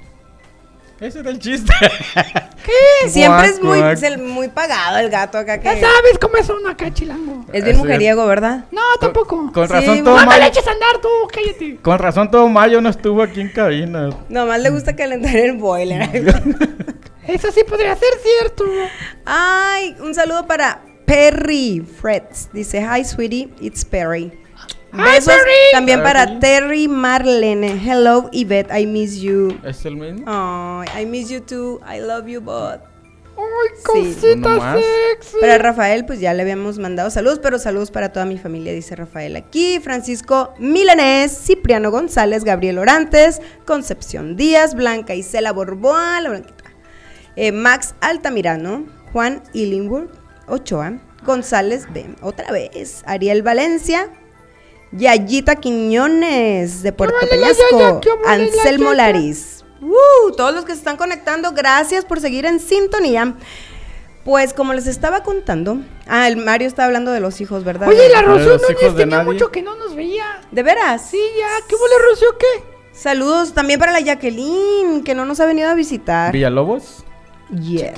Ese 0.99 1.19
era 1.19 1.29
el 1.29 1.37
chiste. 1.39 1.71
¿Qué? 2.65 3.09
Siempre 3.09 3.47
es 3.47 3.61
muy, 3.61 3.77
Guac, 3.77 3.93
es 3.93 4.03
el- 4.03 4.17
muy 4.17 4.47
pagado 4.47 4.97
el 4.97 5.09
gato 5.11 5.37
acá 5.37 5.59
que 5.59 5.65
Ya 5.65 5.73
sabes 5.79 6.17
cómo 6.19 6.37
es 6.37 6.49
uno 6.49 6.69
acá, 6.69 6.91
chilango. 6.91 7.45
es 7.53 7.63
bien 7.63 7.77
mujeriego, 7.77 8.25
¿verdad? 8.25 8.65
No, 8.71 8.81
tampoco. 8.99 9.51
Con 9.53 9.69
razón 9.69 10.03
todo 10.03 10.15
No 10.15 10.25
me 10.25 10.33
le 10.33 10.39
mayo. 10.39 10.45
eches 10.47 10.67
a 10.67 10.71
andar 10.71 10.97
tú, 11.01 11.07
cállate. 11.31 11.75
Con 11.83 11.99
razón 11.99 12.31
todo 12.31 12.49
mayo 12.49 12.81
no 12.81 12.89
estuvo 12.89 13.21
aquí 13.21 13.41
en 13.41 13.49
cabina. 13.49 14.09
Nomás 14.27 14.59
le 14.59 14.71
gusta 14.71 14.95
calentar 14.95 15.35
el 15.35 15.53
boiler. 15.57 16.01
Eso 17.27 17.51
sí 17.51 17.61
podría 17.67 17.95
ser 17.95 18.09
cierto. 18.23 18.65
Ay, 19.25 19.95
un 19.99 20.15
saludo 20.15 20.47
para 20.47 20.81
Perry 21.05 21.81
Freds. 21.81 22.49
Dice, 22.53 22.81
hi 22.81 23.05
sweetie, 23.05 23.53
it's 23.61 23.85
Perry. 23.85 24.31
Besos 24.91 25.33
también 25.71 26.01
para. 26.01 26.39
Terry 26.39 26.87
Marlene. 26.87 27.79
Hello, 27.83 28.29
Yvette, 28.31 28.71
I 28.77 28.85
miss 28.85 29.19
you. 29.19 29.57
¿Es 29.63 29.85
el 29.85 29.97
mismo? 29.97 30.83
I 30.99 31.05
miss 31.05 31.29
you 31.29 31.41
too. 31.41 31.79
I 31.87 31.99
love 31.99 32.27
you 32.27 32.41
both. 32.41 32.79
Ay, 33.39 33.69
Sí. 33.75 33.83
cosita 33.83 34.49
más. 34.49 34.79
sexy. 35.13 35.37
Para 35.39 35.59
Rafael, 35.59 36.05
pues 36.05 36.19
ya 36.19 36.33
le 36.33 36.41
habíamos 36.41 36.79
mandado 36.79 37.11
saludos, 37.11 37.39
pero 37.39 37.59
saludos 37.59 37.91
para 37.91 38.11
toda 38.11 38.25
mi 38.25 38.39
familia, 38.39 38.73
dice 38.73 38.95
Rafael 38.95 39.35
aquí. 39.35 39.79
Francisco 39.79 40.53
Milanés, 40.57 41.37
Cipriano 41.45 41.91
González, 41.91 42.43
Gabriel 42.43 42.79
Orantes, 42.79 43.39
Concepción 43.65 44.35
Díaz, 44.37 44.73
Blanca 44.73 45.13
Isela 45.13 45.51
Borboa, 45.51 46.19
la 46.21 46.29
Blanquita. 46.29 46.63
eh, 47.35 47.51
Max 47.51 47.93
Altamirano, 48.01 48.85
Juan 49.13 49.43
Illingworth, 49.53 50.09
Ochoa, 50.47 50.93
González 51.23 51.85
B, 51.93 52.15
otra 52.23 52.51
vez, 52.51 53.03
Ariel 53.05 53.43
Valencia, 53.43 54.09
Yayita 54.97 55.55
Quiñones 55.55 56.81
de 56.83 56.91
Puerto 56.91 57.15
Peñasco, 57.29 58.01
Anselmo 58.25 58.91
Yaya? 58.91 58.95
Laris. 58.95 59.63
Uh, 59.81 60.31
todos 60.35 60.53
los 60.53 60.65
que 60.65 60.73
se 60.73 60.79
están 60.79 60.97
conectando, 60.97 61.51
gracias 61.51 62.03
por 62.03 62.19
seguir 62.19 62.45
en 62.45 62.59
sintonía. 62.59 63.35
Pues 64.25 64.53
como 64.53 64.73
les 64.73 64.87
estaba 64.87 65.23
contando, 65.23 65.77
ah, 66.07 66.27
el 66.27 66.35
Mario 66.35 66.67
está 66.67 66.83
hablando 66.83 67.11
de 67.11 67.21
los 67.21 67.39
hijos, 67.39 67.63
¿verdad? 67.63 67.87
Oye, 67.87 68.09
la 68.09 68.21
Rocío 68.23 68.57
de 68.57 68.75
tenía 68.75 69.17
nadie. 69.17 69.23
mucho 69.31 69.51
que 69.51 69.61
no 69.61 69.75
nos 69.75 69.95
veía. 69.95 70.41
¿De 70.51 70.63
veras? 70.63 71.09
Sí, 71.09 71.21
ya. 71.37 71.47
¿Qué 71.67 71.75
huele, 71.75 71.95
Rocío? 72.09 72.37
¿Qué? 72.37 72.63
Saludos 72.91 73.53
también 73.53 73.79
para 73.79 73.91
la 73.93 74.01
Jacqueline, 74.01 75.03
que 75.03 75.15
no 75.15 75.25
nos 75.25 75.39
ha 75.39 75.45
venido 75.45 75.69
a 75.69 75.75
visitar. 75.75 76.33
¿Villalobos? 76.33 77.05
Yes. 77.49 77.93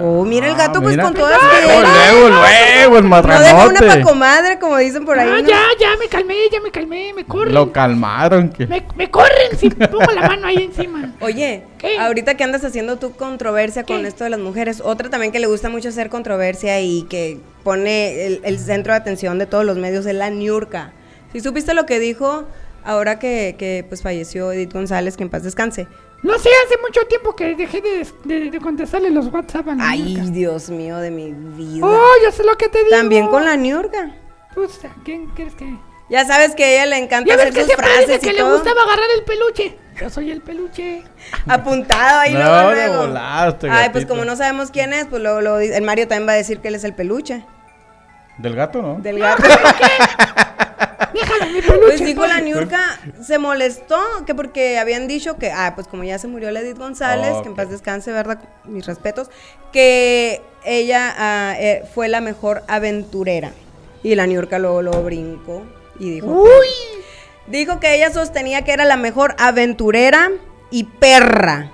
Oh, 0.00 0.24
mira 0.24 0.46
el 0.46 0.54
Ah, 0.54 0.68
gato 0.68 0.80
pues 0.80 0.92
mira. 0.92 1.02
con 1.04 1.14
todas 1.14 1.40
Luego, 1.40 1.66
que... 1.66 1.86
luego, 1.88 2.28
luego, 2.28 2.98
el 2.98 3.08
No 3.10 3.40
deja 3.40 3.66
una 3.66 3.80
pa' 3.80 4.02
comadre, 4.02 4.58
como 4.60 4.76
dicen 4.78 5.04
por 5.04 5.18
ahí. 5.18 5.28
Ah, 5.28 5.42
¿no? 5.42 5.48
ya, 5.48 5.60
ya 5.80 5.96
me 5.98 6.06
calmé, 6.08 6.36
ya 6.52 6.60
me 6.60 6.70
calmé, 6.70 7.12
me 7.12 7.24
corren. 7.24 7.54
Lo 7.54 7.72
calmaron. 7.72 8.50
Que... 8.50 8.66
Me, 8.68 8.86
me 8.96 9.10
corren 9.10 9.58
si 9.58 9.70
pongo 9.70 10.12
la 10.12 10.28
mano 10.28 10.46
ahí 10.46 10.62
encima. 10.62 11.12
Oye, 11.20 11.64
¿Qué? 11.78 11.98
ahorita 11.98 12.36
que 12.36 12.44
andas 12.44 12.64
haciendo 12.64 12.98
tu 12.98 13.12
controversia 13.12 13.82
con 13.82 14.06
esto 14.06 14.22
de 14.24 14.30
las 14.30 14.40
mujeres, 14.40 14.80
otra 14.84 15.10
también 15.10 15.32
que 15.32 15.40
le 15.40 15.48
gusta 15.48 15.68
mucho 15.68 15.88
hacer 15.88 16.08
controversia 16.08 16.80
y 16.80 17.02
que 17.04 17.40
pone 17.64 18.26
el, 18.26 18.40
el 18.44 18.58
centro 18.60 18.92
de 18.92 18.98
atención 18.98 19.38
de 19.40 19.46
todos 19.46 19.64
los 19.64 19.76
medios 19.76 20.06
es 20.06 20.14
la 20.14 20.30
Niurka. 20.30 20.92
Si 21.32 21.40
supiste 21.40 21.74
lo 21.74 21.84
que 21.84 21.98
dijo 21.98 22.44
ahora 22.84 23.18
que, 23.18 23.56
que, 23.58 23.84
pues 23.88 24.02
falleció 24.02 24.52
Edith 24.52 24.72
González, 24.72 25.16
que 25.16 25.24
en 25.24 25.30
paz 25.30 25.42
descanse. 25.42 25.88
No 26.22 26.36
sé, 26.38 26.48
hace 26.66 26.76
mucho 26.82 27.00
tiempo 27.08 27.34
que 27.36 27.54
dejé 27.54 27.80
de, 27.80 28.06
de- 28.24 28.50
de 28.50 28.60
contestarle 28.60 29.10
los 29.10 29.26
WhatsApp 29.32 29.68
a 29.68 29.74
la 29.76 29.88
Ay, 29.90 30.02
Niurka. 30.02 30.30
Dios 30.32 30.68
mío 30.70 30.96
de 30.98 31.10
mi 31.12 31.32
vida. 31.32 31.86
Oh, 31.86 32.12
yo 32.24 32.32
sé 32.32 32.42
lo 32.44 32.56
que 32.56 32.68
te 32.68 32.78
digo. 32.78 32.90
También 32.90 33.28
con 33.28 33.44
la 33.44 33.56
Niurka. 33.56 34.10
Pues, 34.54 34.84
¿a 34.84 34.88
¿quién 35.04 35.26
quieres 35.28 35.54
que...? 35.54 35.78
Ya 36.10 36.24
sabes 36.24 36.54
que 36.54 36.64
a 36.64 36.70
ella 36.70 36.86
le 36.86 36.96
encanta 36.98 37.28
Ya 37.28 37.34
hacer 37.34 37.52
sus 37.54 37.64
siempre 37.66 37.86
dice 37.86 38.04
frases 38.06 38.20
que 38.20 38.30
y 38.30 38.32
le 38.32 38.38
todo. 38.38 38.54
gustaba 38.54 38.82
agarrar 38.82 39.04
el 39.16 39.24
peluche. 39.24 39.78
Yo 40.00 40.08
soy 40.10 40.30
el 40.30 40.40
peluche. 40.40 41.02
Apuntado 41.46 42.20
ahí 42.20 42.32
No, 42.32 42.40
luego, 42.40 42.70
de 42.70 42.86
luego. 42.88 43.06
volaste, 43.08 43.68
Ay, 43.70 43.90
pues 43.90 44.06
como 44.06 44.24
no 44.24 44.34
sabemos 44.34 44.70
quién 44.70 44.92
es, 44.94 45.06
pues 45.06 45.20
luego, 45.22 45.40
luego 45.42 45.58
el 45.58 45.82
Mario 45.82 46.08
también 46.08 46.26
va 46.26 46.32
a 46.32 46.36
decir 46.36 46.60
que 46.60 46.68
él 46.68 46.76
es 46.76 46.84
el 46.84 46.94
peluche 46.94 47.44
Del 48.38 48.54
gato, 48.56 48.80
¿no? 48.80 48.94
del 49.00 49.18
gato. 49.18 49.42
Déjame 51.12 51.52
mi 51.52 51.60
peluche. 51.60 51.86
Pues 51.86 52.04
dijo 52.04 52.26
la 52.26 52.40
Niurka, 52.40 53.00
se 53.22 53.38
molestó 53.38 53.98
que 54.26 54.34
porque 54.34 54.78
habían 54.78 55.08
dicho 55.08 55.36
que, 55.36 55.50
ah, 55.50 55.72
pues 55.74 55.86
como 55.88 56.04
ya 56.04 56.18
se 56.18 56.28
murió 56.28 56.50
la 56.50 56.60
Edith 56.60 56.78
González, 56.78 57.32
Oh, 57.34 57.42
que 57.42 57.48
en 57.48 57.56
paz 57.56 57.70
descanse, 57.70 58.12
¿verdad? 58.12 58.40
Mis 58.64 58.86
respetos, 58.86 59.30
que 59.72 60.42
ella 60.64 61.14
ah, 61.16 61.54
eh, 61.58 61.84
fue 61.94 62.08
la 62.08 62.20
mejor 62.20 62.62
aventurera. 62.68 63.52
Y 64.02 64.14
la 64.14 64.26
Niurka 64.26 64.58
luego 64.58 64.82
lo 64.82 65.02
brincó 65.02 65.64
y 65.98 66.10
dijo, 66.10 66.26
Uy. 66.28 66.68
dijo 67.48 67.80
que 67.80 67.94
ella 67.96 68.12
sostenía 68.12 68.62
que 68.62 68.72
era 68.72 68.84
la 68.84 68.96
mejor 68.96 69.34
aventurera 69.38 70.30
y 70.70 70.84
perra. 70.84 71.72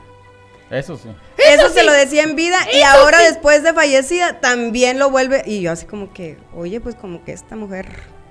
Eso 0.71 0.97
sí. 0.97 1.11
Eso, 1.37 1.69
se 1.69 1.81
sí. 1.81 1.87
lo 1.87 1.93
decía 1.93 2.23
en 2.23 2.37
vida 2.37 2.57
y 2.73 2.81
ahora 2.83 3.19
sí. 3.19 3.25
después 3.27 3.63
de 3.63 3.75
fallecida 3.75 4.41
también 4.41 4.99
lo 4.99 5.11
vuelve. 5.11 5.43
Y 5.45 5.61
yo 5.61 5.73
así 5.73 5.85
como 5.85 6.13
que, 6.13 6.39
oye, 6.55 6.81
pues 6.81 6.95
como 6.95 7.23
que 7.23 7.33
esta 7.33 7.55
mujer 7.55 7.87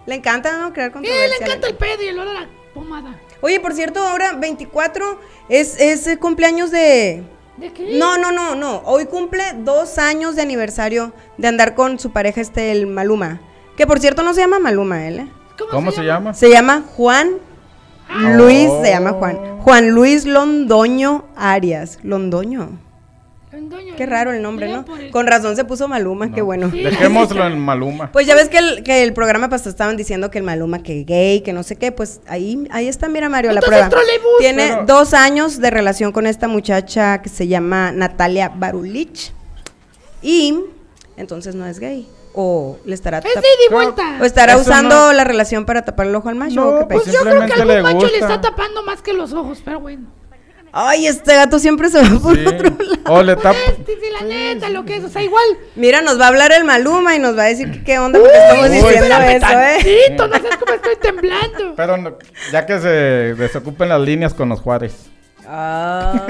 le 0.06 0.16
encanta, 0.16 0.58
¿no? 0.58 0.74
Crear 0.74 0.89
Eh, 0.89 0.93
controversia. 0.93 1.28
le 1.39 1.45
encanta 1.45 1.68
el 1.68 1.76
pedo 1.76 2.01
y 2.04 2.08
el 2.08 2.20
olor 2.20 2.38
a 2.38 2.47
pomada. 2.74 3.16
Oye, 3.41 3.60
por 3.60 3.74
cierto, 3.74 3.99
ahora 4.06 4.34
24 4.34 5.20
es, 5.49 5.80
es 5.80 6.08
el 6.08 6.20
cumpleaños 6.20 6.72
de... 6.72 7.24
¿De 7.58 7.72
qué? 7.72 7.97
No, 7.99 8.18
no, 8.18 8.32
no, 8.32 8.56
no. 8.56 8.82
Hoy 8.86 9.06
cumple 9.06 9.43
dos 9.60 9.97
años 9.99 10.36
de 10.36 10.41
aniversario 10.41 11.14
de 11.38 11.47
andar 11.47 11.76
con 11.76 11.99
su 11.99 12.12
pareja, 12.12 12.41
este, 12.41 12.72
el 12.72 12.88
Maluma. 12.88 13.41
Que 13.78 13.86
por 13.86 13.99
cierto 13.99 14.24
no 14.24 14.34
se 14.34 14.41
llama 14.41 14.60
Maluma, 14.60 15.08
él, 15.08 15.20
¿eh? 15.20 15.28
¿Cómo 15.70 15.91
se 15.91 16.04
llama? 16.04 16.34
Se 16.34 16.49
llama 16.49 16.84
Juan 16.95 17.34
Ah. 18.10 18.34
Luis, 18.36 18.68
Oh. 18.70 18.84
se 18.84 18.89
llama 18.89 19.12
Juan. 19.14 19.60
Juan 19.62 19.89
Luis 19.91 20.26
Londoño 20.26 21.26
Arias. 21.36 21.99
Londoño. 22.04 22.78
Qué 23.97 24.06
raro 24.06 24.32
el 24.34 24.41
nombre, 24.41 24.68
¿no? 24.72 24.86
el- 24.97 25.12
Con 25.12 25.28
razón 25.28 25.56
se 25.56 25.64
puso 25.66 25.88
Maluma, 25.88 26.32
qué 26.32 26.41
bueno. 26.41 26.72
Sí. 26.72 26.84
Dejémoslo 26.84 27.45
en 27.45 27.60
Maluma. 27.60 28.12
Pues 28.12 28.26
ya 28.26 28.36
ves 28.36 28.49
que 28.49 28.58
el, 28.58 28.84
que 28.84 29.04
el 29.04 29.14
programa 29.14 29.49
pasado 29.49 29.70
estaban 29.70 29.95
diciendo 29.97 30.32
que 30.32 30.39
el 30.39 30.43
Maluma 30.43 30.82
que 30.82 31.04
gay, 31.04 31.41
que 31.41 31.54
no 31.54 31.62
sé 31.64 31.76
qué, 31.76 31.91
pues 31.91 32.22
ahí, 32.28 32.68
ahí 32.72 32.88
está, 32.88 33.08
mira 33.10 33.30
Mario, 33.30 33.51
la 33.51 33.62
prueba. 33.62 33.89
Tiene 34.39 34.70
Pero- 34.70 34.86
dos 34.86 35.14
años 35.14 35.60
de 35.60 35.70
relación 35.70 36.12
con 36.12 36.26
esta 36.28 36.47
muchacha 36.47 37.22
que 37.22 37.30
se 37.30 37.47
llama 37.47 37.91
Natalia 37.91 38.49
Barulich. 38.56 39.32
Y 40.22 40.58
entonces 41.18 41.54
no 41.56 41.66
es 41.68 41.80
gay. 41.80 42.08
O 42.36 42.78
le 42.86 42.95
estará 42.95 43.20
Es 43.20 43.26
tap- 43.26 43.43
de 43.43 43.76
vuelta. 43.76 44.18
o 44.20 44.26
estará 44.26 44.54
Eso 44.54 44.64
usando 44.64 44.95
no- 44.95 45.14
la 45.14 45.24
relación 45.24 45.66
para 45.66 45.84
tapar 45.86 46.08
el 46.08 46.16
ojo 46.16 46.30
al 46.30 46.36
macho. 46.36 46.56
No, 46.56 46.68
¿o 46.70 46.80
qué 46.80 46.86
pues 46.95 47.04
pex? 47.04 47.14
Yo 47.16 47.22
creo 47.22 47.45
que 47.45 47.54
algún 47.54 47.68
le 47.68 47.84
macho 47.84 48.08
le 48.08 48.18
está 48.18 48.41
tapando 48.41 48.82
más 48.84 49.04
que 49.04 49.14
los 49.14 49.34
ojos, 49.34 49.62
pero 49.64 49.80
bueno. 49.80 50.08
Ay, 50.76 51.05
este 51.05 51.36
gato 51.36 51.59
siempre 51.59 51.88
se 51.89 52.01
va 52.01 52.19
por 52.19 52.36
Sí. 52.36 52.45
otro 52.47 52.69
lado. 52.84 52.93
O 53.07 53.21
le 53.21 53.36
tapa. 53.36 53.55
Este, 53.67 53.93
sí, 53.93 54.07
la 54.19 54.26
neta, 54.28 54.69
lo 54.69 54.86
que 54.86 54.95
es, 54.97 55.03
o 55.03 55.09
sea, 55.09 55.21
igual. 55.21 55.43
Mira, 55.76 56.01
nos 56.01 56.19
va 56.19 56.26
a 56.26 56.28
hablar 56.30 56.51
el 56.51 56.63
Maluma 56.63 57.15
y 57.15 57.19
nos 57.19 57.38
va 57.38 57.43
a 57.43 57.45
decir 57.45 57.71
que 57.71 57.84
qué 57.84 57.99
onda 57.99 58.17
porque 58.19 58.36
estamos 58.36 58.69
uy, 58.69 58.76
diciendo 58.78 59.05
eso, 59.05 59.21
¿eh? 59.21 59.39
tantito, 59.39 60.28
no 60.28 60.34
sabes 60.36 60.57
cómo 60.57 60.74
estoy 60.74 60.95
temblando. 60.99 61.74
Pero 61.78 61.97
no- 61.97 62.17
ya 62.51 62.65
que 62.65 62.80
se 62.80 62.88
desocupen 63.36 63.89
las 63.89 64.01
líneas 64.01 64.34
con 64.34 64.49
los 64.49 64.59
Juárez. 64.61 64.95
Ah. 65.47 66.26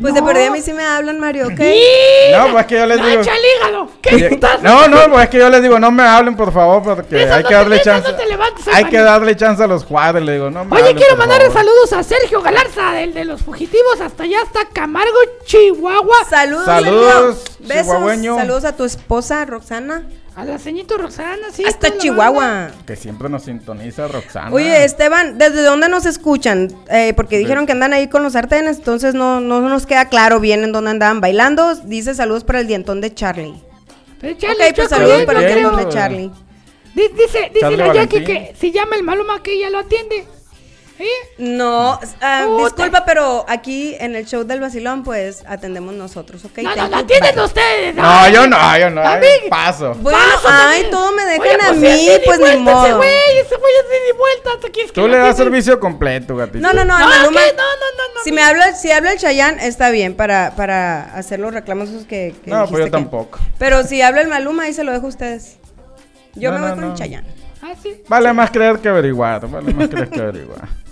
Pues 0.00 0.14
de 0.14 0.22
perdida 0.22 0.46
a 0.48 0.50
mí 0.50 0.62
sí 0.62 0.72
me 0.72 0.82
hablan, 0.82 1.18
Mario, 1.20 1.48
¿ok? 1.48 1.60
¡Y! 1.60 2.32
No, 2.32 2.52
pues 2.52 2.62
es 2.62 2.66
que 2.66 2.74
yo 2.76 2.86
les 2.86 2.96
digo. 2.96 3.16
¡Mancha 3.16 3.32
el 3.36 3.42
hígado! 3.44 3.88
¿Qué 4.00 4.26
estás? 4.32 4.62
No, 4.62 4.88
no, 4.88 5.10
pues 5.10 5.24
es 5.24 5.30
que 5.30 5.38
yo 5.38 5.50
les 5.50 5.62
digo, 5.62 5.78
no 5.78 5.90
me 5.90 6.02
hablen, 6.02 6.36
por 6.36 6.52
favor, 6.52 6.82
porque 6.82 7.28
hay 7.30 7.42
no 7.42 7.48
que 7.48 7.54
darle 7.54 7.82
chance. 7.82 8.10
no 8.10 8.16
te 8.16 8.26
levantes, 8.26 8.66
hay 8.66 8.74
hermano. 8.74 8.90
que 8.90 8.98
darle 8.98 9.36
chance 9.36 9.62
a 9.62 9.66
los 9.66 9.84
Juárez, 9.84 10.22
le 10.22 10.32
digo, 10.32 10.50
no 10.50 10.64
me 10.64 10.72
Oye, 10.72 10.82
hablen, 10.82 10.96
quiero 10.96 11.16
mandarle 11.16 11.50
saludos 11.50 11.92
a 11.92 12.02
Sergio 12.02 12.40
Galarza, 12.40 12.92
del 12.92 13.12
de 13.12 13.26
los 13.26 13.42
fugitivos, 13.42 14.00
hasta 14.00 14.22
allá, 14.22 14.38
hasta 14.42 14.64
Camargo, 14.72 15.18
Chihuahua. 15.44 16.24
Saludos, 16.28 16.64
Saludos. 16.64 17.44
Besos. 17.58 18.36
Saludos 18.36 18.64
a 18.64 18.76
tu 18.76 18.84
esposa, 18.84 19.44
Roxana. 19.44 20.04
A 20.36 20.44
la 20.44 20.58
ceñito 20.58 20.96
Roxana, 20.96 21.48
sí. 21.52 21.64
Hasta 21.66 21.88
la 21.88 21.98
Chihuahua. 21.98 22.40
banda. 22.44 22.74
Que 22.86 22.96
siempre 22.96 23.28
nos 23.28 23.42
sintoniza 23.44 24.06
Roxana. 24.08 24.50
Oye, 24.52 24.84
Esteban, 24.84 25.38
¿desde 25.38 25.62
dónde 25.62 25.88
nos 25.88 26.06
escuchan? 26.06 26.68
Eh, 26.88 27.12
porque 27.14 27.36
dijeron 27.36 27.66
que 27.66 27.72
andan 27.72 27.92
ahí 27.92 28.08
con 28.08 28.22
los 28.22 28.34
sartenes, 28.34 28.78
entonces 28.78 29.14
no, 29.14 29.40
no 29.40 29.60
nos 29.60 29.86
queda 29.86 30.08
claro 30.08 30.40
bien 30.40 30.62
en 30.64 30.72
dónde 30.72 30.92
andaban 30.92 31.20
bailando. 31.20 31.74
Dice 31.74 32.14
saludos 32.14 32.44
para 32.44 32.60
el 32.60 32.66
dientón 32.68 33.00
de 33.00 33.12
Charlie. 33.12 33.54
Pero 34.20 34.38
Charlie, 34.38 34.68
ok, 34.70 34.76
pues 34.76 34.88
saludos 34.88 35.16
bien, 35.16 35.26
para 35.26 35.40
el 35.40 35.54
dientón 35.54 35.76
de 35.76 35.88
Charlie. 35.88 36.30
Di- 36.94 37.02
Dice, 37.08 37.48
dice 37.48 37.60
Charlie 37.60 37.76
la 37.78 37.94
Jackie 37.94 38.24
que 38.24 38.54
si 38.58 38.70
llama 38.72 38.96
el 38.96 39.02
Maluma 39.02 39.42
que 39.42 39.52
ella 39.54 39.68
lo 39.70 39.78
atiende. 39.80 40.26
¿Eh? 41.02 41.06
No, 41.38 41.98
ah, 42.20 42.46
disculpa, 42.62 43.04
pero 43.06 43.46
aquí 43.48 43.96
en 43.98 44.14
el 44.16 44.26
show 44.26 44.44
del 44.44 44.60
vacilón, 44.60 45.02
pues 45.02 45.42
atendemos 45.48 45.94
nosotros, 45.94 46.44
¿ok? 46.44 46.58
No, 46.58 46.76
no, 46.76 46.88
you, 46.90 46.94
atienden 46.96 47.40
ustedes. 47.40 47.94
No, 47.94 48.02
Ay, 48.04 48.34
yo 48.34 48.46
no, 48.46 48.78
yo 48.78 48.90
no. 48.90 49.00
Ay, 49.02 49.20
mí- 49.20 49.48
paso. 49.48 49.94
Bueno, 49.94 50.18
Paso 50.18 50.48
ay, 50.50 50.82
también. 50.82 50.90
todo 50.90 51.12
me 51.12 51.24
dejan 51.24 51.40
Oye, 51.40 51.54
a 51.54 51.68
pues, 51.68 51.80
mí, 51.80 52.08
pues 52.26 52.38
ni 52.40 52.56
modo. 52.58 52.84
Ese 52.86 52.94
güey, 52.96 53.38
ese 53.38 53.56
güey 53.56 53.72
es 53.72 54.14
y 54.14 54.16
vuelta. 54.18 54.50
¿hasta 54.54 54.68
quieres 54.68 54.92
que 54.92 55.00
Tú 55.00 55.08
le 55.08 55.16
das 55.16 55.36
servicio 55.38 55.80
completo, 55.80 56.36
gatito. 56.36 56.58
No, 56.58 56.72
no, 56.74 56.84
no, 56.84 56.98
No, 56.98 57.06
Maluma. 57.08 57.40
no, 57.40 57.46
no, 57.46 57.62
no, 57.96 58.14
no. 58.14 58.20
Si 58.22 58.32
me 58.32 58.42
habla, 58.42 58.74
si 58.74 58.90
habla 58.92 59.12
el 59.12 59.18
Chayán, 59.18 59.58
está 59.58 59.88
bien 59.90 60.14
para, 60.14 60.52
para 60.54 61.14
hacer 61.16 61.40
los 61.40 61.54
reclamos 61.54 61.88
esos 61.88 62.04
que, 62.04 62.34
que 62.44 62.50
No, 62.50 62.66
pues 62.66 62.78
yo 62.80 62.84
que- 62.84 62.90
tampoco. 62.90 63.38
Pero 63.58 63.84
si 63.84 64.02
habla 64.02 64.20
el 64.20 64.28
Maluma, 64.28 64.64
ahí 64.64 64.74
se 64.74 64.84
lo 64.84 64.92
dejo 64.92 65.06
a 65.06 65.08
ustedes. 65.08 65.56
Yo 66.34 66.50
No, 66.52 66.56
me 66.58 66.60
voy 66.60 66.68
no, 66.68 66.74
con 66.76 66.84
no. 66.84 66.90
el 66.92 66.98
Chayán. 66.98 67.24
Ah, 67.62 67.72
sí. 67.82 68.02
Vale 68.08 68.32
más 68.32 68.50
creer 68.50 68.78
que 68.78 68.88
averiguar. 68.88 69.46
Vale 69.48 69.72
más 69.74 69.88
creer 69.88 70.08
que 70.10 70.20
averiguar. 70.20 70.68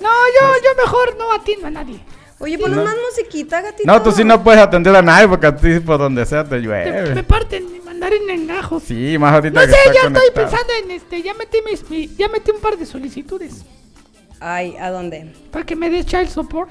No, 0.00 0.08
yo, 0.10 0.62
yo 0.62 0.82
mejor 0.84 1.16
no 1.16 1.32
atiendo 1.32 1.66
a 1.66 1.70
nadie. 1.70 2.00
Oye, 2.38 2.58
ponos 2.58 2.76
No. 2.78 2.84
más 2.84 2.94
musiquita, 3.10 3.62
gatito. 3.62 3.86
No, 3.86 4.02
tú 4.02 4.12
sí 4.12 4.24
no 4.24 4.42
puedes 4.42 4.60
atender 4.60 4.94
a 4.94 5.02
nadie 5.02 5.28
porque 5.28 5.46
a 5.46 5.56
ti 5.56 5.80
por 5.80 5.98
donde 5.98 6.26
sea 6.26 6.44
te 6.44 6.50
Te- 6.50 6.56
me 6.56 6.62
llueve. 6.62 7.22
parten 7.22 7.64
y 7.76 7.80
mandar 7.80 8.12
en 8.12 8.28
engajos. 8.28 8.82
Sí, 8.82 9.16
más 9.18 9.32
ahorita 9.34 9.60
No 9.60 9.66
que 9.66 9.72
sé, 9.72 9.78
está 9.78 9.92
ya 9.92 10.00
estoy 10.08 10.12
conectado. 10.12 10.50
pensando 10.50 10.72
en 10.84 10.90
este, 10.90 11.22
ya 11.22 11.34
metí 11.34 11.58
mis, 11.70 11.88
mi- 11.90 12.08
ya 12.16 12.28
metí 12.28 12.50
un 12.50 12.60
par 12.60 12.76
de 12.76 12.84
solicitudes 12.86 13.64
Ay, 14.40 14.76
¿a 14.78 14.90
dónde? 14.90 15.32
para 15.50 15.64
que 15.64 15.74
me 15.76 15.88
des 15.88 16.04
child 16.06 16.28
support. 16.28 16.70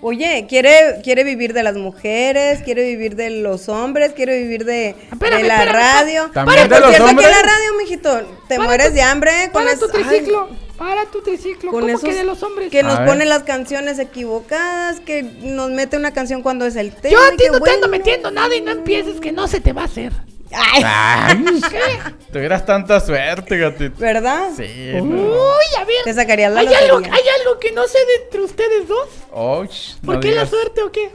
Oye, 0.00 0.46
¿quiere, 0.48 1.00
quiere 1.02 1.24
vivir 1.24 1.52
de 1.52 1.64
las 1.64 1.74
mujeres, 1.76 2.62
quiere 2.62 2.86
vivir 2.86 3.16
de 3.16 3.30
los 3.30 3.68
hombres, 3.68 4.12
quiere 4.12 4.40
vivir 4.42 4.64
de, 4.64 4.90
Espérame, 5.10 5.42
de 5.42 5.48
la 5.48 5.54
espérame, 5.64 5.74
radio. 5.74 6.30
¿También 6.32 6.68
Por 6.68 6.68
de 6.68 6.80
los 6.80 6.88
cierto, 6.90 7.04
aquí 7.04 7.10
en 7.12 7.18
hombres? 7.18 7.30
la 7.30 7.42
radio, 7.42 7.74
mijito, 7.78 8.16
te 8.48 8.56
Para 8.56 8.68
mueres 8.68 8.88
tu- 8.90 8.94
de 8.94 9.02
hambre 9.02 9.32
con 9.52 9.62
Para 9.64 9.72
es- 9.72 9.80
tu 9.80 9.86
ay, 9.86 9.90
triciclo, 10.04 10.48
para 10.78 11.06
tu 11.06 11.20
triciclo, 11.22 11.70
con 11.72 11.80
¿cómo 11.82 11.92
esos 11.92 12.08
que 12.08 12.14
de 12.14 12.24
los 12.24 12.42
hombres? 12.42 12.70
que 12.70 12.82
nos 12.82 13.00
pone 13.00 13.24
las 13.26 13.42
canciones 13.42 13.98
equivocadas, 13.98 15.00
que 15.00 15.22
nos 15.22 15.70
mete 15.70 15.96
una 15.96 16.12
canción 16.12 16.42
cuando 16.42 16.64
es 16.64 16.76
el 16.76 16.94
tema. 16.94 17.12
Yo 17.12 17.20
a 17.20 17.30
ti 17.32 17.36
que 17.38 17.50
no 17.50 17.60
te 17.60 17.70
ando 17.70 17.88
bueno. 17.88 17.98
metiendo 18.04 18.30
nada 18.30 18.54
y 18.54 18.60
no 18.60 18.70
empieces 18.70 19.20
que 19.20 19.32
no 19.32 19.48
se 19.48 19.60
te 19.60 19.72
va 19.72 19.82
a 19.82 19.84
hacer. 19.86 20.12
Ay, 20.50 20.82
Ay, 20.86 21.60
¿Qué? 21.70 22.12
tuvieras 22.32 22.64
tanta 22.64 23.00
suerte, 23.00 23.58
gatito. 23.58 23.96
¿verdad? 23.98 24.48
Sí. 24.56 24.92
no. 24.94 25.02
Uy, 25.02 25.76
a 25.78 25.84
ver. 25.84 25.96
Te 26.04 26.14
sacarías 26.14 26.52
la 26.52 26.60
¿Hay 26.60 26.72
algo. 26.72 26.98
¿Hay 26.98 27.22
algo 27.40 27.58
que 27.60 27.72
no 27.72 27.86
sé 27.86 27.98
de 27.98 28.24
entre 28.24 28.40
ustedes 28.42 28.88
dos? 28.88 29.08
Oh, 29.30 29.64
sh, 29.66 29.96
¿Por 30.04 30.14
no 30.14 30.20
qué 30.20 30.32
la 30.32 30.46
suerte 30.46 30.82
o 30.82 30.90
qué? 30.92 31.10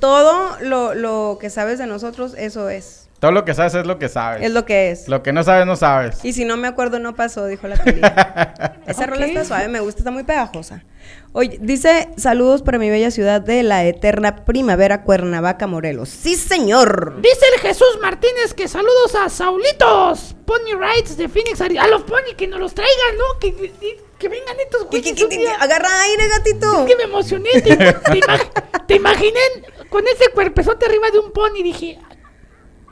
Todo 0.00 0.56
lo, 0.62 0.94
lo 0.94 1.38
que 1.40 1.48
sabes 1.48 1.78
de 1.78 1.86
nosotros, 1.86 2.34
eso 2.36 2.68
es. 2.68 3.05
Todo 3.20 3.32
lo 3.32 3.44
que 3.46 3.54
sabes 3.54 3.74
es 3.74 3.86
lo 3.86 3.98
que 3.98 4.08
sabes. 4.10 4.42
Es 4.42 4.52
lo 4.52 4.66
que 4.66 4.90
es. 4.90 5.08
Lo 5.08 5.22
que 5.22 5.32
no 5.32 5.42
sabes, 5.42 5.64
no 5.66 5.74
sabes. 5.76 6.22
Y 6.24 6.32
si 6.34 6.44
no 6.44 6.56
me 6.58 6.68
acuerdo, 6.68 6.98
no 6.98 7.14
pasó, 7.14 7.46
dijo 7.46 7.66
la 7.66 7.76
teoría. 7.76 8.74
Esa 8.86 9.04
Ok. 9.04 9.08
rola 9.10 9.26
está 9.26 9.44
suave, 9.44 9.68
me 9.68 9.80
gusta, 9.80 10.00
está 10.00 10.10
muy 10.10 10.22
pegajosa. 10.24 10.84
Oye, 11.32 11.58
dice, 11.60 12.08
saludos 12.16 12.62
para 12.62 12.78
mi 12.78 12.90
bella 12.90 13.10
ciudad 13.10 13.40
de 13.40 13.62
la 13.62 13.84
eterna 13.84 14.44
primavera, 14.44 15.02
Cuernavaca, 15.02 15.66
Morelos. 15.66 16.08
¡Sí, 16.10 16.34
señor! 16.36 17.20
Dice 17.20 17.40
el 17.54 17.60
Jesús 17.60 17.98
Martínez 18.02 18.52
que 18.54 18.68
saludos 18.68 19.14
a 19.14 19.28
Saulitos, 19.30 20.34
Pony 20.44 20.74
Rides 20.78 21.16
de 21.16 21.28
Phoenix, 21.28 21.60
Ari- 21.60 21.78
a 21.78 21.86
los 21.88 22.02
Pony 22.02 22.34
que 22.36 22.46
nos 22.46 22.60
los 22.60 22.74
traigan, 22.74 23.16
¿no? 23.18 23.38
Que, 23.40 23.54
que, 23.54 24.00
que 24.18 24.28
vengan 24.28 24.56
estos 24.60 24.86
¿Qué, 24.90 25.00
qué, 25.02 25.12
güeyes? 25.24 25.48
Agarra 25.60 25.88
aire, 26.02 26.28
gatito. 26.28 26.80
Es 26.80 26.86
que 26.90 26.96
me 26.96 27.04
emocioné, 27.04 27.50
te, 27.62 27.76
te 27.76 28.20
imag- 28.20 28.86
te 28.86 28.94
imaginé 28.96 29.40
con 29.88 30.04
ese 30.06 30.30
cuerpezote 30.32 30.86
arriba 30.86 31.10
de 31.10 31.18
un 31.18 31.32
pony. 31.32 31.62
Dije, 31.62 31.98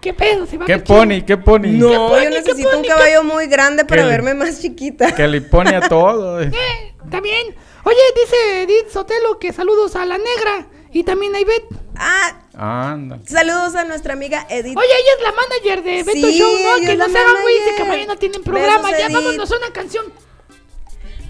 ¿qué 0.05 0.12
pedo? 0.12 0.44
Se 0.46 0.59
va 0.59 0.64
a 0.64 0.66
¿Qué 0.66 0.78
pony? 0.78 1.22
¿Qué 1.26 1.36
pony? 1.38 1.68
No, 1.78 2.09
pony, 2.09 2.24
yo 2.24 2.30
necesito 2.30 2.78
un 2.78 2.84
caballo 2.84 3.24
muy 3.24 3.46
grande 3.46 3.86
para 3.86 4.05
verme 4.07 4.34
más 4.34 4.61
chiquita. 4.61 5.14
Que 5.14 5.26
le 5.26 5.40
pone 5.40 5.74
a 5.74 5.88
todo. 5.88 6.40
eh. 6.42 6.50
Eh, 6.64 6.94
también. 7.11 7.55
Oye, 7.84 7.96
dice 8.22 8.62
Edith 8.62 8.88
Sotelo 8.90 9.38
que 9.38 9.52
saludos 9.52 9.94
a 9.96 10.05
la 10.07 10.16
negra 10.18 10.66
y 10.92 11.05
también 11.05 11.34
a 11.34 11.40
Ivette. 11.40 11.68
Ah, 11.96 12.92
Anda. 12.92 13.18
saludos 13.26 13.74
a 13.74 13.84
nuestra 13.84 14.12
amiga 14.14 14.46
Edith. 14.50 14.76
Oye, 14.76 14.86
ella 14.86 15.11
es 15.18 15.22
la 15.22 15.32
manager 15.32 15.82
de 15.82 16.02
Beto 16.02 16.28
Sí, 16.28 16.38
Show, 16.38 16.50
¿no? 16.52 16.86
Que 16.86 16.96
no 16.96 17.09
se 17.09 17.18
hagan 17.18 17.42
güey, 17.42 17.59
dice 17.59 17.74
que 17.76 17.84
mañana 17.84 18.16
tienen 18.16 18.42
programa. 18.42 18.88
Besos, 18.90 18.98
ya 18.98 19.07
Edith. 19.07 19.16
vámonos 19.16 19.52
a 19.52 19.57
una 19.57 19.70
canción. 19.72 20.05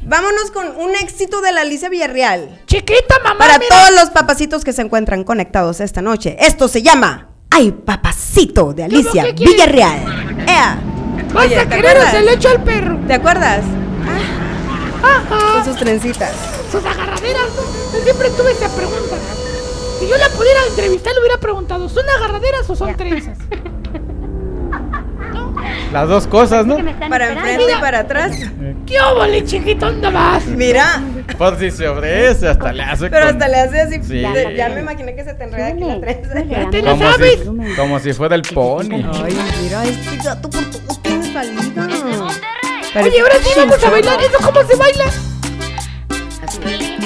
Vámonos 0.02 0.50
con 0.50 0.76
un 0.76 0.94
éxito 0.96 1.40
de 1.40 1.52
la 1.52 1.62
Alicia 1.62 1.88
Villarreal. 1.88 2.60
Chiquita, 2.66 3.18
mamá. 3.24 3.38
Para 3.38 3.58
mira. 3.58 3.68
todos 3.74 3.90
los 4.00 4.10
papacitos 4.10 4.62
que 4.64 4.72
se 4.72 4.82
encuentran 4.82 5.24
conectados 5.24 5.80
esta 5.80 6.02
noche. 6.02 6.36
Esto 6.40 6.68
se 6.68 6.82
llama 6.82 7.33
Ay 7.56 7.70
Papacito 7.70 8.72
de 8.72 8.82
Alicia? 8.84 9.26
Villarreal. 9.32 10.44
Ea. 10.48 10.76
Vas 11.32 11.46
Oye, 11.46 11.56
a 11.56 11.62
¿te 11.68 11.76
querer 11.76 11.84
o 11.84 11.88
acuerdas? 12.00 12.10
se 12.10 12.22
le 12.22 12.32
echo 12.32 12.48
al 12.48 12.62
perro. 12.64 12.98
¿Te 13.06 13.14
acuerdas? 13.14 13.64
Ajá. 15.02 15.52
Con 15.54 15.64
sus 15.64 15.76
trencitas. 15.76 16.32
Sus 16.72 16.84
agarraderas, 16.84 17.46
¿no? 17.54 18.02
Siempre 18.02 18.30
tuve 18.30 18.50
esa 18.50 18.68
pregunta. 18.74 19.16
Si 20.00 20.08
yo 20.08 20.16
la 20.16 20.28
pudiera 20.30 20.60
entrevistar, 20.68 21.12
le 21.14 21.20
hubiera 21.20 21.38
preguntado, 21.38 21.88
¿son 21.88 22.04
agarraderas 22.08 22.68
o 22.68 22.74
son 22.74 22.96
trenzas? 22.96 23.38
Las 25.92 26.08
dos 26.08 26.26
cosas, 26.26 26.66
¿no? 26.66 26.76
Para 27.08 27.32
enfrente 27.32 27.72
y 27.76 27.80
para 27.80 28.00
atrás. 28.00 28.32
¿Qué 28.86 29.00
óvole, 29.00 29.44
chiquito? 29.44 29.86
¿Dónde 29.86 30.10
vas? 30.10 30.44
Mira. 30.46 31.00
Por 31.38 31.58
si 31.58 31.70
se 31.70 31.88
ofrece, 31.88 32.48
hasta 32.48 32.72
le 32.72 32.82
hace. 32.82 33.08
Pero 33.10 33.26
con- 33.26 33.34
hasta 33.36 33.48
le 33.48 33.60
hace 33.60 33.80
así. 33.80 33.94
Sí. 34.02 34.22
te- 34.32 34.54
Ya 34.56 34.68
me 34.70 34.80
imaginé 34.80 35.14
que 35.14 35.24
se 35.24 35.34
te 35.34 35.44
enreda 35.44 35.68
aquí 35.68 35.80
la 35.84 36.00
trenza. 36.00 36.42
Ya 36.44 36.70
te 36.70 36.82
lo 36.82 36.90
Como 36.92 37.10
sabes. 37.12 37.40
si, 37.40 37.74
como 37.76 37.98
si 38.00 38.12
fuera 38.12 38.34
el 38.34 38.42
pony. 38.42 39.04
Ay, 39.22 39.36
mira, 39.62 39.84
este 39.84 40.16
gato 40.24 40.50
por 40.50 40.64
todo 40.70 40.98
tiene 41.02 41.32
salida. 41.32 41.62
Oye, 42.96 43.20
ahora 43.20 43.34
sí 43.42 43.50
vamos 43.56 43.84
a 43.84 43.90
bailar. 43.90 44.20
¿Eso 44.20 44.38
cómo 44.52 44.62
se 44.68 44.76
baila? 44.76 45.04
Ay, 46.66 46.96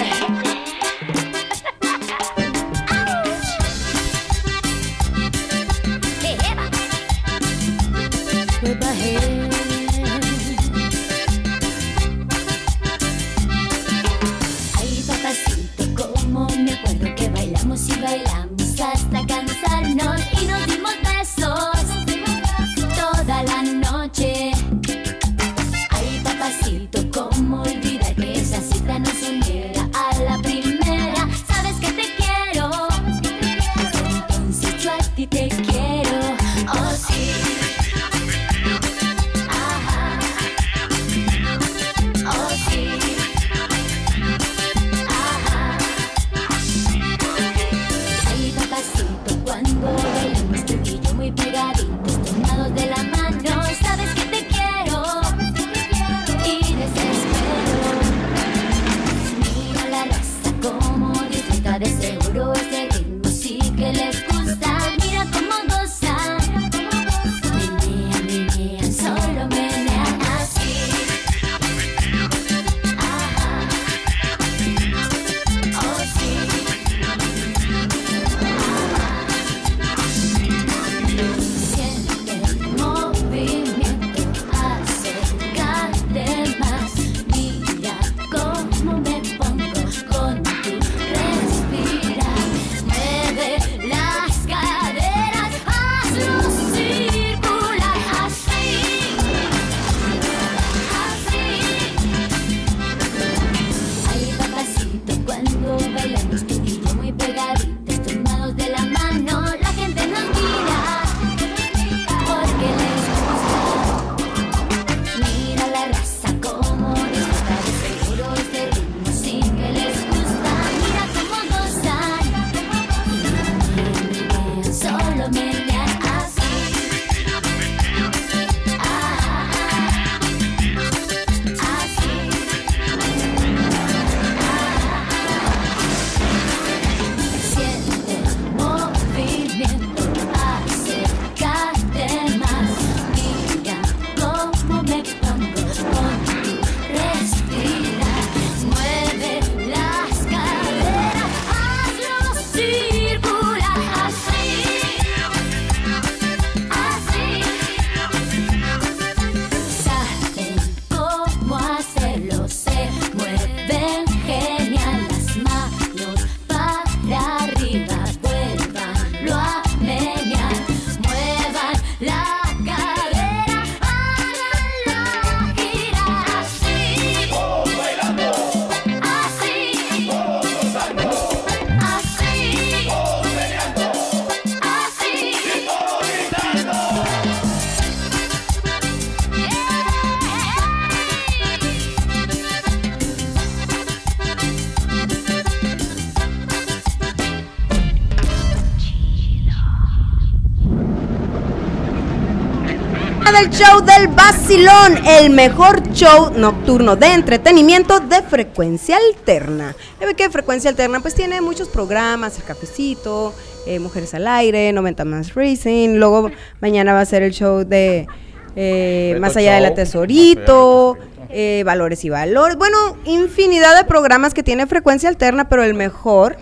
del 203.40 203.51
show 203.51 203.81
del 203.85 204.09
Basilón, 204.09 204.97
el 205.06 205.31
mejor 205.31 205.93
show 205.93 206.32
nocturno 206.36 206.97
de 206.97 207.12
entretenimiento 207.12 208.01
de 208.01 208.23
frecuencia 208.23 208.97
alterna. 208.97 209.77
Que 210.16 210.31
frecuencia 210.31 210.70
alterna 210.70 211.01
pues 211.01 211.15
tiene 211.15 211.40
muchos 211.40 211.69
programas, 211.69 212.36
el 212.39 212.44
cafecito, 212.44 213.32
eh, 213.66 213.78
Mujeres 213.78 214.15
al 214.15 214.27
Aire, 214.27 214.73
90 214.73 215.05
más 215.05 215.35
Racing, 215.35 215.97
luego 215.97 216.31
mañana 216.60 216.94
va 216.94 217.01
a 217.01 217.05
ser 217.05 217.23
el 217.23 217.32
show 217.32 217.65
de 217.65 218.09
eh, 218.56 219.16
Más 219.20 219.36
allá 219.36 219.55
de 219.55 219.60
la 219.60 219.69
Show, 219.69 219.77
Tesorito, 219.77 220.98
eh, 221.28 221.62
Valores 221.65 222.05
y 222.05 222.10
Valores, 222.10 222.56
bueno, 222.56 222.97
infinidad 223.05 223.77
de 223.77 223.85
programas 223.85 224.35
que 224.35 224.43
tiene 224.43 224.66
frecuencia 224.66 225.09
alterna, 225.09 225.48
pero 225.48 225.62
el 225.62 225.74
mejor 225.74 226.39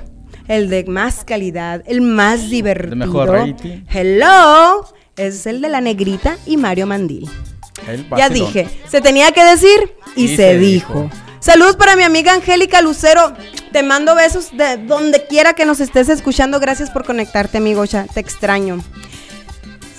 el 0.49 0.71
de 0.71 0.85
más 0.85 1.25
calidad, 1.25 1.83
el 1.87 2.01
más 2.01 2.49
divertido. 2.49 2.97
mejor 2.97 3.31
rating. 3.31 3.85
Hello, 3.93 4.87
es 5.17 5.47
el 5.47 5.61
de 5.61 5.69
la 5.69 5.81
negrita 5.81 6.37
y 6.47 6.57
Mario 6.57 6.87
Mandil. 6.87 7.29
Ya 8.17 8.29
dije, 8.29 8.69
se 8.89 9.01
tenía 9.01 9.33
que 9.33 9.45
decir 9.45 9.95
y, 10.17 10.25
Y 10.25 10.29
se, 10.29 10.37
se 10.37 10.59
dijo. 10.59 11.03
dijo. 11.03 11.11
Saludos 11.41 11.77
para 11.77 11.95
mi 11.95 12.03
amiga 12.03 12.33
Angélica 12.33 12.81
Lucero. 12.81 13.33
Te 13.73 13.83
mando 13.83 14.15
besos 14.15 14.57
de 14.57 14.79
donde 14.79 15.27
quiera 15.27 15.53
que 15.55 15.65
nos 15.67 15.81
estés 15.81 16.09
escuchando. 16.09 16.59
Gracias 16.59 16.91
por 16.91 17.05
conectarte, 17.05 17.59
amigo. 17.59 17.85
Ya 17.85 18.05
te 18.07 18.21
extraño. 18.21 18.83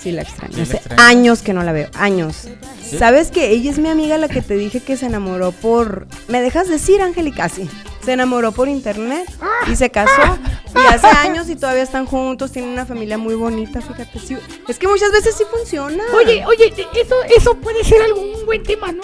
Sí, 0.02 0.12
la 0.12 0.22
extraño. 0.22 0.54
Sí, 0.54 0.60
Hace 0.62 0.76
extraño. 0.76 1.02
años 1.02 1.42
que 1.42 1.52
no 1.54 1.62
la 1.62 1.72
veo. 1.72 1.88
Años. 1.94 2.48
¿Sí? 2.88 2.98
¿Sabes 2.98 3.30
que 3.30 3.50
ella 3.50 3.70
es 3.70 3.78
mi 3.78 3.88
amiga 3.88 4.16
la 4.18 4.28
que 4.28 4.40
te 4.42 4.54
dije 4.56 4.80
que 4.80 4.96
se 4.96 5.06
enamoró 5.06 5.52
por. 5.52 6.06
¿Me 6.28 6.40
dejas 6.40 6.68
decir, 6.68 7.02
Angélica? 7.02 7.48
Sí. 7.48 7.68
Se 8.04 8.12
enamoró 8.12 8.52
por 8.52 8.68
internet 8.68 9.28
y 9.70 9.76
se 9.76 9.90
casó. 9.90 10.38
Y 10.74 10.94
hace 10.94 11.06
años 11.06 11.50
y 11.50 11.56
todavía 11.56 11.82
están 11.82 12.06
juntos. 12.06 12.52
Tienen 12.52 12.70
una 12.70 12.86
familia 12.86 13.18
muy 13.18 13.34
bonita, 13.34 13.80
fíjate. 13.82 14.18
sí. 14.18 14.36
Es 14.66 14.78
que 14.78 14.88
muchas 14.88 15.12
veces 15.12 15.34
sí 15.36 15.44
funciona. 15.50 16.02
Oye, 16.14 16.44
oye, 16.46 16.72
eso, 16.94 17.14
eso 17.36 17.54
puede 17.56 17.84
ser 17.84 18.00
algún 18.02 18.46
buen 18.46 18.62
tema, 18.62 18.92
¿no? 18.92 19.02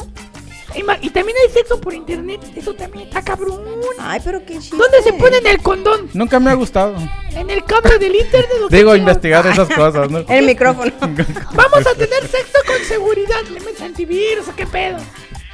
Y 0.74 1.10
también 1.10 1.36
hay 1.46 1.52
sexo 1.52 1.80
por 1.80 1.94
internet, 1.94 2.40
eso 2.56 2.74
también 2.74 3.06
está 3.06 3.22
cabrón. 3.22 3.62
Ay, 3.98 4.20
pero 4.24 4.44
qué 4.44 4.58
chiste. 4.58 4.76
¿Dónde 4.76 5.02
se 5.02 5.12
ponen 5.12 5.46
el 5.46 5.60
condón? 5.62 6.08
Nunca 6.14 6.40
me 6.40 6.50
ha 6.50 6.54
gustado. 6.54 6.96
¿En 7.30 7.48
el 7.48 7.64
cable 7.64 7.98
del 7.98 8.14
internet? 8.16 8.50
Digo, 8.70 8.94
investigar 8.96 9.46
esas 9.46 9.68
cosas, 9.74 10.10
¿no? 10.10 10.18
El 10.28 10.46
micrófono. 10.46 10.90
Vamos 11.00 11.86
a 11.86 11.94
tener 11.94 12.22
sexo 12.26 12.58
con 12.66 12.84
seguridad. 12.88 13.42
¿Le 13.52 13.60
metes 13.60 13.80
antivirus 13.82 14.48
o 14.48 14.56
qué 14.56 14.66
pedo? 14.66 14.98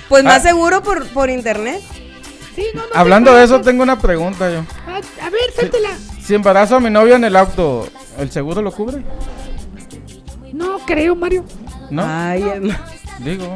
Pues 0.08 0.24
más 0.24 0.38
Ah. 0.44 0.48
seguro 0.48 0.82
por, 0.82 1.06
por 1.08 1.28
internet. 1.30 1.80
Sí, 2.56 2.66
no, 2.74 2.80
no. 2.82 2.88
Hablando 2.94 3.34
de 3.34 3.44
eso, 3.44 3.60
tengo 3.60 3.82
una 3.82 3.98
pregunta 4.00 4.50
yo. 4.50 4.60
A, 4.86 4.96
a 5.26 5.30
ver, 5.30 5.52
suéltela. 5.54 5.90
Si 6.22 6.34
embarazo 6.34 6.76
a 6.76 6.80
mi 6.80 6.90
novia 6.90 7.16
en 7.16 7.24
el 7.24 7.36
auto, 7.36 7.86
¿el 8.18 8.30
seguro 8.30 8.62
lo 8.62 8.72
cubre? 8.72 9.04
No 10.52 10.78
creo, 10.86 11.14
Mario. 11.14 11.44
¿No? 11.90 12.02
Ay, 12.06 12.42
em- 12.42 12.70
Digo, 13.20 13.54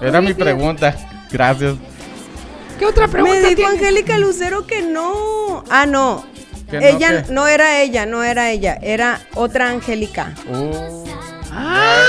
era 0.00 0.20
mi 0.20 0.34
pregunta. 0.34 0.96
Gracias. 1.30 1.74
¿Qué 2.78 2.86
otra 2.86 3.08
pregunta 3.08 3.40
me 3.48 3.54
dijo? 3.54 3.68
Angélica 3.68 4.18
Lucero 4.18 4.66
que 4.66 4.82
no. 4.82 5.64
Ah, 5.70 5.86
no. 5.86 6.24
¿Que 6.70 6.80
no 6.80 6.86
ella 6.86 7.24
qué? 7.26 7.32
no 7.32 7.46
era 7.46 7.80
ella, 7.82 8.06
no 8.06 8.22
era 8.24 8.50
ella, 8.50 8.78
era 8.80 9.20
otra 9.34 9.68
Angélica. 9.70 10.34
Uh, 10.48 11.04
Ah, 11.52 12.04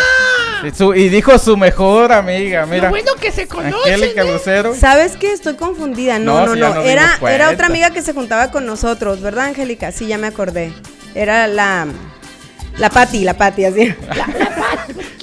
y, 0.64 0.70
su- 0.70 0.94
y 0.94 1.10
dijo 1.10 1.36
su 1.40 1.58
mejor 1.58 2.12
amiga, 2.12 2.68
mira. 2.68 2.84
lo 2.84 2.90
bueno 2.92 3.14
que 3.20 3.32
se 3.32 3.48
conocen, 3.48 3.74
Angélica 3.96 4.22
¿eh? 4.22 4.32
Lucero. 4.32 4.76
¿Sabes 4.76 5.18
qué? 5.18 5.34
Estoy 5.34 5.56
confundida. 5.56 6.20
No, 6.20 6.46
No, 6.46 6.56
no, 6.56 6.82
era, 6.84 7.18
era 7.28 7.50
otra 7.50 7.66
amiga 7.66 7.90
que 7.90 8.04
se 8.04 8.14
juntaba 8.14 8.52
con 8.52 8.68
nosotros, 8.68 9.20
¿verdad, 9.20 9.46
Angélica? 9.46 9.92
Sí, 9.92 10.06
ya 10.06 10.20
me 10.20 10.28
acordé. 10.28 10.72
Era 11.16 11.48
la. 11.48 11.88
La 12.78 12.90
Pati, 12.92 13.24
la 13.24 13.34
Pati, 13.34 13.66
así. 13.66 13.88
La 14.10 14.28
La 14.28 14.71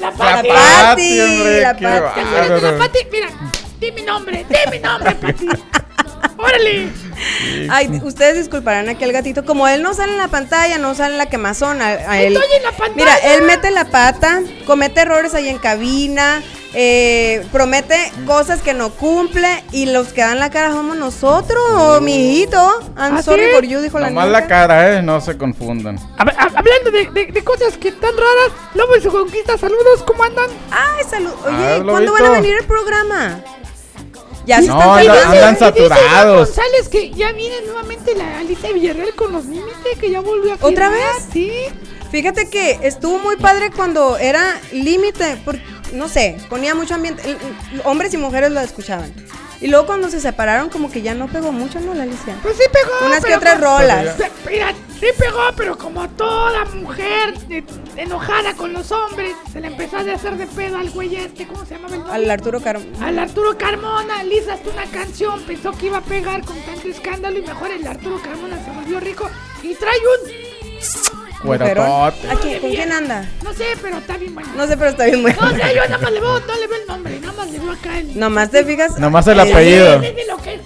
Pati. 0.01 0.49
Pati, 0.49 1.21
hombre, 1.21 1.61
la 1.61 1.73
Pati. 1.73 1.81
¿Te 2.15 2.21
acuerdas 2.21 2.63
de 2.63 2.73
la. 2.73 2.79
Pati? 2.79 2.99
Mira, 3.11 3.29
di 3.81 3.93
mi 3.93 4.03
nombre, 4.03 4.47
di 4.49 4.71
mi 4.71 4.79
nombre, 4.79 5.15
Pati. 5.15 5.49
Órale. 6.39 6.89
Ay, 7.69 8.01
ustedes 8.05 8.37
disculparán 8.37 8.89
aquí 8.89 9.03
al 9.03 9.13
gatito. 9.13 9.45
Como 9.45 9.67
él 9.67 9.83
no 9.83 9.93
sale 9.93 10.13
en 10.13 10.19
la 10.19 10.29
pantalla, 10.29 10.79
no 10.79 10.95
sale 10.95 11.15
en 11.15 11.19
la 11.19 11.27
quemazón. 11.27 11.83
A, 11.83 11.87
a 11.87 12.23
él. 12.23 12.37
Estoy 12.37 12.57
en 12.57 12.63
la 12.63 12.71
pantalla. 12.71 12.95
Mira, 12.95 13.17
él 13.35 13.43
mete 13.43 13.71
la 13.73 13.87
pata, 13.87 14.41
comete 14.65 15.01
errores 15.01 15.35
ahí 15.35 15.49
en 15.49 15.59
cabina, 15.59 16.43
eh, 16.75 17.47
promete 17.51 18.13
cosas 18.27 18.61
que 18.61 18.75
no 18.75 18.91
cumple 18.91 19.49
y 19.73 19.87
los 19.87 20.09
que 20.13 20.21
dan 20.21 20.39
la 20.39 20.51
cara 20.51 20.73
somos 20.73 20.97
nosotros, 20.97 22.01
mijito. 22.03 22.59
I'm 22.97 23.17
¿Ah, 23.17 23.23
sorry 23.23 23.45
sí? 23.47 23.51
for 23.55 23.65
you, 23.65 23.81
dijo 23.81 23.99
la 23.99 24.11
niña. 24.11 24.27
la 24.27 24.47
cara, 24.47 24.99
eh, 24.99 25.03
no 25.03 25.21
se 25.21 25.37
confundan. 25.39 25.99
Hablando 26.19 26.91
de, 26.91 27.07
de- 27.13 27.33
de 27.33 27.45
cosas 27.45 27.77
que 27.79 27.89
están 27.89 28.13
raras, 28.17 28.53
Lobo 28.75 28.97
y 28.97 29.01
su 29.01 29.11
conquista, 29.11 29.57
saludos, 29.57 30.03
¿cómo 30.07 30.25
andan? 30.25 30.51
Ay, 30.71 31.05
salud. 31.09 31.33
Oye, 31.47 31.83
¿cuándo 31.91 32.13
van 32.13 32.25
a 32.27 32.31
venir 32.31 32.57
el 32.61 32.65
programa? 32.67 33.43
Ya 34.47 34.63
se 34.63 34.69
No, 34.69 34.99
están 34.99 35.17
andan- 35.17 35.33
andan 35.35 35.55
dice 35.55 35.65
saturados. 35.89 36.49
González 36.49 36.89
que 36.89 37.11
ya 37.11 37.33
viene 37.33 37.57
nuevamente 37.67 38.15
la 38.15 38.39
Alicia 38.39 38.73
Villarreal 38.73 39.15
con 39.15 39.33
los 39.33 39.45
límites, 39.45 39.99
que 40.01 40.11
ya 40.11 40.21
volvió 40.21 40.55
a 40.55 40.57
firmar. 40.57 40.73
¿Otra 40.73 40.89
vez? 40.89 41.27
Sí. 41.33 41.53
Fíjate 42.11 42.49
que 42.49 42.79
estuvo 42.83 43.19
muy 43.19 43.37
padre 43.37 43.71
cuando 43.71 44.17
era 44.17 44.43
límite, 44.73 45.37
porque, 45.45 45.61
no 45.93 46.09
sé, 46.09 46.37
ponía 46.49 46.75
mucho 46.75 46.95
ambiente. 46.95 47.37
Hombres 47.85 48.15
y 48.15 48.17
mujeres 48.17 48.51
lo 48.51 48.61
escuchaban. 48.61 49.13
Y 49.61 49.67
luego 49.67 49.87
cuando 49.87 50.09
se 50.09 50.21
separaron, 50.21 50.69
como 50.69 50.91
que 50.91 51.03
ya 51.03 51.15
no 51.15 51.27
pegó 51.27 51.51
mucho, 51.51 51.81
¿no, 51.81 51.93
la 51.93 52.05
Alicia? 52.05 52.37
Pues 52.43 52.57
sí 52.57 52.63
pegó. 52.73 53.07
Unas 53.07 53.25
que 53.25 53.35
otras 53.35 53.61
rolas. 53.61 54.17
Mira, 54.49 54.73
sí 55.01 55.07
pegó, 55.19 55.41
pero 55.57 55.77
como 55.77 56.09
toda 56.11 56.65
mujer 56.67 57.35
eh, 57.51 57.65
enojada 57.97 58.55
con 58.55 58.73
los 58.73 58.93
hombres, 58.93 59.35
se 59.53 59.61
le 59.61 59.67
empezó 59.67 59.97
a 59.97 60.01
hacer 60.01 60.37
de 60.37 60.47
pedo 60.47 60.79
al 60.79 60.91
güey 60.91 61.17
este, 61.17 61.47
¿cómo 61.47 61.65
se 61.65 61.75
llamaba 61.75 61.95
el 61.95 62.01
nombre? 62.01 62.17
Al 62.17 62.31
Arturo 62.31 62.61
Caro. 62.61 62.81
Al 63.01 63.19
Arturo 63.19 63.59
Carmona, 63.59 64.23
Lisa 64.23 64.55
hasta 64.55 64.71
una 64.71 64.85
canción, 64.85 65.43
pensó 65.43 65.73
que 65.73 65.87
iba 65.87 65.99
a 65.99 66.03
pegar 66.03 66.45
con 66.45 66.57
tanto 66.61 66.87
escándalo 66.87 67.39
y 67.39 67.43
mejor 67.43 67.73
el 67.73 67.85
Arturo 67.85 68.21
Carmona 68.23 68.65
se 68.65 68.71
volvió 68.71 69.01
rico 69.01 69.29
y 69.63 69.75
trae 69.75 69.99
un... 69.99 70.48
Cuerotote. 71.43 72.29
¿A 72.31 72.35
quién- 72.37 72.61
¿Con 72.61 72.71
quién 72.71 72.93
anda? 72.93 73.29
No 73.45 73.53
sé, 73.55 73.65
pero 73.81 73.99
está 73.99 74.17
bien 74.17 74.35
bueno. 74.35 74.51
No 74.57 74.67
sé, 74.67 74.77
pero 74.77 74.91
está 74.91 75.05
bien 75.07 75.23
bueno. 75.23 75.39
No 75.41 75.51
sé, 75.51 75.75
yo 75.75 75.83
nada 75.83 75.99
más 75.99 76.13
le 76.13 76.21
veo, 76.21 76.41
no 76.41 76.55
le 76.57 76.67
veo 76.67 76.81
el 76.81 76.87
nombre, 76.87 77.21
nada 77.21 77.33
más 77.33 77.51
le 77.51 77.59
veo 77.59 77.71
acá 77.73 77.99
el... 77.99 78.19
Nomás 78.19 78.51
te 78.51 78.65
fijas. 78.65 78.99
Nomás 78.99 79.27
el 79.29 79.39
eh, 79.39 79.43
apellido. 79.43 80.01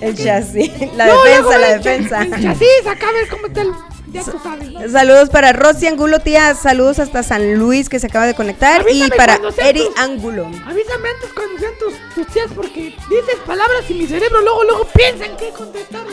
El 0.00 0.16
chasis. 0.16 0.70
La 0.96 1.06
No, 1.06 1.22
defensa, 1.24 1.58
la 1.58 1.72
el 1.72 1.82
defensa. 1.82 2.22
El 2.22 2.30
chasis, 2.42 2.86
acá 2.90 3.08
a 3.08 3.12
ver 3.12 3.28
cómo 3.28 3.46
está 3.46 3.62
el... 3.62 3.72
Ya 4.12 4.22
tú 4.24 4.38
sabes, 4.42 4.70
¿no? 4.70 4.86
Saludos 4.90 5.30
para 5.30 5.54
Rosy 5.54 5.86
Angulo, 5.86 6.18
tía. 6.20 6.54
Saludos 6.54 6.98
hasta 6.98 7.22
San 7.22 7.54
Luis 7.54 7.88
que 7.88 7.98
se 7.98 8.08
acaba 8.08 8.26
de 8.26 8.34
conectar. 8.34 8.82
Avísame 8.82 9.06
y 9.06 9.10
para 9.16 9.38
Eri 9.64 9.88
Angulo. 9.96 10.44
Avísame 10.66 11.08
antes 11.08 11.30
cuando 11.34 11.58
sean 11.58 11.72
tus, 11.78 11.94
tus 12.14 12.26
tías 12.26 12.48
porque 12.54 12.94
dices 13.08 13.36
palabras 13.46 13.84
y 13.88 13.94
mi 13.94 14.06
cerebro 14.06 14.42
luego, 14.42 14.64
luego 14.64 14.86
piensa 14.94 15.24
en 15.24 15.34
qué 15.38 15.48
contestarle. 15.56 16.12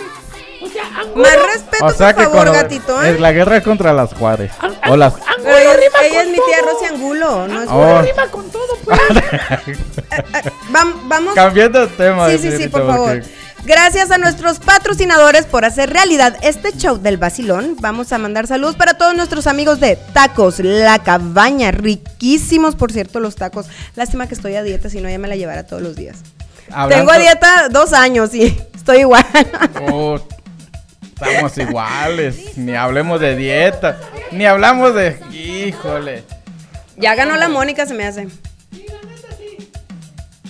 O 0.61 0.67
sea, 0.69 0.83
Angulo... 0.99 1.23
Más 1.23 1.35
respeto, 1.53 1.85
O 1.85 1.89
sea 1.91 2.13
por 2.13 2.23
que 2.23 2.29
favor, 2.29 2.45
con 2.47 2.53
gatito. 2.55 3.03
¿eh? 3.03 3.11
es 3.11 3.19
la 3.19 3.31
guerra 3.31 3.61
contra 3.63 3.93
las 3.93 4.13
Juárez. 4.13 4.51
An- 4.59 4.73
O 4.89 4.95
las 4.97 5.13
Angulo 5.15 5.57
ella, 5.57 5.73
rima 5.73 5.99
ella 6.03 6.09
con 6.19 6.21
es 6.21 6.27
mi 6.27 6.33
tía. 6.33 6.57
Rosy 6.71 6.85
Angulo. 6.93 7.47
No 7.47 7.61
es 7.61 7.69
Angulo 7.69 7.95
Oh. 7.95 8.01
rima 8.01 8.27
con 8.27 8.49
todo, 8.49 8.77
pues. 8.83 8.99
Vam- 10.71 10.93
vamos. 11.07 11.33
Cambiando 11.35 11.79
de 11.81 11.87
tema. 11.87 12.29
Sí, 12.29 12.37
sí, 12.39 12.57
sí, 12.57 12.67
por 12.67 12.85
favor. 12.87 13.21
Gracias 13.65 14.09
a 14.09 14.17
nuestros 14.17 14.59
patrocinadores 14.59 15.45
por 15.45 15.65
hacer 15.65 15.89
realidad 15.91 16.37
este 16.41 16.71
show 16.77 16.97
del 16.97 17.17
vacilón. 17.17 17.75
Vamos 17.79 18.11
a 18.13 18.17
mandar 18.17 18.47
saludos 18.47 18.75
para 18.75 18.95
todos 18.95 19.15
nuestros 19.15 19.47
amigos 19.47 19.79
de 19.79 19.97
Tacos 20.13 20.59
La 20.59 20.99
Cabaña. 20.99 21.71
Riquísimos, 21.71 22.75
por 22.75 22.91
cierto, 22.91 23.19
los 23.19 23.35
tacos. 23.35 23.67
Lástima 23.95 24.27
que 24.27 24.33
estoy 24.33 24.55
a 24.55 24.63
dieta, 24.63 24.89
si 24.89 25.01
no 25.01 25.09
ya 25.09 25.19
me 25.19 25.27
la 25.27 25.35
llevara 25.35 25.67
todos 25.67 25.81
los 25.81 25.95
días. 25.95 26.17
Hablando- 26.71 26.95
Tengo 26.95 27.11
a 27.11 27.17
dieta 27.19 27.67
dos 27.69 27.93
años 27.93 28.33
y 28.33 28.43
estoy 28.75 28.99
igual. 28.99 29.25
Oh, 29.91 30.19
estamos 31.21 31.57
iguales. 31.57 32.57
Ni 32.57 32.75
hablemos 32.75 33.19
de 33.19 33.35
dieta. 33.35 33.99
Ni 34.31 34.45
hablamos 34.45 34.93
de. 34.95 35.19
Híjole. 35.31 36.23
ya 36.97 37.15
ganó 37.15 37.35
la 37.37 37.49
Mónica, 37.49 37.85
se 37.85 37.93
me 37.93 38.05
hace. 38.05 38.27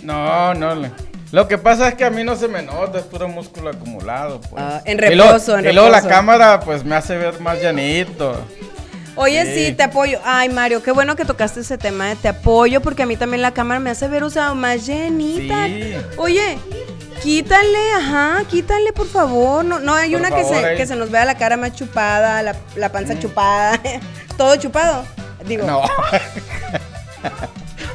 No, 0.04 0.54
no. 0.54 0.90
Lo 1.32 1.48
que 1.48 1.58
pasa 1.60 1.90
es 1.90 1.96
que 1.96 2.06
a 2.06 2.10
mí 2.10 2.24
no 2.24 2.36
se 2.36 2.48
me 2.48 2.64
nota, 2.64 2.98
es 2.98 3.06
puro 3.06 3.28
músculo 3.28 3.70
acumulado. 3.70 4.42
Pues. 4.42 4.64
Ah, 4.66 4.82
en 4.86 4.98
reposo, 4.98 5.58
en 5.58 5.66
Y 5.70 5.74
luego 5.74 5.90
la 5.90 5.98
reposo. 5.98 6.16
cámara, 6.16 6.60
pues 6.62 6.84
me 6.84 6.96
hace 6.96 7.18
ver 7.18 7.40
más 7.40 7.62
llanito. 7.62 8.36
Oye, 9.16 9.46
sí. 9.46 9.66
Sí. 9.68 9.74
te 9.74 9.84
apoyo. 9.84 10.20
Ay, 10.24 10.50
Mario, 10.50 10.82
qué 10.82 10.92
bueno 10.92 11.16
que 11.16 11.26
tocaste 11.26 11.60
ese 11.60 11.78
tema. 11.78 12.08
de 12.08 12.16
Te 12.16 12.30
apoyo 12.30 12.82
porque 12.82 13.04
a 13.04 13.06
mí 13.06 13.16
también 13.18 13.42
la 13.42 13.52
cámara 13.54 13.80
me 13.80 13.90
hace 13.90 14.08
ver, 14.08 14.24
o 14.24 14.30
sea, 14.30 14.54
más 14.54 14.88
llenita. 14.88 15.68
Sí. 15.68 15.94
Oye, 16.18 16.58
quítale, 17.22 17.94
ajá, 17.94 18.44
quítale, 18.50 18.94
por 18.94 19.08
favor. 19.08 19.64
No, 19.66 19.80
no 19.80 19.94
hay 19.94 20.12
Por 20.12 20.22
una 20.22 20.32
que, 20.32 20.44
se, 20.44 20.76
que 20.76 20.88
se 20.88 20.96
nos 20.96 21.12
vea 21.12 21.26
la 21.26 21.38
cara 21.38 21.58
más 21.58 21.74
chupada, 21.74 22.42
la, 22.44 22.56
la 22.76 22.92
panza 22.92 23.20
chupada, 23.20 23.80
todo 24.38 24.56
chupado. 24.56 25.06
Digo. 25.46 25.66
No. 25.66 25.82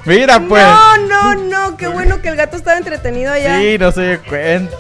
Mira, 0.05 0.39
pues. 0.41 0.63
no, 0.65 0.97
no, 0.99 1.35
no, 1.35 1.77
qué 1.77 1.89
bueno 1.89 2.21
que 2.21 2.29
el 2.29 2.37
gato 2.37 2.57
estaba 2.57 2.77
entretenido 2.77 3.33
allá. 3.33 3.59
Sí, 3.59 3.79
no 3.79 3.91
se 3.91 4.03
dio 4.03 4.23
cuenta. 4.29 4.77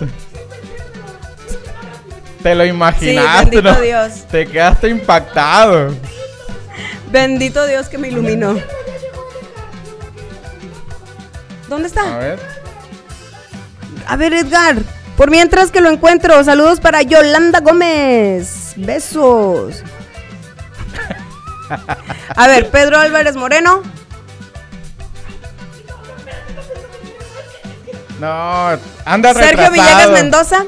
Te 2.43 2.55
lo 2.55 2.65
imaginaste, 2.66 3.51
bendito 3.51 3.73
¿no? 3.73 3.81
Dios. 3.81 4.12
Te 4.31 4.47
quedaste 4.47 4.89
impactado. 4.89 5.95
Bendito 7.11 7.65
Dios 7.66 7.89
que 7.89 7.97
me 7.97 8.09
iluminó. 8.09 8.59
¿Dónde 11.69 11.85
A 11.85 11.89
está? 11.89 12.19
ver. 12.19 12.53
A 14.06 14.16
ver, 14.16 14.35
Edgar. 14.35 14.76
Por 15.16 15.31
mientras 15.31 15.70
que 15.70 15.81
lo 15.81 15.90
encuentro, 15.90 16.43
saludos 16.43 16.81
para 16.81 17.02
Yolanda 17.02 17.60
Gómez. 17.60 18.72
Besos. 18.76 19.82
A 22.36 22.48
ver, 22.48 22.70
Pedro 22.70 22.98
Álvarez 22.98 23.36
Moreno. 23.36 23.82
No, 28.20 28.78
anda 29.05 29.35
Sergio 29.35 29.68
retrasado. 29.68 29.72
Villegas 29.72 30.10
Mendoza. 30.10 30.64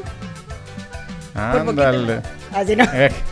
Ándale. 1.34 2.22
Así 2.52 2.76
no. 2.76 2.84
Eh. 2.92 3.12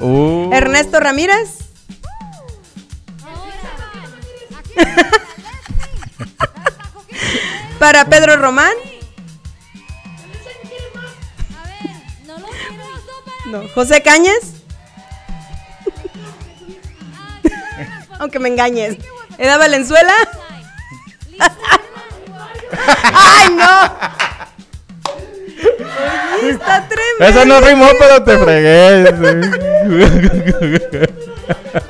Uh. 0.00 0.50
Ernesto 0.52 1.00
Ramírez. 1.00 1.64
Para 7.78 8.04
Pedro 8.06 8.36
Román. 8.36 8.72
No. 13.46 13.68
José 13.74 14.02
Cañes. 14.02 14.54
Aunque 18.18 18.38
me 18.38 18.48
engañes. 18.48 18.96
Eda 19.38 19.58
Valenzuela. 19.58 20.14
¡Ay, 23.12 23.48
no! 23.50 24.14
Oye, 26.38 26.50
está 26.50 26.88
tremendo. 26.88 27.24
Eso 27.26 27.44
no 27.44 27.60
rimó, 27.60 27.86
pero 27.98 28.22
te 28.24 28.38
fregué. 28.38 29.04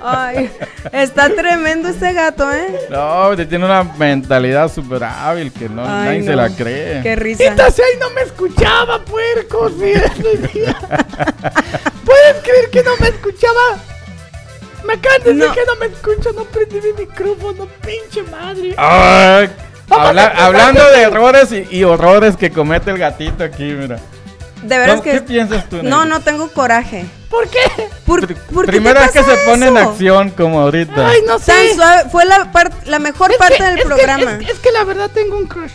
Ay, 0.02 0.51
está 0.93 1.28
tremendo 1.31 1.89
este 1.89 2.12
gato, 2.12 2.51
¿eh? 2.52 2.81
No, 2.90 3.35
tiene 3.36 3.64
una 3.64 3.82
mentalidad 3.85 4.70
súper 4.72 5.05
hábil 5.05 5.52
que 5.52 5.68
no, 5.68 5.82
Ay, 5.82 5.89
nadie 6.18 6.22
se 6.24 6.36
la 6.36 6.48
cree. 6.51 7.02
Qué 7.02 7.16
risa. 7.16 7.44
Ahí 7.44 7.98
no 8.01 8.10
me 8.10 8.22
escuchaba, 8.22 9.05
puerco. 9.05 9.68
sí. 9.78 9.93
¿Puedes 12.05 12.43
creer 12.43 12.70
que 12.70 12.82
no 12.82 12.90
me 13.01 13.09
escuchaba? 13.09 13.78
Me 14.85 14.94
acaban 14.94 15.22
de 15.24 15.32
decir 15.35 15.48
No. 15.48 15.55
que 15.55 15.64
no 15.66 15.76
me 15.76 15.86
escucho, 15.86 16.32
no 16.32 16.44
prendí 16.44 16.81
mi 16.81 16.93
micrófono, 17.06 17.66
pinche 17.85 18.22
madre. 18.31 18.74
Ay, 18.76 19.48
habla- 19.89 20.35
hablando 20.36 20.85
de 20.90 21.02
errores 21.02 21.51
y, 21.52 21.66
y 21.70 21.85
horrores 21.85 22.36
que 22.36 22.51
comete 22.51 22.90
el 22.90 22.98
gatito 22.98 23.44
aquí, 23.44 23.64
mira. 23.64 23.98
De 24.65 24.78
veras 24.78 24.91
¿Cómo- 24.97 25.03
que. 25.03 25.11
¿Qué 25.12 25.20
piensas 25.20 25.69
tú, 25.69 25.82
No, 25.82 26.05
no 26.05 26.20
tengo 26.20 26.49
coraje. 26.51 27.05
¿Por 27.31 27.49
qué? 27.49 27.59
¿Por, 28.07 28.27
por 28.53 28.65
qué 28.66 28.73
Primera 28.73 29.01
vez 29.01 29.11
que 29.11 29.23
se 29.23 29.36
pone 29.47 29.66
en 29.69 29.77
acción 29.77 30.31
como 30.31 30.61
ahorita. 30.61 31.09
Ay, 31.09 31.19
no 31.27 31.39
sé. 31.39 31.53
Tan 31.53 31.74
suave, 31.77 32.11
fue 32.11 32.24
la, 32.24 32.51
par- 32.53 32.73
la 32.86 32.99
mejor 32.99 33.31
Es 33.32 33.36
parte 33.39 33.57
que- 33.59 33.62
del 33.65 33.74
es 33.78 33.82
que- 33.82 33.86
programa. 33.89 34.32
es, 34.41 34.49
es 34.51 34.59
que 34.61 34.70
la 34.73 34.85
verdad 34.85 35.11
tengo 35.12 35.36
un 35.36 35.47
crush. 35.47 35.73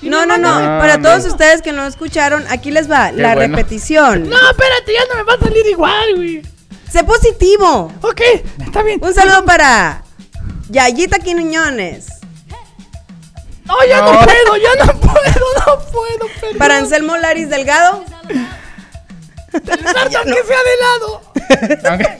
No, 0.00 0.24
no, 0.26 0.38
no. 0.38 0.48
Ah, 0.50 0.78
Para 0.80 0.96
no. 0.96 1.08
todos 1.08 1.24
ustedes 1.26 1.60
que 1.60 1.72
no 1.72 1.84
escucharon, 1.84 2.44
aquí 2.50 2.70
les 2.70 2.88
va 2.90 3.10
la 3.10 3.34
bueno. 3.34 3.56
repetición. 3.56 4.28
No, 4.30 4.36
espérate, 4.50 4.92
ya 4.92 5.00
no 5.10 5.16
me 5.16 5.22
va 5.24 5.34
a 5.34 5.38
salir 5.44 5.66
igual, 5.66 6.14
güey. 6.16 6.42
Sé 6.90 7.02
positivo. 7.04 7.92
Ok, 8.02 8.20
está 8.64 8.82
bien. 8.82 9.00
Un 9.02 9.12
saludo 9.12 9.44
para 9.44 10.02
Yayita 10.70 11.18
Quiñones. 11.18 12.06
No, 13.68 13.84
ya 13.86 14.00
no, 14.00 14.12
No. 14.14 14.20
puedo, 14.24 14.56
ya 14.56 14.84
no 14.84 15.00
puedo, 15.00 15.46
no 15.66 15.78
puedo, 15.92 16.26
perdón. 16.40 16.58
Para 16.58 16.78
Anselmo 16.78 17.16
Laris 17.16 17.48
Delgado. 17.50 18.02
Perdón 19.52 20.24
que 20.24 20.42
sea 20.44 20.58
de 20.62 20.76
lado. 20.80 21.22
Aunque- 21.90 22.18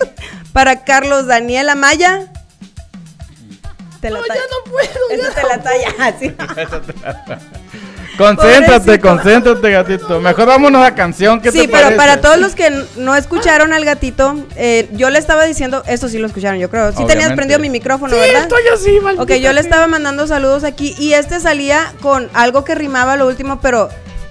Para 0.53 0.85
Carlos 0.85 1.27
Daniel 1.27 1.69
Amaya. 1.71 2.27
Te 4.01 4.11
la 4.11 4.21
No, 4.21 4.25
talla. 4.27 4.41
ya 4.41 4.47
no 4.47 4.71
puedo, 4.71 5.11
Esa 5.11 5.29
ya 5.29 5.35
te 5.35 5.43
no 5.43 5.49
la 5.49 5.63
talla 5.63 5.89
así. 5.99 6.31
concéntrate, 6.31 7.35
Pobrecito. 7.35 7.68
Concéntrate, 8.19 9.71
gatito. 9.71 10.21
Mejor 10.21 10.47
vámonos 10.47 10.85
a 10.85 10.95
canción. 10.95 11.41
¿qué 11.41 11.51
Sí, 11.53 11.61
te 11.63 11.69
pero 11.69 11.79
parece? 11.85 11.97
para 11.97 12.21
todos 12.21 12.39
los 12.39 12.55
que 12.55 12.71
no 12.97 13.15
escucharon 13.15 13.73
al 13.73 13.85
gatito, 13.85 14.45
eh, 14.57 14.89
yo 14.93 15.11
le 15.11 15.19
estaba 15.19 15.45
diciendo, 15.45 15.83
esto 15.87 16.09
sí 16.09 16.19
lo 16.19 16.27
escucharon, 16.27 16.59
yo 16.59 16.69
creo. 16.71 16.89
Sí 16.91 16.97
tenías 16.99 17.11
Obviamente. 17.11 17.37
prendido 17.37 17.61
mi 17.61 17.71
micrófono, 17.71 18.13
Sí, 18.13 18.21
¿verdad? 18.21 18.43
estoy 18.43 18.63
así, 18.75 19.01
maldita 19.01 19.23
Ok, 19.23 19.33
yo 19.41 19.53
le 19.53 19.61
estaba 19.61 19.87
mandando 19.87 20.27
saludos 20.27 20.65
aquí 20.65 20.95
y 20.99 21.13
este 21.15 21.41
salía 21.41 21.93
con 22.01 22.29
algo 22.35 22.65
que 22.65 22.75
rimaba 22.75 23.17
lo 23.17 23.27
último, 23.27 23.61
pero 23.61 23.89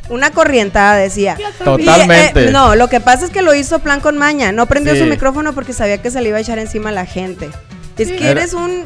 una 0.09 0.31
corrientada 0.31 0.95
decía. 0.95 1.37
Totalmente. 1.63 2.43
Y, 2.43 2.47
eh, 2.47 2.51
no, 2.51 2.75
lo 2.75 2.87
que 2.89 2.99
pasa 2.99 3.25
es 3.25 3.31
que 3.31 3.41
lo 3.41 3.53
hizo 3.53 3.79
plan 3.79 3.99
con 3.99 4.17
maña. 4.17 4.51
No 4.51 4.65
prendió 4.65 4.93
Sí. 4.93 4.99
su 4.99 5.05
micrófono 5.05 5.53
porque 5.53 5.73
sabía 5.73 6.01
que 6.01 6.11
se 6.11 6.21
le 6.21 6.29
iba 6.29 6.37
a 6.37 6.41
echar 6.41 6.59
encima 6.59 6.89
a 6.89 6.93
la 6.93 7.05
gente. 7.05 7.49
Es 7.97 8.09
que 8.09 8.17
Era- 8.29 8.41
eres 8.41 8.53
un 8.53 8.83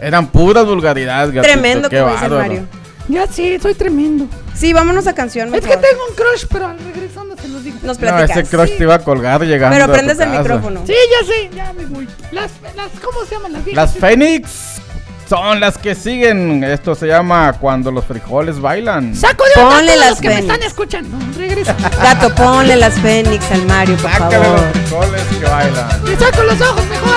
Eran 0.00 0.28
puras 0.28 0.64
vulgaridades, 0.64 1.32
gatito. 1.34 1.52
tremendo, 1.52 1.88
bárbaro. 1.90 2.38
Mario. 2.38 2.62
Ya 3.08 3.26
sí, 3.26 3.58
soy 3.60 3.74
tremendo. 3.74 4.26
Sí, 4.54 4.72
vámonos 4.72 5.06
a 5.06 5.14
canción, 5.14 5.54
Es 5.54 5.62
que 5.62 5.76
tengo 5.76 6.02
un 6.08 6.14
crush, 6.14 6.44
pero 6.50 6.66
al 6.68 6.78
regresando 6.78 7.36
se 7.36 7.48
los 7.48 7.64
digo. 7.64 7.78
Nos 7.82 7.98
No, 7.98 8.00
platicas. 8.06 8.36
ese 8.36 8.48
crush 8.48 8.76
te 8.76 8.82
iba 8.84 8.94
a 8.94 8.98
colgar 9.00 9.42
llegando 9.42 9.74
Pero 9.74 9.84
a 9.84 9.86
tu 9.88 9.92
prendes 9.94 10.18
el 10.20 10.26
casa. 10.26 10.38
micrófono. 10.38 10.82
Sí, 10.86 10.94
ya 11.20 11.26
sé, 11.26 11.50
ya 11.54 11.72
me 11.72 11.84
voy. 11.86 12.08
Las, 12.30 12.50
las, 12.76 12.90
¿cómo 13.02 13.24
se 13.26 13.34
llaman 13.34 13.52
las 13.54 13.64
viejas? 13.64 13.84
Las 13.94 13.98
Fénix 14.00 14.50
son 15.28 15.58
las 15.60 15.78
que 15.78 15.94
siguen. 15.94 16.62
Esto 16.62 16.94
se 16.94 17.06
llama 17.06 17.54
Cuando 17.58 17.90
los 17.90 18.04
frijoles 18.04 18.60
bailan. 18.60 19.14
Saco 19.16 19.44
de 19.44 19.60
Ponle 19.62 19.86
todos 19.94 20.00
las 20.00 20.10
los 20.10 20.20
que 20.20 20.28
me 20.28 20.34
Fénix. 20.36 20.52
están 20.54 20.68
escuchando. 20.68 21.18
Regresa. 21.36 21.76
Gato, 22.02 22.34
ponle 22.34 22.76
las 22.76 22.94
Fénix 23.00 23.50
al 23.50 23.66
Mario, 23.66 23.96
por 23.96 24.10
Sácale 24.12 24.36
favor. 24.36 24.60
los 24.60 24.70
frijoles 24.72 25.22
que 25.40 25.44
bailan. 25.44 26.02
Me 26.04 26.16
saco 26.16 26.42
los 26.44 26.60
ojos, 26.60 26.86
mejor 26.86 27.11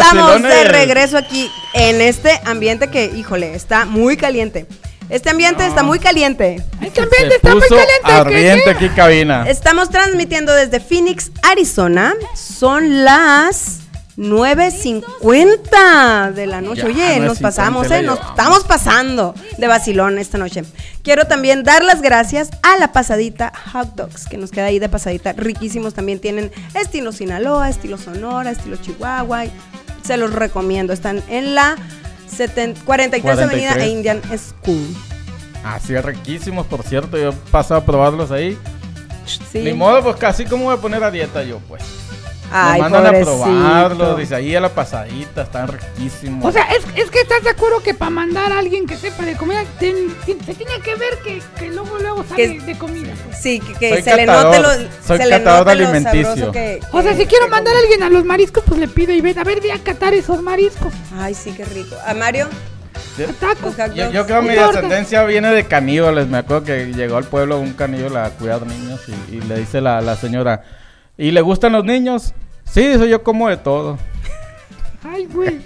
Estamos 0.00 0.42
de 0.42 0.64
regreso 0.64 1.18
aquí 1.18 1.50
en 1.74 2.00
este 2.00 2.40
ambiente 2.44 2.88
que, 2.88 3.06
híjole, 3.06 3.54
está 3.54 3.84
muy 3.84 4.16
caliente. 4.16 4.66
Este 5.08 5.30
ambiente 5.30 5.64
está 5.64 5.82
muy 5.82 6.00
caliente. 6.00 6.62
Este 6.82 7.00
ambiente 7.00 7.30
Se 7.30 7.36
está 7.36 7.54
muy 7.54 7.68
caliente. 7.68 8.02
¿qué, 8.04 8.12
ardiente 8.12 8.70
aquí 8.70 8.88
cabina. 8.88 9.48
Estamos 9.48 9.90
transmitiendo 9.90 10.52
desde 10.52 10.80
Phoenix, 10.80 11.30
Arizona. 11.42 12.14
Son 12.34 13.04
las 13.04 13.80
9.50 14.16 16.32
de 16.32 16.46
la 16.46 16.60
noche. 16.60 16.82
Ya, 16.82 16.88
Oye, 16.88 17.20
nos 17.20 17.38
9:50 17.38 17.42
pasamos, 17.42 17.90
¿eh? 17.90 18.02
Nos 18.02 18.18
estamos 18.18 18.64
pasando 18.64 19.34
de 19.58 19.66
vacilón 19.66 20.18
esta 20.18 20.38
noche. 20.38 20.64
Quiero 21.02 21.26
también 21.26 21.62
dar 21.62 21.84
las 21.84 22.02
gracias 22.02 22.50
a 22.62 22.76
la 22.78 22.92
pasadita 22.92 23.52
Hot 23.72 23.94
Dogs, 23.94 24.26
que 24.26 24.38
nos 24.38 24.50
queda 24.50 24.66
ahí 24.66 24.78
de 24.78 24.88
pasadita. 24.88 25.34
Riquísimos 25.34 25.94
también 25.94 26.18
tienen 26.18 26.50
estilo 26.74 27.12
Sinaloa, 27.12 27.68
estilo 27.68 27.98
Sonora, 27.98 28.50
estilo 28.50 28.76
Chihuahua. 28.76 29.44
Se 30.06 30.16
los 30.16 30.32
recomiendo. 30.32 30.92
Están 30.92 31.22
en 31.28 31.54
la 31.54 31.76
70 32.28 32.80
43 32.84 33.38
Avenida 33.38 33.72
43. 33.74 33.82
e 33.84 33.88
Indian 33.88 34.22
School. 34.38 34.86
Así 35.64 35.94
es 35.94 36.04
riquísimos, 36.04 36.66
por 36.66 36.82
cierto. 36.82 37.18
Yo 37.18 37.30
he 37.30 37.32
pasado 37.50 37.80
a 37.80 37.84
probarlos 37.84 38.30
ahí. 38.30 38.56
Sí. 39.50 39.58
Ni 39.58 39.72
modo, 39.72 40.02
pues 40.04 40.16
casi 40.16 40.44
como 40.44 40.66
voy 40.66 40.74
a 40.74 40.80
poner 40.80 41.02
a 41.02 41.10
dieta 41.10 41.42
yo, 41.42 41.58
pues. 41.68 41.82
Ay, 42.52 42.80
Nos 42.80 42.90
mandan 42.90 43.14
a 43.14 43.20
probarlos, 43.20 44.18
dice 44.18 44.34
ahí 44.34 44.54
a 44.54 44.60
la 44.60 44.68
pasadita, 44.68 45.42
están 45.42 45.68
riquísimos. 45.68 46.44
O 46.44 46.52
sea, 46.52 46.62
es, 46.70 46.84
es 46.94 47.10
que 47.10 47.20
estás 47.20 47.42
de 47.42 47.50
acuerdo 47.50 47.80
que 47.82 47.92
para 47.94 48.10
mandar 48.10 48.52
a 48.52 48.58
alguien 48.58 48.86
que 48.86 48.96
sepa 48.96 49.24
de 49.24 49.36
comida, 49.36 49.64
se 49.78 49.92
tiene 50.54 50.80
que 50.82 50.94
ver 50.94 51.18
que, 51.24 51.42
que 51.58 51.70
luego 51.70 51.98
luego 51.98 52.24
sale 52.28 52.58
Que- 52.58 52.60
de 52.60 52.78
comida. 52.78 53.12
Sí, 53.38 53.60
que, 53.60 53.74
que 53.74 53.88
Soy 53.90 54.02
se 54.02 54.16
le 54.16 54.26
catador, 54.26 54.56
note 54.56 54.60
lo, 54.84 54.88
soy 55.06 55.18
se 55.18 55.24
le 55.26 55.30
catador 55.30 55.66
note 55.66 55.76
lo 55.78 55.88
alimenticio. 55.88 56.52
O 56.92 57.02
sea, 57.02 57.16
si 57.16 57.26
quiero 57.26 57.48
mandar 57.48 57.74
a 57.74 57.78
alguien 57.80 58.02
a 58.02 58.10
los 58.10 58.24
mariscos, 58.24 58.62
pues 58.66 58.78
le 58.80 58.88
pido 58.88 59.12
y 59.12 59.20
ven, 59.20 59.38
a 59.38 59.44
ver, 59.44 59.60
ve 59.60 59.72
a 59.72 59.78
catar 59.78 60.14
esos 60.14 60.42
mariscos. 60.42 60.92
Ay, 61.18 61.34
sí, 61.34 61.52
qué 61.52 61.64
rico. 61.64 61.96
¿A 62.06 62.14
Mario? 62.14 62.48
Yo, 63.18 63.26
Tacos. 63.34 63.74
Yo, 63.94 64.26
creo 64.26 64.40
que 64.42 64.48
mi 64.48 64.54
descendencia 64.54 65.24
viene 65.24 65.50
de 65.50 65.64
caníbales. 65.66 66.28
Me 66.28 66.38
acuerdo 66.38 66.64
que 66.64 66.92
llegó 66.92 67.16
al 67.16 67.24
pueblo 67.24 67.58
un 67.58 67.72
caníbal 67.72 68.16
a 68.16 68.30
cuidar 68.30 68.66
niños 68.66 69.00
y, 69.08 69.36
y 69.36 69.40
le 69.42 69.56
dice 69.58 69.80
la, 69.80 70.00
la 70.00 70.16
señora, 70.16 70.62
¿y 71.18 71.30
le 71.30 71.40
gustan 71.40 71.72
los 71.72 71.84
niños? 71.84 72.34
Sí, 72.64 72.86
dice 72.86 73.08
yo 73.08 73.22
como 73.22 73.48
de 73.48 73.56
todo. 73.56 73.98
Ay, 75.08 75.26
güey. 75.26 75.60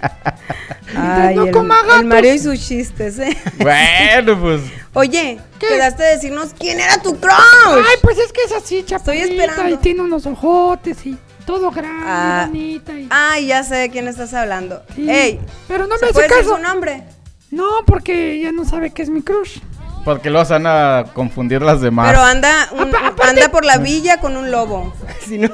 Ay, 0.95 1.35
no 1.35 1.45
el, 1.45 1.51
coma 1.51 1.77
el. 1.99 2.05
Mario 2.05 2.33
y 2.33 2.39
sus 2.39 2.59
chistes, 2.59 3.17
¿eh? 3.19 3.35
Bueno, 3.57 4.39
pues 4.39 4.61
Oye, 4.93 5.39
¿Qué? 5.57 5.67
quedaste 5.67 6.03
de 6.03 6.09
decirnos 6.15 6.53
quién 6.59 6.79
era 6.79 7.01
tu 7.01 7.17
crush. 7.19 7.33
Ay, 7.67 7.95
pues 8.01 8.17
es 8.19 8.31
que 8.33 8.41
es 8.43 8.51
así, 8.51 8.83
chaparrita. 8.83 9.25
esperando. 9.25 9.69
Y 9.73 9.77
tiene 9.77 10.01
unos 10.01 10.25
ojotes 10.25 11.05
y 11.05 11.17
todo 11.45 11.71
grande, 11.71 12.03
Ah. 12.05 12.45
bonita. 12.47 12.93
Y... 12.93 13.07
Ay, 13.09 13.47
ya 13.47 13.63
sé 13.63 13.75
de 13.75 13.89
quién 13.89 14.07
estás 14.07 14.33
hablando. 14.33 14.83
Sí. 14.95 15.09
Ey, 15.09 15.39
Pero 15.67 15.87
no 15.87 15.95
¿se 15.95 16.01
me 16.01 16.05
hace 16.07 16.13
puede 16.13 16.27
decir 16.27 16.43
caso. 16.43 16.55
su 16.57 16.61
nombre? 16.61 17.03
No, 17.51 17.67
porque 17.87 18.33
ella 18.33 18.51
no 18.51 18.65
sabe 18.65 18.91
que 18.91 19.01
es 19.01 19.09
mi 19.09 19.21
crush. 19.21 19.59
Porque 20.03 20.29
los 20.29 20.49
van 20.49 20.65
a 20.67 21.05
confundir 21.13 21.61
las 21.61 21.81
demás. 21.81 22.07
Pero 22.09 22.21
anda, 22.23 22.69
un- 22.71 22.91
anda 23.27 23.49
por 23.49 23.65
la 23.65 23.77
villa 23.77 24.19
con 24.19 24.35
un 24.37 24.51
lobo. 24.51 24.93
Si 25.27 25.37
no, 25.37 25.49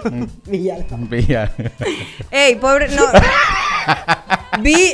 villa. 0.46 0.78
Villa. 0.98 1.52
Ey, 2.32 2.56
pobre, 2.56 2.88
no. 2.90 3.04
Vi. 4.62 4.92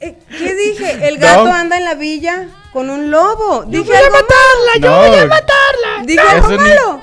eh, 0.00 0.18
¿Qué 0.28 0.54
dije? 0.54 1.08
El 1.08 1.18
gato 1.18 1.44
No. 1.46 1.54
anda 1.54 1.78
en 1.78 1.84
la 1.84 1.94
villa 1.94 2.48
con 2.72 2.90
un 2.90 3.10
lobo. 3.10 3.64
Yo 3.64 3.80
Dije 3.80 3.84
voy 3.84 3.96
a 3.96 3.98
algo 4.00 4.12
matarla, 4.16 4.72
yo 4.80 4.90
No. 4.90 4.96
voy 5.08 5.18
a 5.18 5.26
matarla. 5.26 6.04
Dije 6.04 6.22
No, 6.24 6.30
algo 6.30 6.48
malo. 6.56 7.00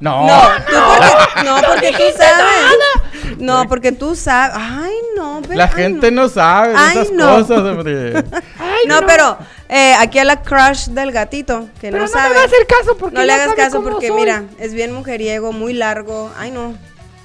No. 0.00 0.26
No, 0.26 0.42
tú 0.66 0.76
porque, 0.76 1.44
no, 1.44 1.56
porque 1.66 1.92
tú 1.92 2.04
sabes. 2.18 3.36
No, 3.38 3.68
porque 3.68 3.92
tú 3.92 4.14
sabes. 4.14 4.56
Ay, 4.60 4.92
no, 5.40 5.48
ve- 5.48 5.56
La 5.56 5.64
ay, 5.64 5.70
gente 5.74 6.10
no. 6.10 6.22
no, 6.22 6.28
sabe 6.28 6.68
de 6.70 6.74
Ay, 6.78 6.98
esas 6.98 7.12
no. 7.12 7.36
cosas, 7.38 7.58
hombre. 7.60 8.14
Ay, 8.58 8.80
No, 8.88 9.00
pero 9.06 9.36
eh, 9.68 9.94
aquí 9.98 10.18
a 10.18 10.24
la 10.24 10.42
crush 10.42 10.86
del 10.88 11.12
gatito, 11.12 11.68
que 11.80 11.90
Pero 11.90 11.98
no 11.98 12.02
no, 12.04 12.08
sabe. 12.08 12.34
va 12.34 12.42
a 12.42 12.44
hacer 12.44 12.66
caso 12.66 12.96
porque 12.96 13.16
no 13.16 13.24
le 13.24 13.32
hagas 13.32 13.54
caso 13.54 13.82
porque, 13.82 14.08
soy. 14.08 14.16
mira, 14.16 14.44
es 14.58 14.74
bien 14.74 14.92
mujeriego, 14.92 15.52
muy 15.52 15.72
largo. 15.72 16.30
Ay, 16.38 16.50
no. 16.50 16.74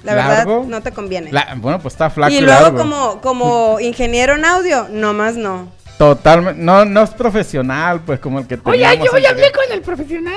La 0.02 0.14
¿Largo? 0.14 0.54
verdad, 0.60 0.68
no 0.68 0.80
te 0.82 0.92
conviene. 0.92 1.30
La- 1.30 1.54
bueno, 1.56 1.78
pues 1.80 1.92
está 1.94 2.08
flaco. 2.08 2.32
y 2.32 2.40
luego, 2.40 2.62
largo. 2.62 2.78
como, 2.78 3.20
como 3.20 3.80
ingeniero 3.80 4.34
en 4.36 4.44
audio, 4.46 4.86
nomás 4.90 5.36
no. 5.36 5.70
Totalmente. 5.98 6.62
No, 6.62 6.86
no 6.86 7.02
es 7.02 7.10
profesional, 7.10 8.00
pues 8.06 8.18
como 8.20 8.38
el 8.38 8.46
que 8.46 8.58
Oye, 8.64 8.78
yo 9.04 9.18
ya 9.18 9.30
hablé 9.30 9.52
con 9.52 9.70
el 9.70 9.82
profesional. 9.82 10.34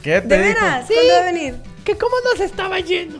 ¿Qué 0.00 0.20
te 0.20 0.28
¿De 0.38 0.42
dijo? 0.48 0.60
veras? 0.60 0.86
Sí. 0.86 0.94
¿Cuándo 0.94 1.12
va 1.14 1.20
a 1.20 1.24
venir? 1.24 1.54
Que 1.84 1.96
cómo 1.96 2.14
nos 2.30 2.40
estaba 2.40 2.78
yendo. 2.78 3.18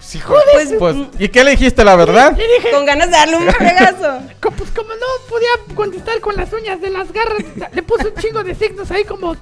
Sí, 0.00 0.18
joder, 0.18 0.42
Pues, 0.52 0.72
pues, 0.78 0.96
mm. 0.96 1.08
¿Y 1.18 1.28
qué 1.28 1.44
le 1.44 1.52
dijiste, 1.52 1.84
la 1.84 1.94
verdad? 1.94 2.36
Le 2.36 2.46
dije, 2.56 2.70
Con 2.70 2.84
ganas 2.86 3.06
de 3.10 3.12
darle 3.16 3.36
un 3.36 3.48
fregazo. 3.52 4.20
pues 4.40 4.70
como 4.70 4.94
no 4.94 5.06
podía 5.28 5.48
contestar 5.74 6.20
con 6.20 6.36
las 6.36 6.52
uñas 6.52 6.80
de 6.80 6.90
las 6.90 7.12
garras, 7.12 7.42
le 7.72 7.82
puse 7.82 8.08
un 8.08 8.14
chingo 8.16 8.42
de 8.42 8.54
signos 8.54 8.90
ahí 8.90 9.04
como, 9.04 9.36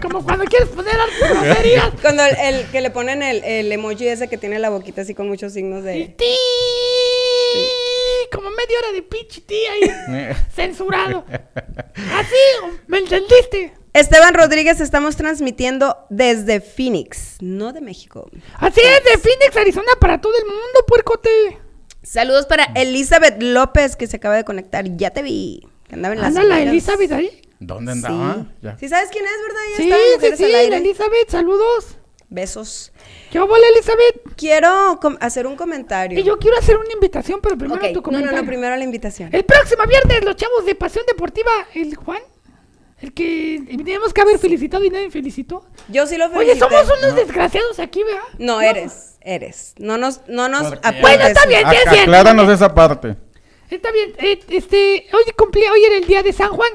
como 0.00 0.24
cuando 0.24 0.44
quieres 0.46 0.68
poner 0.70 0.94
algo 0.94 1.40
groserías. 1.42 1.90
Cuando 2.02 2.24
el, 2.24 2.36
el 2.36 2.66
que 2.70 2.80
le 2.80 2.90
ponen 2.90 3.22
el, 3.22 3.44
el 3.44 3.70
emoji 3.70 4.08
ese 4.08 4.28
que 4.28 4.38
tiene 4.38 4.58
la 4.58 4.70
boquita 4.70 5.02
así 5.02 5.14
con 5.14 5.28
muchos 5.28 5.52
signos 5.52 5.84
de... 5.84 6.14
ti, 6.16 6.24
como 8.32 8.48
media 8.50 8.78
hora 8.78 8.92
de 8.92 9.02
pinche 9.02 9.40
ti 9.42 9.60
ahí, 9.66 10.34
censurado. 10.54 11.24
Así, 12.14 12.76
¿me 12.86 12.98
entendiste? 12.98 13.74
Esteban 13.92 14.34
Rodríguez, 14.34 14.80
estamos 14.80 15.16
transmitiendo 15.16 15.96
desde 16.10 16.60
Phoenix, 16.60 17.36
no 17.40 17.72
de 17.72 17.80
México. 17.80 18.30
Así 18.58 18.80
es, 18.80 19.04
de 19.04 19.18
Phoenix, 19.18 19.56
Arizona, 19.56 19.88
para 20.00 20.20
todo 20.20 20.32
el 20.38 20.44
mundo, 20.44 20.84
puercote. 20.86 21.58
Saludos 22.02 22.46
para 22.46 22.64
Elizabeth 22.76 23.42
López, 23.42 23.96
que 23.96 24.06
se 24.06 24.16
acaba 24.16 24.36
de 24.36 24.44
conectar. 24.44 24.84
Ya 24.96 25.10
te 25.10 25.22
vi. 25.22 25.66
Que 25.88 25.96
andaba 25.96 26.14
en 26.14 26.20
las 26.20 26.28
Anda 26.28 26.44
la. 26.44 26.60
Elizabeth 26.62 27.10
ahí. 27.12 27.42
¿Dónde 27.58 27.92
Sí. 27.92 27.98
andaba? 28.06 28.46
Ya. 28.62 28.78
Sí, 28.78 28.88
sabes 28.88 29.10
quién 29.10 29.24
es, 29.26 29.32
¿verdad? 29.42 29.60
Ya 29.70 29.76
Sí, 29.76 29.90
está 30.24 30.36
sí, 30.36 30.44
sí, 30.44 30.52
la 30.52 30.76
Elizabeth, 30.78 31.28
saludos. 31.28 31.96
Besos. 32.32 32.92
¿Qué 33.32 33.40
hola, 33.40 33.66
Elizabeth? 33.74 34.22
Quiero 34.36 35.00
hacer 35.18 35.48
un 35.48 35.56
comentario. 35.56 36.16
Y 36.18 36.22
yo 36.22 36.38
quiero 36.38 36.56
hacer 36.58 36.76
una 36.76 36.92
invitación, 36.92 37.40
pero 37.42 37.58
primero 37.58 37.80
Ok, 37.84 37.88
tu 37.88 37.94
no, 37.98 38.02
comentario. 38.04 38.36
no, 38.36 38.42
no, 38.42 38.46
primero 38.48 38.76
la 38.76 38.84
invitación. 38.84 39.30
El 39.32 39.44
próximo 39.44 39.82
viernes, 39.86 40.24
los 40.24 40.36
chavos 40.36 40.64
de 40.64 40.76
Pasión 40.76 41.04
Deportiva, 41.08 41.50
el 41.74 41.96
Juan, 41.96 42.22
el 43.00 43.14
que 43.14 43.62
teníamos 43.66 44.12
que 44.12 44.20
haber 44.20 44.38
felicitado 44.38 44.84
y 44.84 44.90
nadie 44.90 45.10
felicitó. 45.10 45.64
Yo 45.88 46.06
sí 46.06 46.16
lo 46.16 46.26
Oye, 46.26 46.54
felicité. 46.54 46.58
somos 46.58 46.98
unos 46.98 47.16
desgraciados 47.16 47.78
aquí, 47.78 48.02
¿verdad? 48.02 48.22
No, 48.38 48.60
eres, 48.60 49.16
eres. 49.22 49.74
No 49.78 49.96
nos, 49.96 50.20
no 50.28 50.48
nos. 50.48 50.70
Bueno, 51.00 51.24
está 51.24 51.46
bien, 51.46 51.62
sí, 51.70 51.76
es. 51.94 52.00
Acláranos 52.02 52.48
esa 52.50 52.74
parte. 52.74 53.16
Está 53.70 53.90
bien, 53.92 54.12
eh, 54.18 54.40
este, 54.48 55.06
hoy 55.12 55.32
cumplí, 55.36 55.62
hoy 55.72 55.84
era 55.84 55.96
el 55.96 56.06
día 56.06 56.22
de 56.22 56.32
San 56.32 56.50
Juan. 56.50 56.70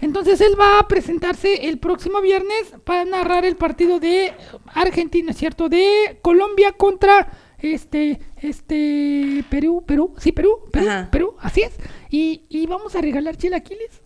Entonces 0.00 0.40
él 0.40 0.58
va 0.58 0.78
a 0.78 0.88
presentarse 0.88 1.68
el 1.68 1.78
próximo 1.78 2.20
viernes 2.20 2.74
para 2.84 3.04
narrar 3.04 3.44
el 3.44 3.56
partido 3.56 4.00
de 4.00 4.32
Argentina, 4.74 5.32
¿cierto? 5.32 5.68
De 5.68 6.18
Colombia 6.22 6.72
contra 6.72 7.30
este, 7.58 8.18
este, 8.40 9.44
Perú, 9.50 9.84
Perú, 9.86 10.14
sí, 10.18 10.32
Perú, 10.32 10.64
Perú. 10.72 10.88
Perú, 11.10 11.36
así 11.40 11.62
es. 11.62 11.72
Y, 12.10 12.44
y 12.48 12.66
vamos 12.66 12.96
a 12.96 13.00
regalar 13.00 13.36
chilaquiles. 13.36 14.02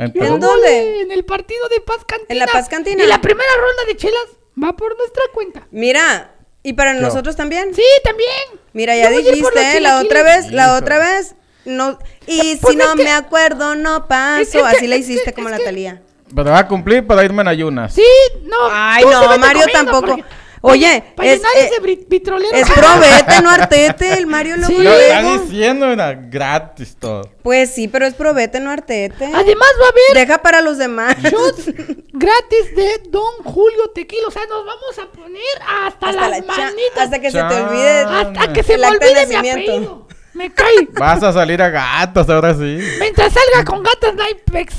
¿En 0.00 0.12
¿En 0.22 0.40
dónde? 0.40 1.02
En 1.02 1.12
el 1.12 1.24
partido 1.24 1.68
de 1.68 1.80
Paz 1.80 1.98
Cantina. 2.06 2.26
¿En 2.28 2.38
la 2.38 2.46
Paz 2.46 2.68
Cantina? 2.68 3.04
Y 3.04 3.06
la 3.06 3.20
primera 3.20 3.50
ronda 3.56 3.84
de 3.86 3.96
chelas 3.96 4.24
va 4.62 4.74
por 4.76 4.96
nuestra 4.96 5.22
cuenta. 5.34 5.66
Mira, 5.70 6.34
¿y 6.62 6.72
para 6.72 6.94
Yo. 6.94 7.00
nosotros 7.02 7.36
también? 7.36 7.74
Sí, 7.74 7.82
también. 8.04 8.30
Mira, 8.72 8.96
ya 8.96 9.10
Yo 9.10 9.18
dijiste, 9.18 9.80
la 9.80 10.00
otra 10.00 10.20
chilaquiles. 10.20 10.44
vez, 10.44 10.52
la 10.52 10.74
otra 10.76 10.98
vez, 10.98 11.34
no, 11.64 11.98
y 12.26 12.56
Pues 12.56 12.72
si 12.72 12.76
no 12.78 12.94
que- 12.94 13.04
me 13.04 13.10
acuerdo, 13.10 13.74
no 13.74 14.06
paso, 14.08 14.40
Es- 14.42 14.54
es 14.54 14.62
que- 14.62 14.76
así 14.76 14.86
la 14.86 14.96
es 14.96 15.06
que- 15.06 15.12
hiciste 15.12 15.32
como 15.34 15.48
es 15.48 15.52
la 15.52 15.58
que- 15.58 15.64
Talía. 15.64 16.02
Pero 16.34 16.50
va 16.50 16.60
a 16.60 16.68
cumplir 16.68 17.04
para 17.06 17.24
irme 17.24 17.42
en 17.42 17.48
ayunas. 17.48 17.92
Sí, 17.92 18.06
no. 18.44 18.56
Ay, 18.70 19.04
no, 19.04 19.38
Mario 19.38 19.64
tampoco. 19.72 20.06
porque- 20.06 20.24
Oye, 20.62 21.02
Para 21.16 21.30
es, 21.30 21.38
llenar 21.38 21.52
eh, 21.56 22.04
vitrolero. 22.08 22.54
es 22.54 22.70
probete, 22.70 23.42
no 23.42 23.50
artete, 23.50 24.12
el 24.14 24.26
Mario 24.26 24.58
luego 24.58 24.76
Sí. 24.76 24.82
Lo 24.82 24.92
está 24.92 25.38
diciendo, 25.38 25.86
mira, 25.86 26.12
gratis 26.12 26.96
todo. 26.98 27.30
Pues 27.42 27.74
sí, 27.74 27.88
pero 27.88 28.06
es 28.06 28.12
probete, 28.14 28.60
no 28.60 28.70
artete. 28.70 29.24
Además 29.24 29.68
va 29.80 29.86
a 29.86 29.88
haber 29.88 30.26
Deja 30.26 30.42
para 30.42 30.60
los 30.60 30.76
demás. 30.76 31.16
shots 31.22 31.64
gratis 32.12 32.76
de 32.76 33.00
Don 33.08 33.42
Julio 33.44 33.90
Tequila. 33.94 34.28
O 34.28 34.30
sea, 34.30 34.42
nos 34.46 34.66
vamos 34.66 34.98
a 34.98 35.10
poner 35.10 35.40
hasta, 35.66 36.08
hasta, 36.08 36.12
las 36.12 36.40
la 36.40 36.46
manitas. 36.46 37.04
hasta 37.04 37.20
que 37.20 37.30
se 37.30 37.38
te 37.42 37.54
olvide. 37.54 38.00
hasta 38.00 38.52
que 38.52 38.62
se 38.62 38.74
el 38.74 38.80
me 38.82 38.86
olvide 38.88 39.26
mi 39.26 39.48
apellido. 39.50 40.08
Me 40.34 40.52
cae. 40.52 40.88
Vas 40.92 41.22
a 41.22 41.32
salir 41.32 41.60
a 41.62 41.70
gatos 41.70 42.28
ahora 42.28 42.54
sí. 42.54 42.78
Mientras 43.00 43.32
salga 43.32 43.64
con 43.64 43.82
gatas 43.82 44.14
Nipex. 44.14 44.74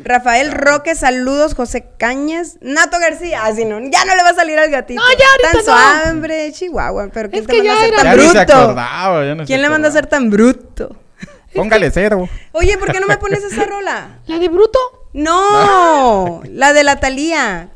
Rafael 0.00 0.52
Roque, 0.52 0.94
saludos, 0.94 1.54
José 1.54 1.86
Cañas, 1.98 2.56
Nato 2.60 2.98
García, 3.00 3.44
así 3.46 3.64
no, 3.64 3.80
ya 3.80 4.04
no 4.04 4.14
le 4.14 4.22
va 4.22 4.28
a 4.30 4.34
salir 4.34 4.58
al 4.58 4.70
gatito. 4.70 5.00
No, 5.02 5.08
ya 5.18 5.24
ahorita 5.30 5.50
Tan 5.50 5.56
no. 5.56 5.62
suave, 5.64 6.10
hombre, 6.10 6.52
Chihuahua, 6.52 7.08
pero 7.12 7.28
¿quién 7.30 7.42
Es 7.42 7.46
te 7.48 7.52
que 7.56 7.62
manda 7.64 7.74
a 7.74 7.84
ser 7.84 7.94
tan 7.96 8.04
Ya 8.04 8.14
ni 8.14 8.22
se 8.22 8.28
bruto? 8.28 8.52
acordaba. 8.54 9.24
ya 9.24 9.34
no 9.34 9.42
se 9.42 9.46
¿Quién 9.46 9.62
le 9.62 9.68
manda 9.70 9.88
a 9.88 9.92
ser 9.92 10.06
tan 10.06 10.30
bruto? 10.30 10.96
Póngale 11.54 11.90
cero. 11.90 12.28
Oye, 12.52 12.76
¿por 12.78 12.92
qué 12.92 13.00
no 13.00 13.06
me 13.06 13.16
pones 13.16 13.42
esa 13.42 13.64
rola? 13.64 14.18
¿La 14.26 14.38
de 14.38 14.48
Bruto? 14.48 14.78
No, 15.14 16.42
la 16.44 16.72
de 16.74 16.84
la 16.84 17.00
Talía. 17.00 17.70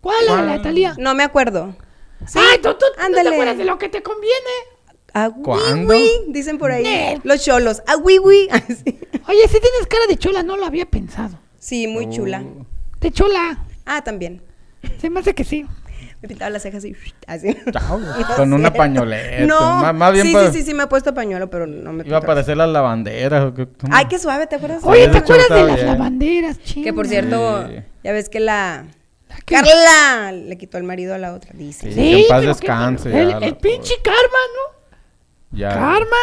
¿Cuál? 0.00 0.24
La 0.26 0.36
de 0.36 0.46
la 0.56 0.62
Talía. 0.62 0.94
No 0.98 1.14
me 1.14 1.24
acuerdo. 1.24 1.76
Ay, 2.34 2.58
tú, 2.62 2.72
tú 2.74 2.86
no 2.96 3.04
Ándale. 3.04 3.28
te 3.30 3.34
acuerdas 3.34 3.58
de 3.58 3.64
lo 3.64 3.78
que 3.78 3.88
te 3.88 4.02
conviene. 4.02 4.34
A 5.14 5.30
¿Cuándo? 5.30 5.94
dicen 6.28 6.58
por 6.58 6.72
ahí. 6.72 7.20
Los 7.22 7.44
cholos. 7.44 7.82
A 7.86 7.96
wiwi. 7.96 8.48
Así. 8.50 8.82
Oye, 9.28 9.42
si 9.48 9.60
tienes 9.60 9.86
cara 9.88 10.06
de 10.08 10.16
chola, 10.16 10.42
no 10.42 10.56
lo 10.56 10.66
había 10.66 10.86
pensado. 10.86 11.38
Sí, 11.58 11.86
muy 11.86 12.10
chula. 12.10 12.42
De 13.00 13.10
chola. 13.12 13.64
Ah, 13.86 14.02
también. 14.02 14.42
Se 15.00 15.08
me 15.10 15.20
hace 15.20 15.34
que 15.34 15.44
sí. 15.44 15.64
Me 16.20 16.28
pintaba 16.28 16.50
las 16.50 16.62
cejas 16.62 16.78
así. 16.84 16.96
así. 17.26 17.54
Con 18.36 18.50
No 18.50 18.56
una 18.56 18.72
pañoleta. 18.72 19.46
No, 19.46 19.60
Más, 19.60 19.94
más 19.94 20.12
bien 20.12 20.26
sí, 20.26 20.32
sí, 20.34 20.52
sí, 20.52 20.62
sí, 20.62 20.74
me 20.74 20.84
he 20.84 20.86
puesto 20.88 21.14
pañuelo, 21.14 21.48
pero 21.48 21.66
no 21.66 21.92
me 21.92 22.04
Iba 22.06 22.16
a 22.16 22.20
aparecer 22.20 22.56
las 22.56 22.68
lavanderas. 22.70 23.52
Ay, 23.90 24.06
qué 24.06 24.18
suave, 24.18 24.46
¿te 24.46 24.56
acuerdas? 24.56 24.82
Oye, 24.84 25.08
¿te 25.08 25.18
acuerdas 25.18 25.48
de 25.48 25.62
las 25.64 25.74
bien. 25.76 25.86
lavanderas, 25.86 26.60
chinga? 26.62 26.84
Que 26.86 26.92
por 26.92 27.06
cierto, 27.06 27.68
Sí. 27.68 27.74
ya 28.02 28.12
ves 28.12 28.28
que 28.28 28.40
la 28.40 28.86
¿Qué? 29.46 29.54
Carla 29.56 30.32
le 30.32 30.56
quitó 30.58 30.78
el 30.78 30.84
marido 30.84 31.14
a 31.14 31.18
la 31.18 31.34
otra, 31.34 31.50
dice. 31.54 31.90
Sí. 31.92 31.94
que 31.94 32.22
en 32.22 32.28
paz 32.28 32.42
descanse 32.42 33.08
El, 33.10 33.28
ya 33.28 33.40
la 33.40 33.46
el 33.46 33.56
pinche 33.56 33.94
karma, 34.02 34.18
¿no? 34.20 34.73
Ya. 35.54 35.70
Karma. 35.70 36.16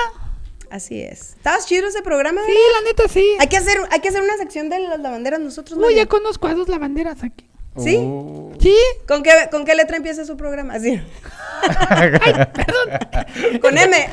Así 0.69 1.01
es. 1.01 1.33
¿Estabas 1.35 1.65
chido 1.65 1.87
ese 1.87 2.01
programa? 2.01 2.41
Sí, 2.45 2.53
la 2.73 2.89
neta 2.89 3.03
sí. 3.09 3.35
Hay 3.39 3.47
que 3.47 3.57
hacer, 3.57 3.77
hay 3.91 3.99
que 3.99 4.09
hacer 4.09 4.21
una 4.21 4.37
sección 4.37 4.69
de 4.69 4.79
las 4.79 4.99
lavanderas 4.99 5.39
nosotros. 5.39 5.77
Uy, 5.81 5.95
ya 5.95 6.05
conozco 6.05 6.47
a 6.47 6.53
dos 6.53 6.69
lavanderas 6.69 7.23
aquí. 7.23 7.47
¿Sí? 7.77 7.97
Uh. 7.97 8.53
¿Sí? 8.59 8.75
¿Con 9.07 9.23
qué, 9.23 9.31
¿Con 9.49 9.65
qué 9.65 9.75
letra 9.75 9.97
empieza 9.97 10.25
su 10.25 10.35
programa? 10.35 10.73
Así. 10.73 11.01
Con 13.61 13.77
M. 13.77 14.09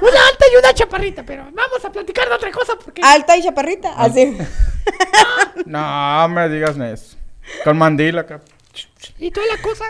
Una 0.00 0.26
alta 0.28 0.44
y 0.52 0.56
una 0.58 0.74
chaparrita, 0.74 1.24
pero 1.24 1.44
vamos 1.52 1.84
a 1.84 1.90
platicar 1.90 2.28
de 2.28 2.34
otra 2.34 2.52
cosa 2.52 2.76
porque... 2.76 3.02
Alta 3.04 3.36
y 3.36 3.42
chaparrita. 3.42 3.92
Así. 3.96 4.36
No 5.66 6.28
me 6.28 6.48
digas 6.48 6.76
eso. 6.78 7.16
Con 7.62 7.76
mandil 7.76 8.16
acá. 8.18 8.40
¿Y 9.18 9.30
toda 9.30 9.46
la 9.46 9.60
cosa? 9.60 9.84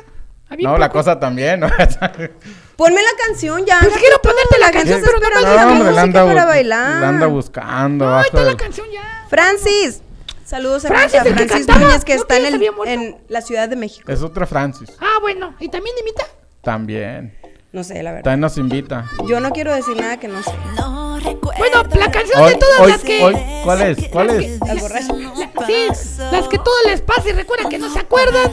Había 0.48 0.68
No, 0.68 0.78
la 0.78 0.88
cosa 0.88 1.20
también. 1.20 1.60
¿no? 1.60 1.68
Ponme 2.78 3.02
la 3.02 3.24
canción 3.26 3.66
ya. 3.66 3.80
Pues 3.80 3.96
quiero 3.96 4.22
ponerte 4.22 4.56
la 4.60 4.70
canción, 4.70 5.02
pero 5.04 5.18
no 5.18 5.28
la 5.30 5.40
me 5.40 5.56
No, 5.56 5.72
hombre, 5.72 5.92
la 5.92 6.06
música 6.06 6.20
anda, 6.20 6.24
para 6.26 6.44
bu- 6.44 6.46
bailar. 6.48 7.00
la 7.00 7.08
anda 7.08 7.26
buscando. 7.26 8.04
No, 8.08 8.20
está 8.20 8.42
la 8.44 8.56
canción 8.56 8.86
ya. 8.92 9.26
Francis. 9.28 10.00
Saludos 10.44 10.84
a 10.84 10.88
Francis, 10.88 11.20
Francis, 11.22 11.46
Francis. 11.48 11.66
Núñez, 11.76 12.04
que 12.04 12.14
¿No 12.14 12.20
está 12.22 12.36
que 12.36 12.46
en, 12.46 12.86
en 12.86 13.16
la 13.26 13.40
Ciudad 13.42 13.68
de 13.68 13.74
México. 13.74 14.10
Es 14.10 14.22
otra 14.22 14.46
Francis. 14.46 14.90
Ah, 15.00 15.18
bueno. 15.20 15.56
¿Y 15.58 15.68
también 15.68 15.96
imita? 16.00 16.24
También. 16.62 17.36
No 17.72 17.82
sé, 17.82 18.00
la 18.00 18.12
verdad. 18.12 18.22
También 18.24 18.40
nos 18.42 18.56
invita. 18.56 19.06
Yo 19.26 19.40
no 19.40 19.50
quiero 19.50 19.74
decir 19.74 19.96
nada 19.96 20.16
que 20.20 20.28
no 20.28 20.40
sé. 20.40 20.52
Bueno, 21.58 21.82
la 21.96 22.10
canción 22.12 22.40
Hoy, 22.40 22.52
de 22.52 22.58
todas 22.58 22.80
hoy, 22.80 22.90
las 22.92 23.00
que... 23.02 23.24
hoy, 23.24 23.36
¿cuál 23.64 23.82
es? 23.82 24.08
¿Cuál 24.08 24.30
es? 24.30 24.60
Las 24.60 24.80
borrachas. 24.80 25.06
Sí, 25.66 25.88
las 26.30 26.46
que 26.48 26.58
todo 26.58 26.74
les 26.86 27.00
pasa 27.02 27.28
y 27.28 27.32
recuerdan 27.32 27.68
que 27.70 27.78
no 27.78 27.92
se 27.92 27.98
acuerdan. 27.98 28.50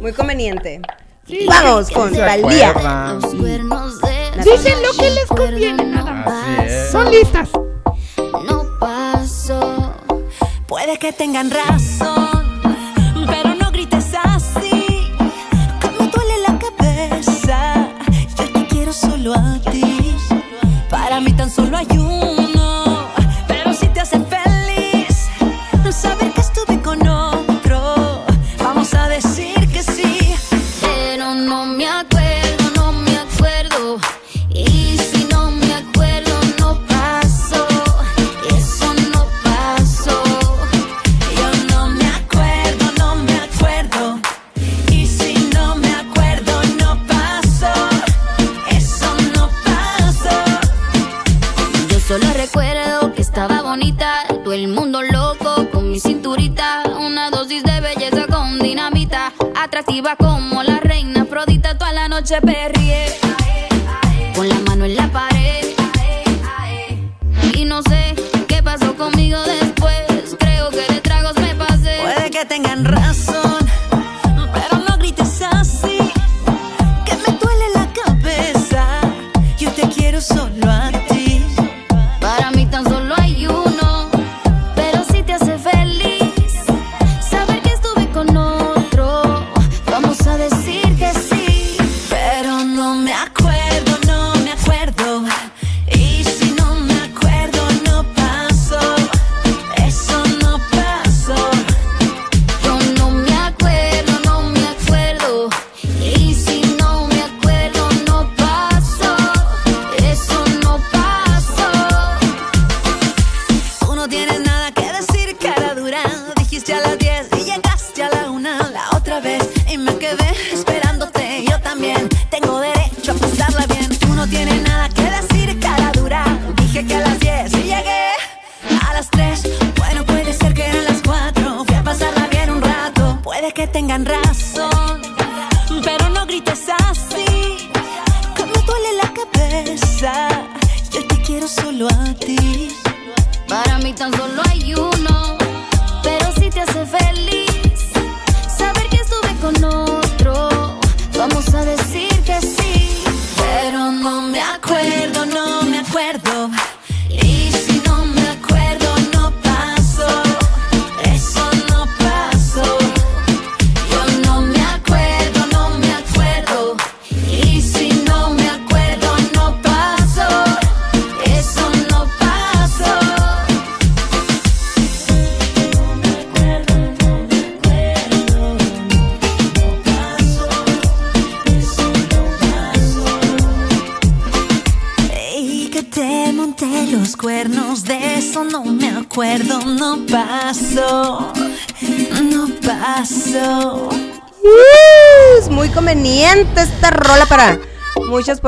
Muy 0.00 0.12
conveniente. 0.12 0.80
Sí. 1.26 1.46
Vamos 1.48 1.90
con 1.90 2.14
acuerdan. 2.20 3.20
Dicen 3.20 4.82
lo 4.82 4.92
que 4.96 5.10
les 5.10 5.26
conviene 5.26 5.84
nada 5.84 6.12
más. 6.12 7.10
Listas. 7.10 7.50
No 8.46 8.64
paso. 8.78 9.92
Puede 10.68 10.98
que 10.98 11.12
tengan 11.12 11.50
razón, 11.50 12.60
pero 13.26 13.54
no 13.54 13.66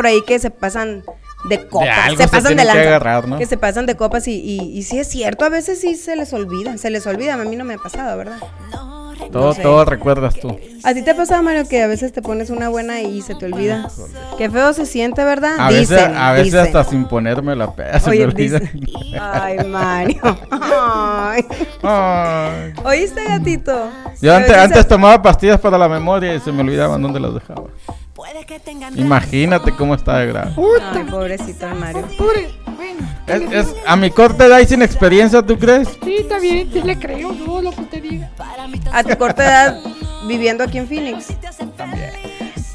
ahí 0.09 0.23
que 0.27 0.39
se 0.39 0.51
pasan 0.51 1.05
de 1.49 1.67
copas. 1.69 1.89
algo 2.07 2.17
se 2.17 2.23
se 2.25 2.29
pasan 2.29 2.43
de 2.43 2.49
tiene 2.57 2.63
que 2.63 2.67
lanza. 2.67 2.89
agarrar, 2.89 3.29
¿no? 3.29 3.39
Que 3.39 3.47
se 3.47 3.57
pasan 3.57 3.87
de 3.87 3.97
copas 3.97 4.27
y, 4.29 4.33
y, 4.35 4.61
y 4.77 4.83
sí 4.83 4.99
es 4.99 5.09
cierto, 5.09 5.45
a 5.45 5.49
veces 5.49 5.81
sí 5.81 5.95
se 5.95 6.17
les 6.17 6.33
olvida. 6.33 6.77
Se 6.79 6.91
les 6.91 7.07
olvida, 7.07 7.35
a 7.35 7.37
mí 7.39 7.55
no 7.57 7.65
me 7.65 7.75
ha 7.75 7.79
pasado, 7.79 8.17
¿verdad? 8.19 8.39
Todo, 9.33 9.53
sé. 9.53 9.63
todo 9.63 9.85
recuerdas 9.85 10.37
tú. 10.37 10.59
¿A 10.85 10.95
ti 10.95 11.03
te 11.03 11.11
ha 11.11 11.17
pasado, 11.17 11.43
Mario, 11.43 11.69
que 11.69 11.83
a 11.83 11.87
veces 11.89 12.13
te 12.13 12.23
pones 12.23 12.51
una 12.51 12.69
buena 12.69 13.03
y 13.03 13.21
se 13.21 13.35
te 13.35 13.47
olvida? 13.47 13.89
Qué 14.39 14.49
feo 14.49 14.73
se 14.73 14.87
siente, 14.87 15.23
¿verdad? 15.25 15.57
A 15.59 15.69
veces, 15.69 15.91
Dicen, 15.91 16.17
a 16.17 16.33
veces 16.33 16.45
dicen. 16.47 16.61
hasta 16.61 16.85
sin 16.85 17.05
ponerme 17.07 17.55
la 17.57 17.75
peda 17.75 17.99
se 18.01 18.11
Oye, 18.11 18.21
me 18.21 18.25
olvida. 18.33 18.61
Ay, 19.21 19.59
Mario. 19.67 20.21
Ay. 20.51 21.45
Ay. 21.83 22.73
¿Oíste, 22.85 23.25
gatito? 23.25 23.91
Yo 24.23 24.35
antes, 24.35 24.57
antes 24.57 24.87
tomaba 24.89 25.21
pastillas 25.21 25.61
para 25.61 25.77
la 25.77 25.89
memoria 25.89 26.35
y 26.35 26.41
se 26.41 26.53
me 26.53 26.63
olvidaban 26.63 27.03
dónde 27.03 27.21
las 27.21 27.35
dejaba. 27.35 27.65
Imagínate 28.97 29.73
cómo 29.77 29.95
está 29.95 30.19
de 30.19 30.27
grave. 30.27 30.53
Ay, 30.93 31.05
pobrecito 31.05 31.67
el 31.67 31.75
Mario. 31.75 32.07
Pobre, 32.19 32.51
bueno. 32.77 33.09
Es, 33.27 33.67
es- 33.69 33.75
a 33.87 33.97
mi 33.97 34.11
corta 34.11 34.47
edad 34.47 34.59
y 34.61 34.67
sin 34.67 34.83
experiencia, 34.83 35.43
¿tú 35.43 35.59
crees? 35.59 35.89
Sí, 36.05 36.17
está 36.21 36.39
bien, 36.39 36.71
sí 36.73 36.83
le 36.83 36.99
creo, 36.99 37.33
no 37.33 37.61
lo 37.63 37.71
que 37.73 37.81
usted 37.83 38.03
diga. 38.03 38.31
A 38.93 39.03
tu 39.05 39.17
corta 39.17 39.45
edad 39.45 39.81
viviendo 40.27 40.65
aquí 40.65 40.79
en 40.79 40.89
Phoenix. 40.89 41.27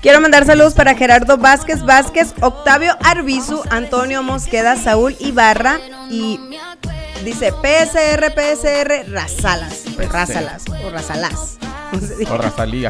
Quiero 0.02 0.20
mandar 0.20 0.46
saludos 0.46 0.74
para 0.74 0.96
Gerardo 0.96 1.38
Vázquez 1.38 1.82
Vázquez, 1.84 2.34
Octavio 2.42 2.98
Arbizu, 3.04 3.62
Antonio 3.70 4.22
Mosqueda, 4.22 4.76
Saúl 4.76 5.16
Ibarra 5.20 5.80
y 6.10 6.40
dice 7.24 7.52
PSR, 7.54 8.34
PSR, 8.36 9.10
Razalas. 9.12 9.84
Razalas 10.10 10.66
o 10.84 10.90
Razalas. 10.90 11.58
O 12.30 12.38
Razalía. 12.38 12.90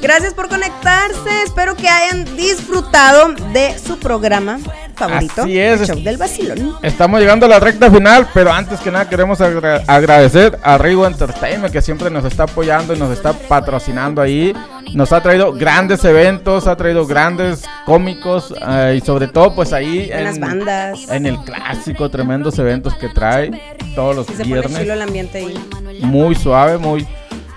Gracias 0.00 0.34
por 0.34 0.48
conectarse. 0.48 1.42
Espero 1.44 1.74
que 1.76 1.88
hayan 1.88 2.24
disfrutado 2.36 3.32
de 3.52 3.76
su 3.78 3.98
programa. 3.98 4.58
favorito, 4.94 5.42
Así 5.42 5.58
es. 5.58 5.80
el 5.82 5.86
show 5.88 6.02
del 6.02 6.16
vacilón. 6.16 6.76
Estamos 6.82 7.20
llegando 7.20 7.44
a 7.44 7.48
la 7.50 7.60
recta 7.60 7.90
final, 7.90 8.28
pero 8.32 8.50
antes 8.50 8.80
que 8.80 8.90
nada 8.90 9.06
queremos 9.08 9.40
agra- 9.42 9.82
agradecer 9.86 10.58
a 10.62 10.78
Rigo 10.78 11.06
Entertainment 11.06 11.70
que 11.70 11.82
siempre 11.82 12.08
nos 12.10 12.24
está 12.24 12.44
apoyando 12.44 12.94
y 12.94 12.98
nos 12.98 13.10
está 13.10 13.34
patrocinando 13.34 14.22
ahí. 14.22 14.54
Nos 14.94 15.12
ha 15.12 15.20
traído 15.22 15.52
grandes 15.52 16.02
eventos, 16.04 16.66
ha 16.66 16.76
traído 16.76 17.06
grandes 17.06 17.62
cómicos 17.84 18.54
eh, 18.66 18.98
y 19.02 19.04
sobre 19.04 19.28
todo 19.28 19.54
pues 19.54 19.72
ahí 19.74 20.08
en, 20.10 20.40
bandas. 20.40 20.98
en 21.10 21.26
el 21.26 21.36
clásico, 21.40 22.08
tremendos 22.10 22.58
eventos 22.58 22.94
que 22.94 23.08
trae 23.10 23.76
todos 23.94 24.16
los 24.16 24.26
Sí 24.26 24.32
se 24.32 24.38
pone 24.44 24.52
viernes. 24.54 24.78
chilo 24.78 24.92
el 24.94 25.02
ambiente 25.02 25.38
ahí. 25.38 25.98
Muy 26.00 26.34
suave, 26.34 26.78
muy 26.78 27.06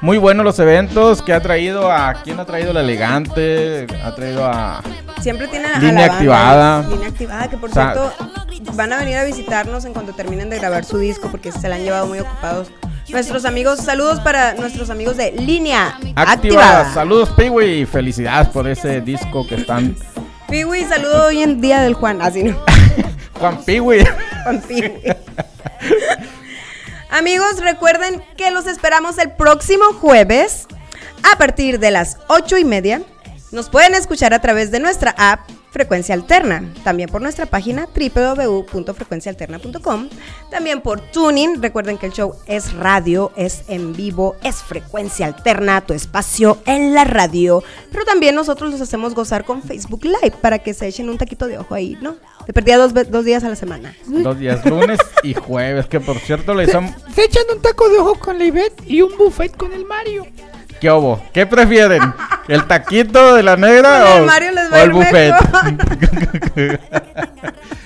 muy 0.01 0.17
buenos 0.17 0.45
los 0.45 0.57
eventos 0.59 1.21
que 1.21 1.33
ha 1.33 1.41
traído 1.41 1.91
a 1.91 2.13
quién 2.23 2.39
ha 2.39 2.45
traído 2.45 2.71
el 2.71 2.77
elegante, 2.77 3.85
ha 4.03 4.15
traído 4.15 4.45
a 4.45 4.81
Siempre 5.21 5.47
tiene 5.47 5.65
a 5.67 5.79
Línea 5.79 5.91
la 5.93 5.99
banda, 6.01 6.13
activada. 6.15 6.87
Línea 6.89 7.07
activada, 7.09 7.49
que 7.49 7.57
por 7.57 7.69
O 7.69 7.73
sea- 7.73 7.93
cierto 7.93 8.13
van 8.73 8.93
a 8.93 8.99
venir 8.99 9.17
a 9.17 9.23
visitarnos 9.25 9.83
en 9.85 9.93
cuanto 9.93 10.13
terminen 10.13 10.49
de 10.49 10.57
grabar 10.57 10.85
su 10.85 10.97
disco 10.97 11.29
porque 11.29 11.51
se 11.51 11.67
la 11.67 11.75
han 11.75 11.83
llevado 11.83 12.07
muy 12.07 12.19
ocupados. 12.19 12.69
Nuestros 13.09 13.43
amigos, 13.45 13.79
saludos 13.79 14.19
para 14.19 14.53
nuestros 14.53 14.89
amigos 14.89 15.17
de 15.17 15.31
Línea 15.31 15.87
activada. 16.15 16.31
Activada. 16.31 16.93
Saludos 16.93 17.29
Piwi 17.35 17.85
felicidades 17.85 18.47
por 18.49 18.67
ese 18.67 19.01
disco 19.01 19.45
que 19.47 19.55
están 19.55 19.95
Piwi, 20.47 20.83
saludo 20.85 21.25
hoy 21.27 21.41
en 21.41 21.59
día 21.59 21.81
del 21.81 21.93
Juan, 21.95 22.21
así 22.21 22.43
no. 22.43 22.57
Juan 23.39 23.57
Piwi. 23.65 24.03
Juan 24.43 24.61
Piwi. 24.61 24.93
Amigos, 27.09 27.59
recuerden 27.59 28.21
que 28.37 28.51
los 28.51 28.67
esperamos 28.67 29.17
el 29.17 29.31
próximo 29.31 29.93
jueves 29.93 30.67
a 31.33 31.37
partir 31.37 31.79
de 31.79 31.89
las 31.89 32.17
ocho 32.27 32.57
y 32.57 32.63
media. 32.63 33.01
Nos 33.51 33.69
pueden 33.69 33.95
escuchar 33.95 34.35
a 34.35 34.41
través 34.41 34.69
de 34.69 34.79
nuestra 34.79 35.15
app 35.17 35.49
Frecuencia 35.71 36.13
Alterna, 36.13 36.71
también 36.83 37.09
por 37.09 37.19
nuestra 37.21 37.47
página 37.47 37.87
www.frecuenciaalterna.com, 37.87 40.09
también 40.51 40.81
por 40.81 41.01
Tuning. 41.01 41.59
Recuerden 41.61 41.97
que 41.97 42.07
el 42.07 42.11
show 42.11 42.35
es 42.45 42.73
radio, 42.73 43.31
es 43.35 43.63
en 43.67 43.93
vivo, 43.93 44.35
es 44.43 44.57
Frecuencia 44.57 45.25
Alterna, 45.27 45.81
tu 45.81 45.93
espacio 45.93 46.59
en 46.65 46.93
la 46.93 47.05
radio. 47.05 47.63
Pero 47.91 48.05
también 48.05 48.35
nosotros 48.35 48.69
los 48.71 48.81
hacemos 48.81 49.15
gozar 49.15 49.45
con 49.45 49.63
Facebook 49.63 50.05
Live 50.05 50.35
para 50.41 50.59
que 50.59 50.75
se 50.75 50.87
echen 50.87 51.09
un 51.09 51.17
taquito 51.17 51.47
de 51.47 51.57
ojo 51.57 51.73
ahí, 51.73 51.97
¿no? 52.01 52.17
De 52.49 52.53
perdida 52.53 52.77
dos, 52.77 52.93
dos 53.11 53.25
días 53.25 53.43
a 53.43 53.49
la 53.49 53.55
semana. 53.55 53.93
Dos 54.07 54.39
días, 54.39 54.65
lunes 54.65 54.97
y 55.21 55.35
jueves, 55.35 55.85
que 55.85 55.99
por 55.99 56.17
cierto 56.17 56.55
le 56.55 56.63
hicimos... 56.63 56.93
Se 57.13 57.25
echan 57.25 57.43
un 57.55 57.61
taco 57.61 57.87
de 57.89 57.99
ojo 57.99 58.15
con 58.15 58.39
la 58.39 58.45
Ivette 58.45 58.81
y 58.87 59.03
un 59.03 59.15
buffet 59.19 59.55
con 59.55 59.71
el 59.71 59.85
Mario. 59.85 60.25
¿Qué 61.33 61.45
prefieren? 61.45 62.13
¿El 62.47 62.65
taquito 62.65 63.35
de 63.35 63.43
la 63.43 63.55
negra 63.57 64.15
el 64.15 64.23
o, 64.23 64.25
Mario 64.25 64.51
les 64.51 64.67
o 64.67 64.71
va 64.71 64.77
a 64.77 64.81
el 64.83 64.91
buffet? 64.91 65.35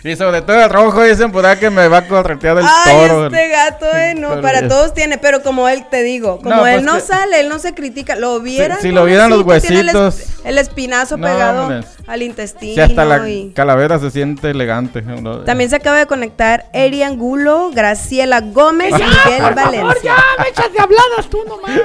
y 0.04 0.16
sobre 0.16 0.42
todo 0.42 0.64
el 0.64 0.70
rojo 0.70 1.02
dicen 1.04 1.32
por 1.32 1.46
ahí 1.46 1.58
que 1.58 1.70
me 1.70 1.88
va 1.88 2.00
a 2.00 2.08
corretear 2.08 2.58
el 2.58 2.66
Ay, 2.66 3.08
toro. 3.08 3.26
este 3.28 3.48
gato, 3.50 3.86
eh, 3.96 4.16
no, 4.16 4.42
para 4.42 4.60
es- 4.60 4.68
todos 4.68 4.94
tiene, 4.94 5.18
pero 5.18 5.42
como 5.44 5.68
él 5.70 5.86
te 5.90 6.04
digo, 6.04 6.38
como 6.40 6.56
No, 6.56 6.68
él 6.68 6.76
pues 6.76 6.84
no 6.86 6.96
que- 6.96 7.02
sale, 7.02 7.40
él 7.42 7.50
no 7.50 7.60
se 7.60 7.74
critica, 7.74 8.16
lo 8.16 8.40
vieran. 8.42 8.80
si 8.82 8.92
lo 8.92 9.06
vieran 9.06 9.30
los 9.30 9.44
tiene 9.62 9.80
el 9.82 9.86
huesitos. 9.96 10.24
El, 10.46 10.58
espinazo 10.58 11.18
No, 11.18 11.28
pegado 11.28 11.64
hombre. 11.64 11.82
al 12.08 12.22
intestino. 12.22 12.74
Si 12.76 12.80
hasta 12.82 13.06
la 13.06 13.28
y- 13.30 13.52
calavera 13.54 13.98
se 14.00 14.12
siente 14.12 14.50
elegante. 14.52 15.02
¿no? 15.02 15.40
También 15.40 15.70
se 15.70 15.76
acaba 15.78 15.98
de 15.98 16.06
conectar 16.06 16.66
Eri 16.74 17.04
Angulo, 17.04 17.72
Graciela 17.74 18.42
Gómez 18.42 18.90
y 18.92 18.94
Miguel 18.94 19.42
por 19.42 19.56
favor, 19.56 19.56
Valencia. 19.56 20.16
ya, 20.16 20.44
me 20.44 20.50
echas 20.50 20.72
de 20.72 20.80
habladas 20.80 21.30
tú 21.30 21.40
nomás. 21.48 21.82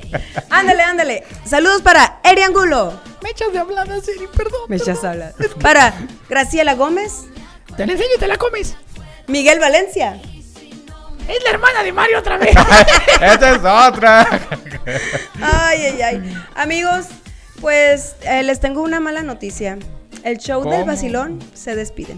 Ándale, 0.50 0.82
ándale. 0.82 1.24
Saludos 1.44 1.82
para 1.82 2.20
Eri 2.24 2.42
Angulo. 2.42 2.92
Me 3.22 3.30
echas 3.30 3.52
de 3.52 3.58
habladas, 3.58 4.06
Eri, 4.08 4.26
perdón. 4.36 4.60
Me 4.68 4.76
echas 4.76 5.02
a 5.04 5.10
hablar. 5.10 5.32
Para 5.60 5.92
Graciela 6.28 6.74
Gómez, 6.74 7.24
Te 7.76 7.86
la 7.86 7.92
enseño 7.92 8.10
y 8.16 8.20
te 8.20 8.26
la 8.26 8.36
comes. 8.36 8.74
Miguel 9.28 9.58
Valencia. 9.60 10.20
Es 11.28 11.42
la 11.44 11.50
hermana 11.50 11.82
de 11.84 11.92
Mario 11.92 12.18
otra 12.18 12.36
vez. 12.36 12.50
Esa 13.20 13.50
es 13.52 13.58
otra. 13.58 14.26
Ay, 15.40 15.86
ay, 15.86 16.02
ay. 16.02 16.36
Amigos, 16.56 17.06
pues 17.60 18.16
eh, 18.22 18.42
les 18.42 18.58
tengo 18.60 18.82
una 18.82 18.98
mala 19.00 19.22
noticia. 19.22 19.78
El 20.24 20.38
show 20.38 20.68
del 20.68 20.84
vacilón 20.84 21.38
se 21.54 21.74
despide. 21.76 22.16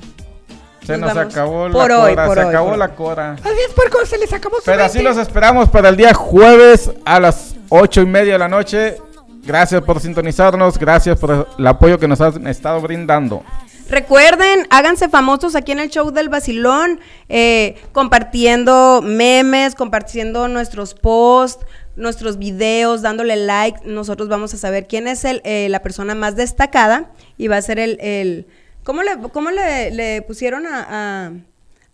Se 0.86 0.98
Nos 0.98 1.14
nos 1.14 1.26
acabó 1.32 1.68
la 1.68 1.72
Por 1.72 1.92
hoy, 1.92 2.10
cora, 2.14 2.26
por 2.26 2.36
se 2.38 2.44
hoy, 2.44 2.48
acabó 2.50 2.68
por 2.70 2.78
la 2.78 2.84
hoy. 2.86 2.90
cora. 2.96 3.32
Así 3.32 3.58
es, 3.68 3.72
puerco, 3.74 4.04
se 4.04 4.18
les 4.18 4.32
acabó 4.32 4.56
su 4.58 4.64
Pero 4.64 4.84
así 4.84 4.98
20. 4.98 5.10
los 5.14 5.26
esperamos 5.26 5.68
para 5.70 5.88
el 5.90 5.96
día 5.96 6.12
jueves 6.12 6.90
a 7.06 7.20
las 7.20 7.53
ocho 7.76 8.00
y 8.02 8.06
media 8.06 8.34
de 8.34 8.38
la 8.38 8.48
noche. 8.48 8.96
Gracias 9.44 9.82
por 9.82 10.00
sintonizarnos, 10.00 10.78
gracias 10.78 11.18
por 11.18 11.48
el 11.58 11.66
apoyo 11.66 11.98
que 11.98 12.08
nos 12.08 12.20
han 12.20 12.46
estado 12.46 12.80
brindando. 12.80 13.42
Recuerden, 13.90 14.66
háganse 14.70 15.10
famosos 15.10 15.54
aquí 15.54 15.72
en 15.72 15.78
el 15.80 15.90
show 15.90 16.10
del 16.10 16.30
vacilón, 16.30 16.98
eh, 17.28 17.76
compartiendo 17.92 19.02
memes, 19.04 19.74
compartiendo 19.74 20.48
nuestros 20.48 20.94
posts, 20.94 21.66
nuestros 21.94 22.38
videos, 22.38 23.02
dándole 23.02 23.36
like. 23.36 23.80
Nosotros 23.84 24.30
vamos 24.30 24.54
a 24.54 24.56
saber 24.56 24.86
quién 24.86 25.06
es 25.06 25.24
el, 25.26 25.42
eh, 25.44 25.68
la 25.68 25.82
persona 25.82 26.14
más 26.14 26.36
destacada 26.36 27.10
y 27.36 27.48
va 27.48 27.58
a 27.58 27.62
ser 27.62 27.78
el... 27.78 27.98
el 28.00 28.46
¿Cómo 28.84 29.02
le, 29.02 29.12
cómo 29.32 29.50
le, 29.50 29.90
le 29.90 30.20
pusieron 30.22 30.66
a, 30.66 30.86
a- 31.26 31.32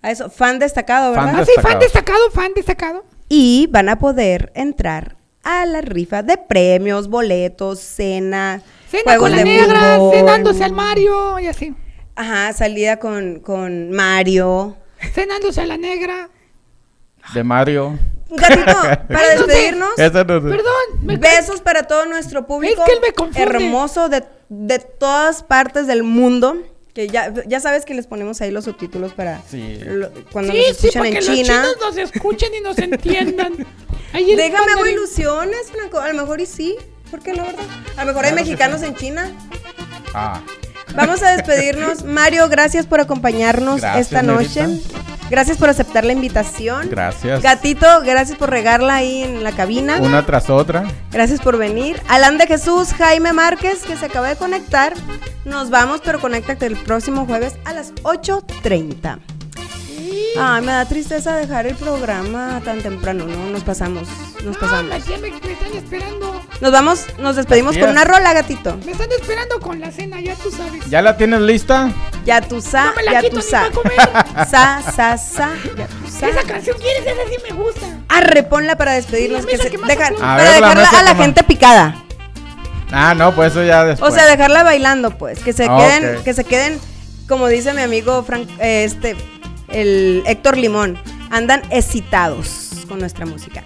a 0.02 0.10
eso? 0.10 0.28
Fan 0.30 0.58
destacado, 0.58 1.10
¿verdad? 1.12 1.32
Fan 1.32 1.40
Ah, 1.40 1.44
sí, 1.44 1.52
fan 1.60 1.78
destacado, 1.78 2.30
fan 2.32 2.52
destacado. 2.54 3.04
y 3.28 3.68
van 3.70 3.88
a 3.88 3.98
poder 4.00 4.50
entrar 4.56 5.16
a 5.42 5.64
la 5.66 5.80
rifa 5.80 6.22
de 6.22 6.36
premios, 6.36 7.08
boletos, 7.08 7.80
cena, 7.80 8.62
Cena 8.90 9.02
juegos 9.04 9.28
con 9.28 9.30
la 9.32 9.36
de 9.38 9.44
negra, 9.44 9.96
fútbol. 9.96 10.14
cenándose 10.16 10.64
al 10.64 10.72
Mario 10.72 11.38
y 11.38 11.46
así. 11.46 11.74
Ajá, 12.16 12.52
salida 12.52 12.98
con, 12.98 13.40
con 13.40 13.90
Mario. 13.92 14.76
Cenándose 15.14 15.60
a 15.62 15.66
la 15.66 15.76
negra. 15.78 16.28
De 17.34 17.42
Mario. 17.44 17.98
Gatito, 18.28 18.64
para 19.08 19.28
despedirnos. 19.36 19.90
Perdón. 19.96 20.62
me- 21.02 21.16
besos 21.16 21.60
para 21.62 21.84
todo 21.84 22.04
nuestro 22.06 22.46
público 22.46 22.82
Es 22.82 22.86
que 22.86 22.92
él 22.92 23.00
me 23.00 23.12
confunde. 23.12 23.42
hermoso 23.42 24.08
de, 24.08 24.24
de 24.48 24.78
todas 24.78 25.42
partes 25.42 25.86
del 25.86 26.02
mundo. 26.02 26.56
Que 26.94 27.06
ya, 27.08 27.32
ya 27.46 27.60
sabes 27.60 27.84
que 27.84 27.94
les 27.94 28.06
ponemos 28.06 28.40
ahí 28.40 28.50
los 28.50 28.64
subtítulos 28.64 29.12
para 29.12 29.40
Sí. 29.48 29.78
lo- 29.84 30.10
cuando 30.32 30.52
Sí, 30.52 30.58
nos 30.58 30.66
sí, 30.76 30.86
escuchan 30.88 31.00
para 31.02 31.08
en 31.08 31.14
que 31.14 31.20
China. 31.20 31.36
los 31.62 31.72
chinos 31.72 31.76
nos 31.80 31.96
escuchen 31.96 32.54
y 32.54 32.60
nos 32.60 32.78
entiendan. 32.78 33.66
Ahí 34.12 34.34
Déjame 34.34 34.72
hago 34.72 34.86
ilusiones, 34.86 35.70
Franco. 35.70 36.00
A 36.00 36.08
lo 36.12 36.20
mejor 36.22 36.40
y 36.40 36.46
sí. 36.46 36.76
¿Por 37.10 37.20
qué 37.20 37.32
no, 37.32 37.44
verdad? 37.44 37.64
A 37.96 38.04
lo 38.04 38.08
mejor 38.12 38.24
hay 38.24 38.32
Claro 38.32 38.44
mexicanos 38.44 38.82
en 38.82 38.94
China. 38.96 39.30
Ah, 40.14 40.40
Vamos 40.94 41.22
a 41.22 41.32
despedirnos. 41.32 42.04
Mario, 42.04 42.48
gracias 42.48 42.86
por 42.86 43.00
acompañarnos 43.00 43.80
Gracias, 43.80 44.06
esta 44.06 44.22
noche. 44.22 44.66
Gracias 45.30 45.58
por 45.58 45.68
aceptar 45.68 46.04
la 46.04 46.12
invitación. 46.12 46.88
gracias. 46.90 47.40
Gatito, 47.40 47.86
gracias 48.02 48.36
por 48.36 48.50
regarla 48.50 48.96
ahí 48.96 49.22
en 49.22 49.44
la 49.44 49.52
cabina. 49.52 49.98
Una 50.00 50.26
tras 50.26 50.50
otra. 50.50 50.84
Gracias 51.12 51.40
por 51.40 51.56
venir. 51.56 52.02
Alan 52.08 52.36
de 52.36 52.48
Jesús, 52.48 52.92
Jaime 52.94 53.32
Márquez, 53.32 53.82
que 53.82 53.96
se 53.96 54.06
acaba 54.06 54.28
de 54.28 54.36
conectar. 54.36 54.92
Nos 55.44 55.70
vamos, 55.70 56.00
pero 56.04 56.20
conéctate 56.20 56.66
el 56.66 56.76
próximo 56.76 57.26
jueves 57.26 57.54
a 57.64 57.72
las 57.72 57.94
8.30. 58.02 59.18
Ay, 60.38 60.62
me 60.62 60.72
da 60.72 60.84
tristeza 60.86 61.34
dejar 61.36 61.66
el 61.66 61.74
programa 61.74 62.60
tan 62.64 62.80
temprano, 62.82 63.26
¿no? 63.26 63.50
Nos 63.50 63.64
pasamos, 63.64 64.06
nos 64.44 64.54
No, 64.54 64.60
pasamos. 64.60 65.06
me, 65.08 65.18
me, 65.18 65.30
me 65.30 65.52
están 65.52 65.72
esperando. 65.74 66.40
Nos 66.60 66.72
vamos, 66.72 67.06
nos 67.18 67.36
despedimos 67.36 67.76
con 67.78 67.90
una 67.90 68.04
rola, 68.04 68.32
gatito. 68.32 68.76
Me 68.84 68.92
están 68.92 69.10
esperando 69.12 69.58
con 69.60 69.80
la 69.80 69.90
cena, 69.90 70.20
ya 70.20 70.34
tú 70.36 70.50
sabes. 70.50 70.88
¿Ya 70.88 71.02
la 71.02 71.16
tienes 71.16 71.40
lista? 71.40 71.90
Ya 72.24 72.40
tú 72.40 72.60
sa, 72.60 72.86
No 72.86 72.94
me 72.96 73.02
la 73.04 73.12
ya 73.12 73.20
quito 73.22 73.40
tú 73.40 73.42
ni 73.84 73.96
sa. 73.96 74.44
Sa, 74.50 74.82
sa, 74.92 75.16
sa, 75.18 75.50
ya 75.76 75.86
tú 75.86 76.08
sa. 76.10 76.28
Esa 76.28 76.42
canción 76.42 76.76
quieres, 76.78 77.02
esa 77.02 77.22
sí 77.28 77.36
me 77.50 77.56
gusta. 77.56 77.86
Arre, 78.08 78.42
ponla 78.42 78.76
para 78.76 78.92
despedirnos. 78.92 79.42
Sí, 79.42 79.48
que 79.48 79.56
se- 79.58 79.70
que 79.70 79.78
para 79.78 79.94
ver, 80.10 80.12
la 80.20 80.68
dejarla 80.68 80.74
mesa 80.74 81.00
a 81.00 81.02
la 81.02 81.14
gente 81.14 81.42
picada. 81.42 82.04
Ah, 82.92 83.14
no, 83.14 83.34
pues 83.34 83.52
eso 83.52 83.62
ya 83.64 83.84
después. 83.84 84.12
O 84.12 84.14
sea, 84.14 84.26
dejarla 84.26 84.62
bailando, 84.64 85.10
pues. 85.16 85.38
Que 85.40 85.52
se 85.52 85.64
Ah, 85.68 85.76
queden, 85.78 86.22
que 86.24 86.34
se 86.34 86.44
queden, 86.44 86.78
como 87.28 87.46
dice 87.48 87.72
mi 87.72 87.82
amigo 87.82 88.22
Frank, 88.24 88.48
eh, 88.58 88.84
este, 88.84 89.16
el 89.72 90.22
Héctor 90.26 90.56
Limón, 90.56 90.98
andan 91.30 91.62
excitados 91.70 92.84
con 92.88 92.98
nuestra 92.98 93.26
música. 93.26 93.64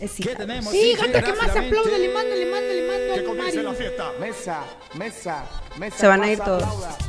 Excitados. 0.00 0.46
Sí, 0.70 0.94
gata, 1.00 1.22
que 1.22 1.32
más 1.32 1.50
aplaude, 1.50 1.98
le 1.98 2.12
mando, 2.12 2.34
le 2.34 2.46
mando, 2.50 2.68
le 2.68 2.86
mando 2.88 3.30
al 3.30 3.36
Mario. 3.38 3.74
Mesa, 4.20 4.60
mesa, 4.94 5.44
mesa. 5.78 5.96
Se 5.96 6.06
van 6.06 6.22
a 6.22 6.30
ir 6.30 6.38
todos. 6.40 6.62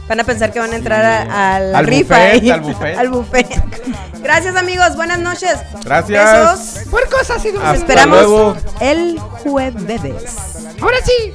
Van 0.07 0.19
a 0.19 0.23
pensar 0.23 0.53
que 0.53 0.59
van 0.59 0.71
a 0.71 0.75
entrar 0.77 1.03
a, 1.03 1.55
a 1.55 1.59
la 1.59 1.79
Al 1.79 1.87
rifa. 1.87 2.15
buffet, 2.15 2.41
ahí. 2.41 2.49
al 2.51 2.61
buffet. 2.61 2.97
Al 2.97 3.09
buffet. 3.09 3.47
Gracias, 4.23 4.55
amigos. 4.55 4.95
Buenas 4.95 5.19
noches. 5.19 5.55
Gracias. 5.83 6.85
Besos. 6.85 7.41
Sido 7.41 7.59
un 7.59 7.65
Hasta 7.65 7.73
Nos 7.73 7.77
esperamos 7.77 8.17
luego. 8.21 8.57
el 8.79 9.19
jueves. 9.19 10.35
Ahora 10.81 10.97
sí. 11.03 11.33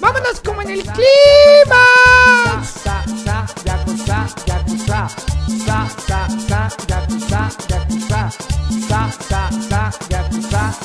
Vámonos 0.00 0.40
como 0.40 0.62
en 0.62 0.70
el 0.70 0.82
clima. 0.82 1.84
sa, 4.90 5.06
sa, 5.46 5.86
sa, 6.08 6.20
sa, 6.48 6.68
yakuza, 6.90 7.42
yakuza, 7.70 8.22
sa, 8.88 9.00
sa, 9.28 9.42
sa, 9.70 9.82
yakuza, 10.10 10.62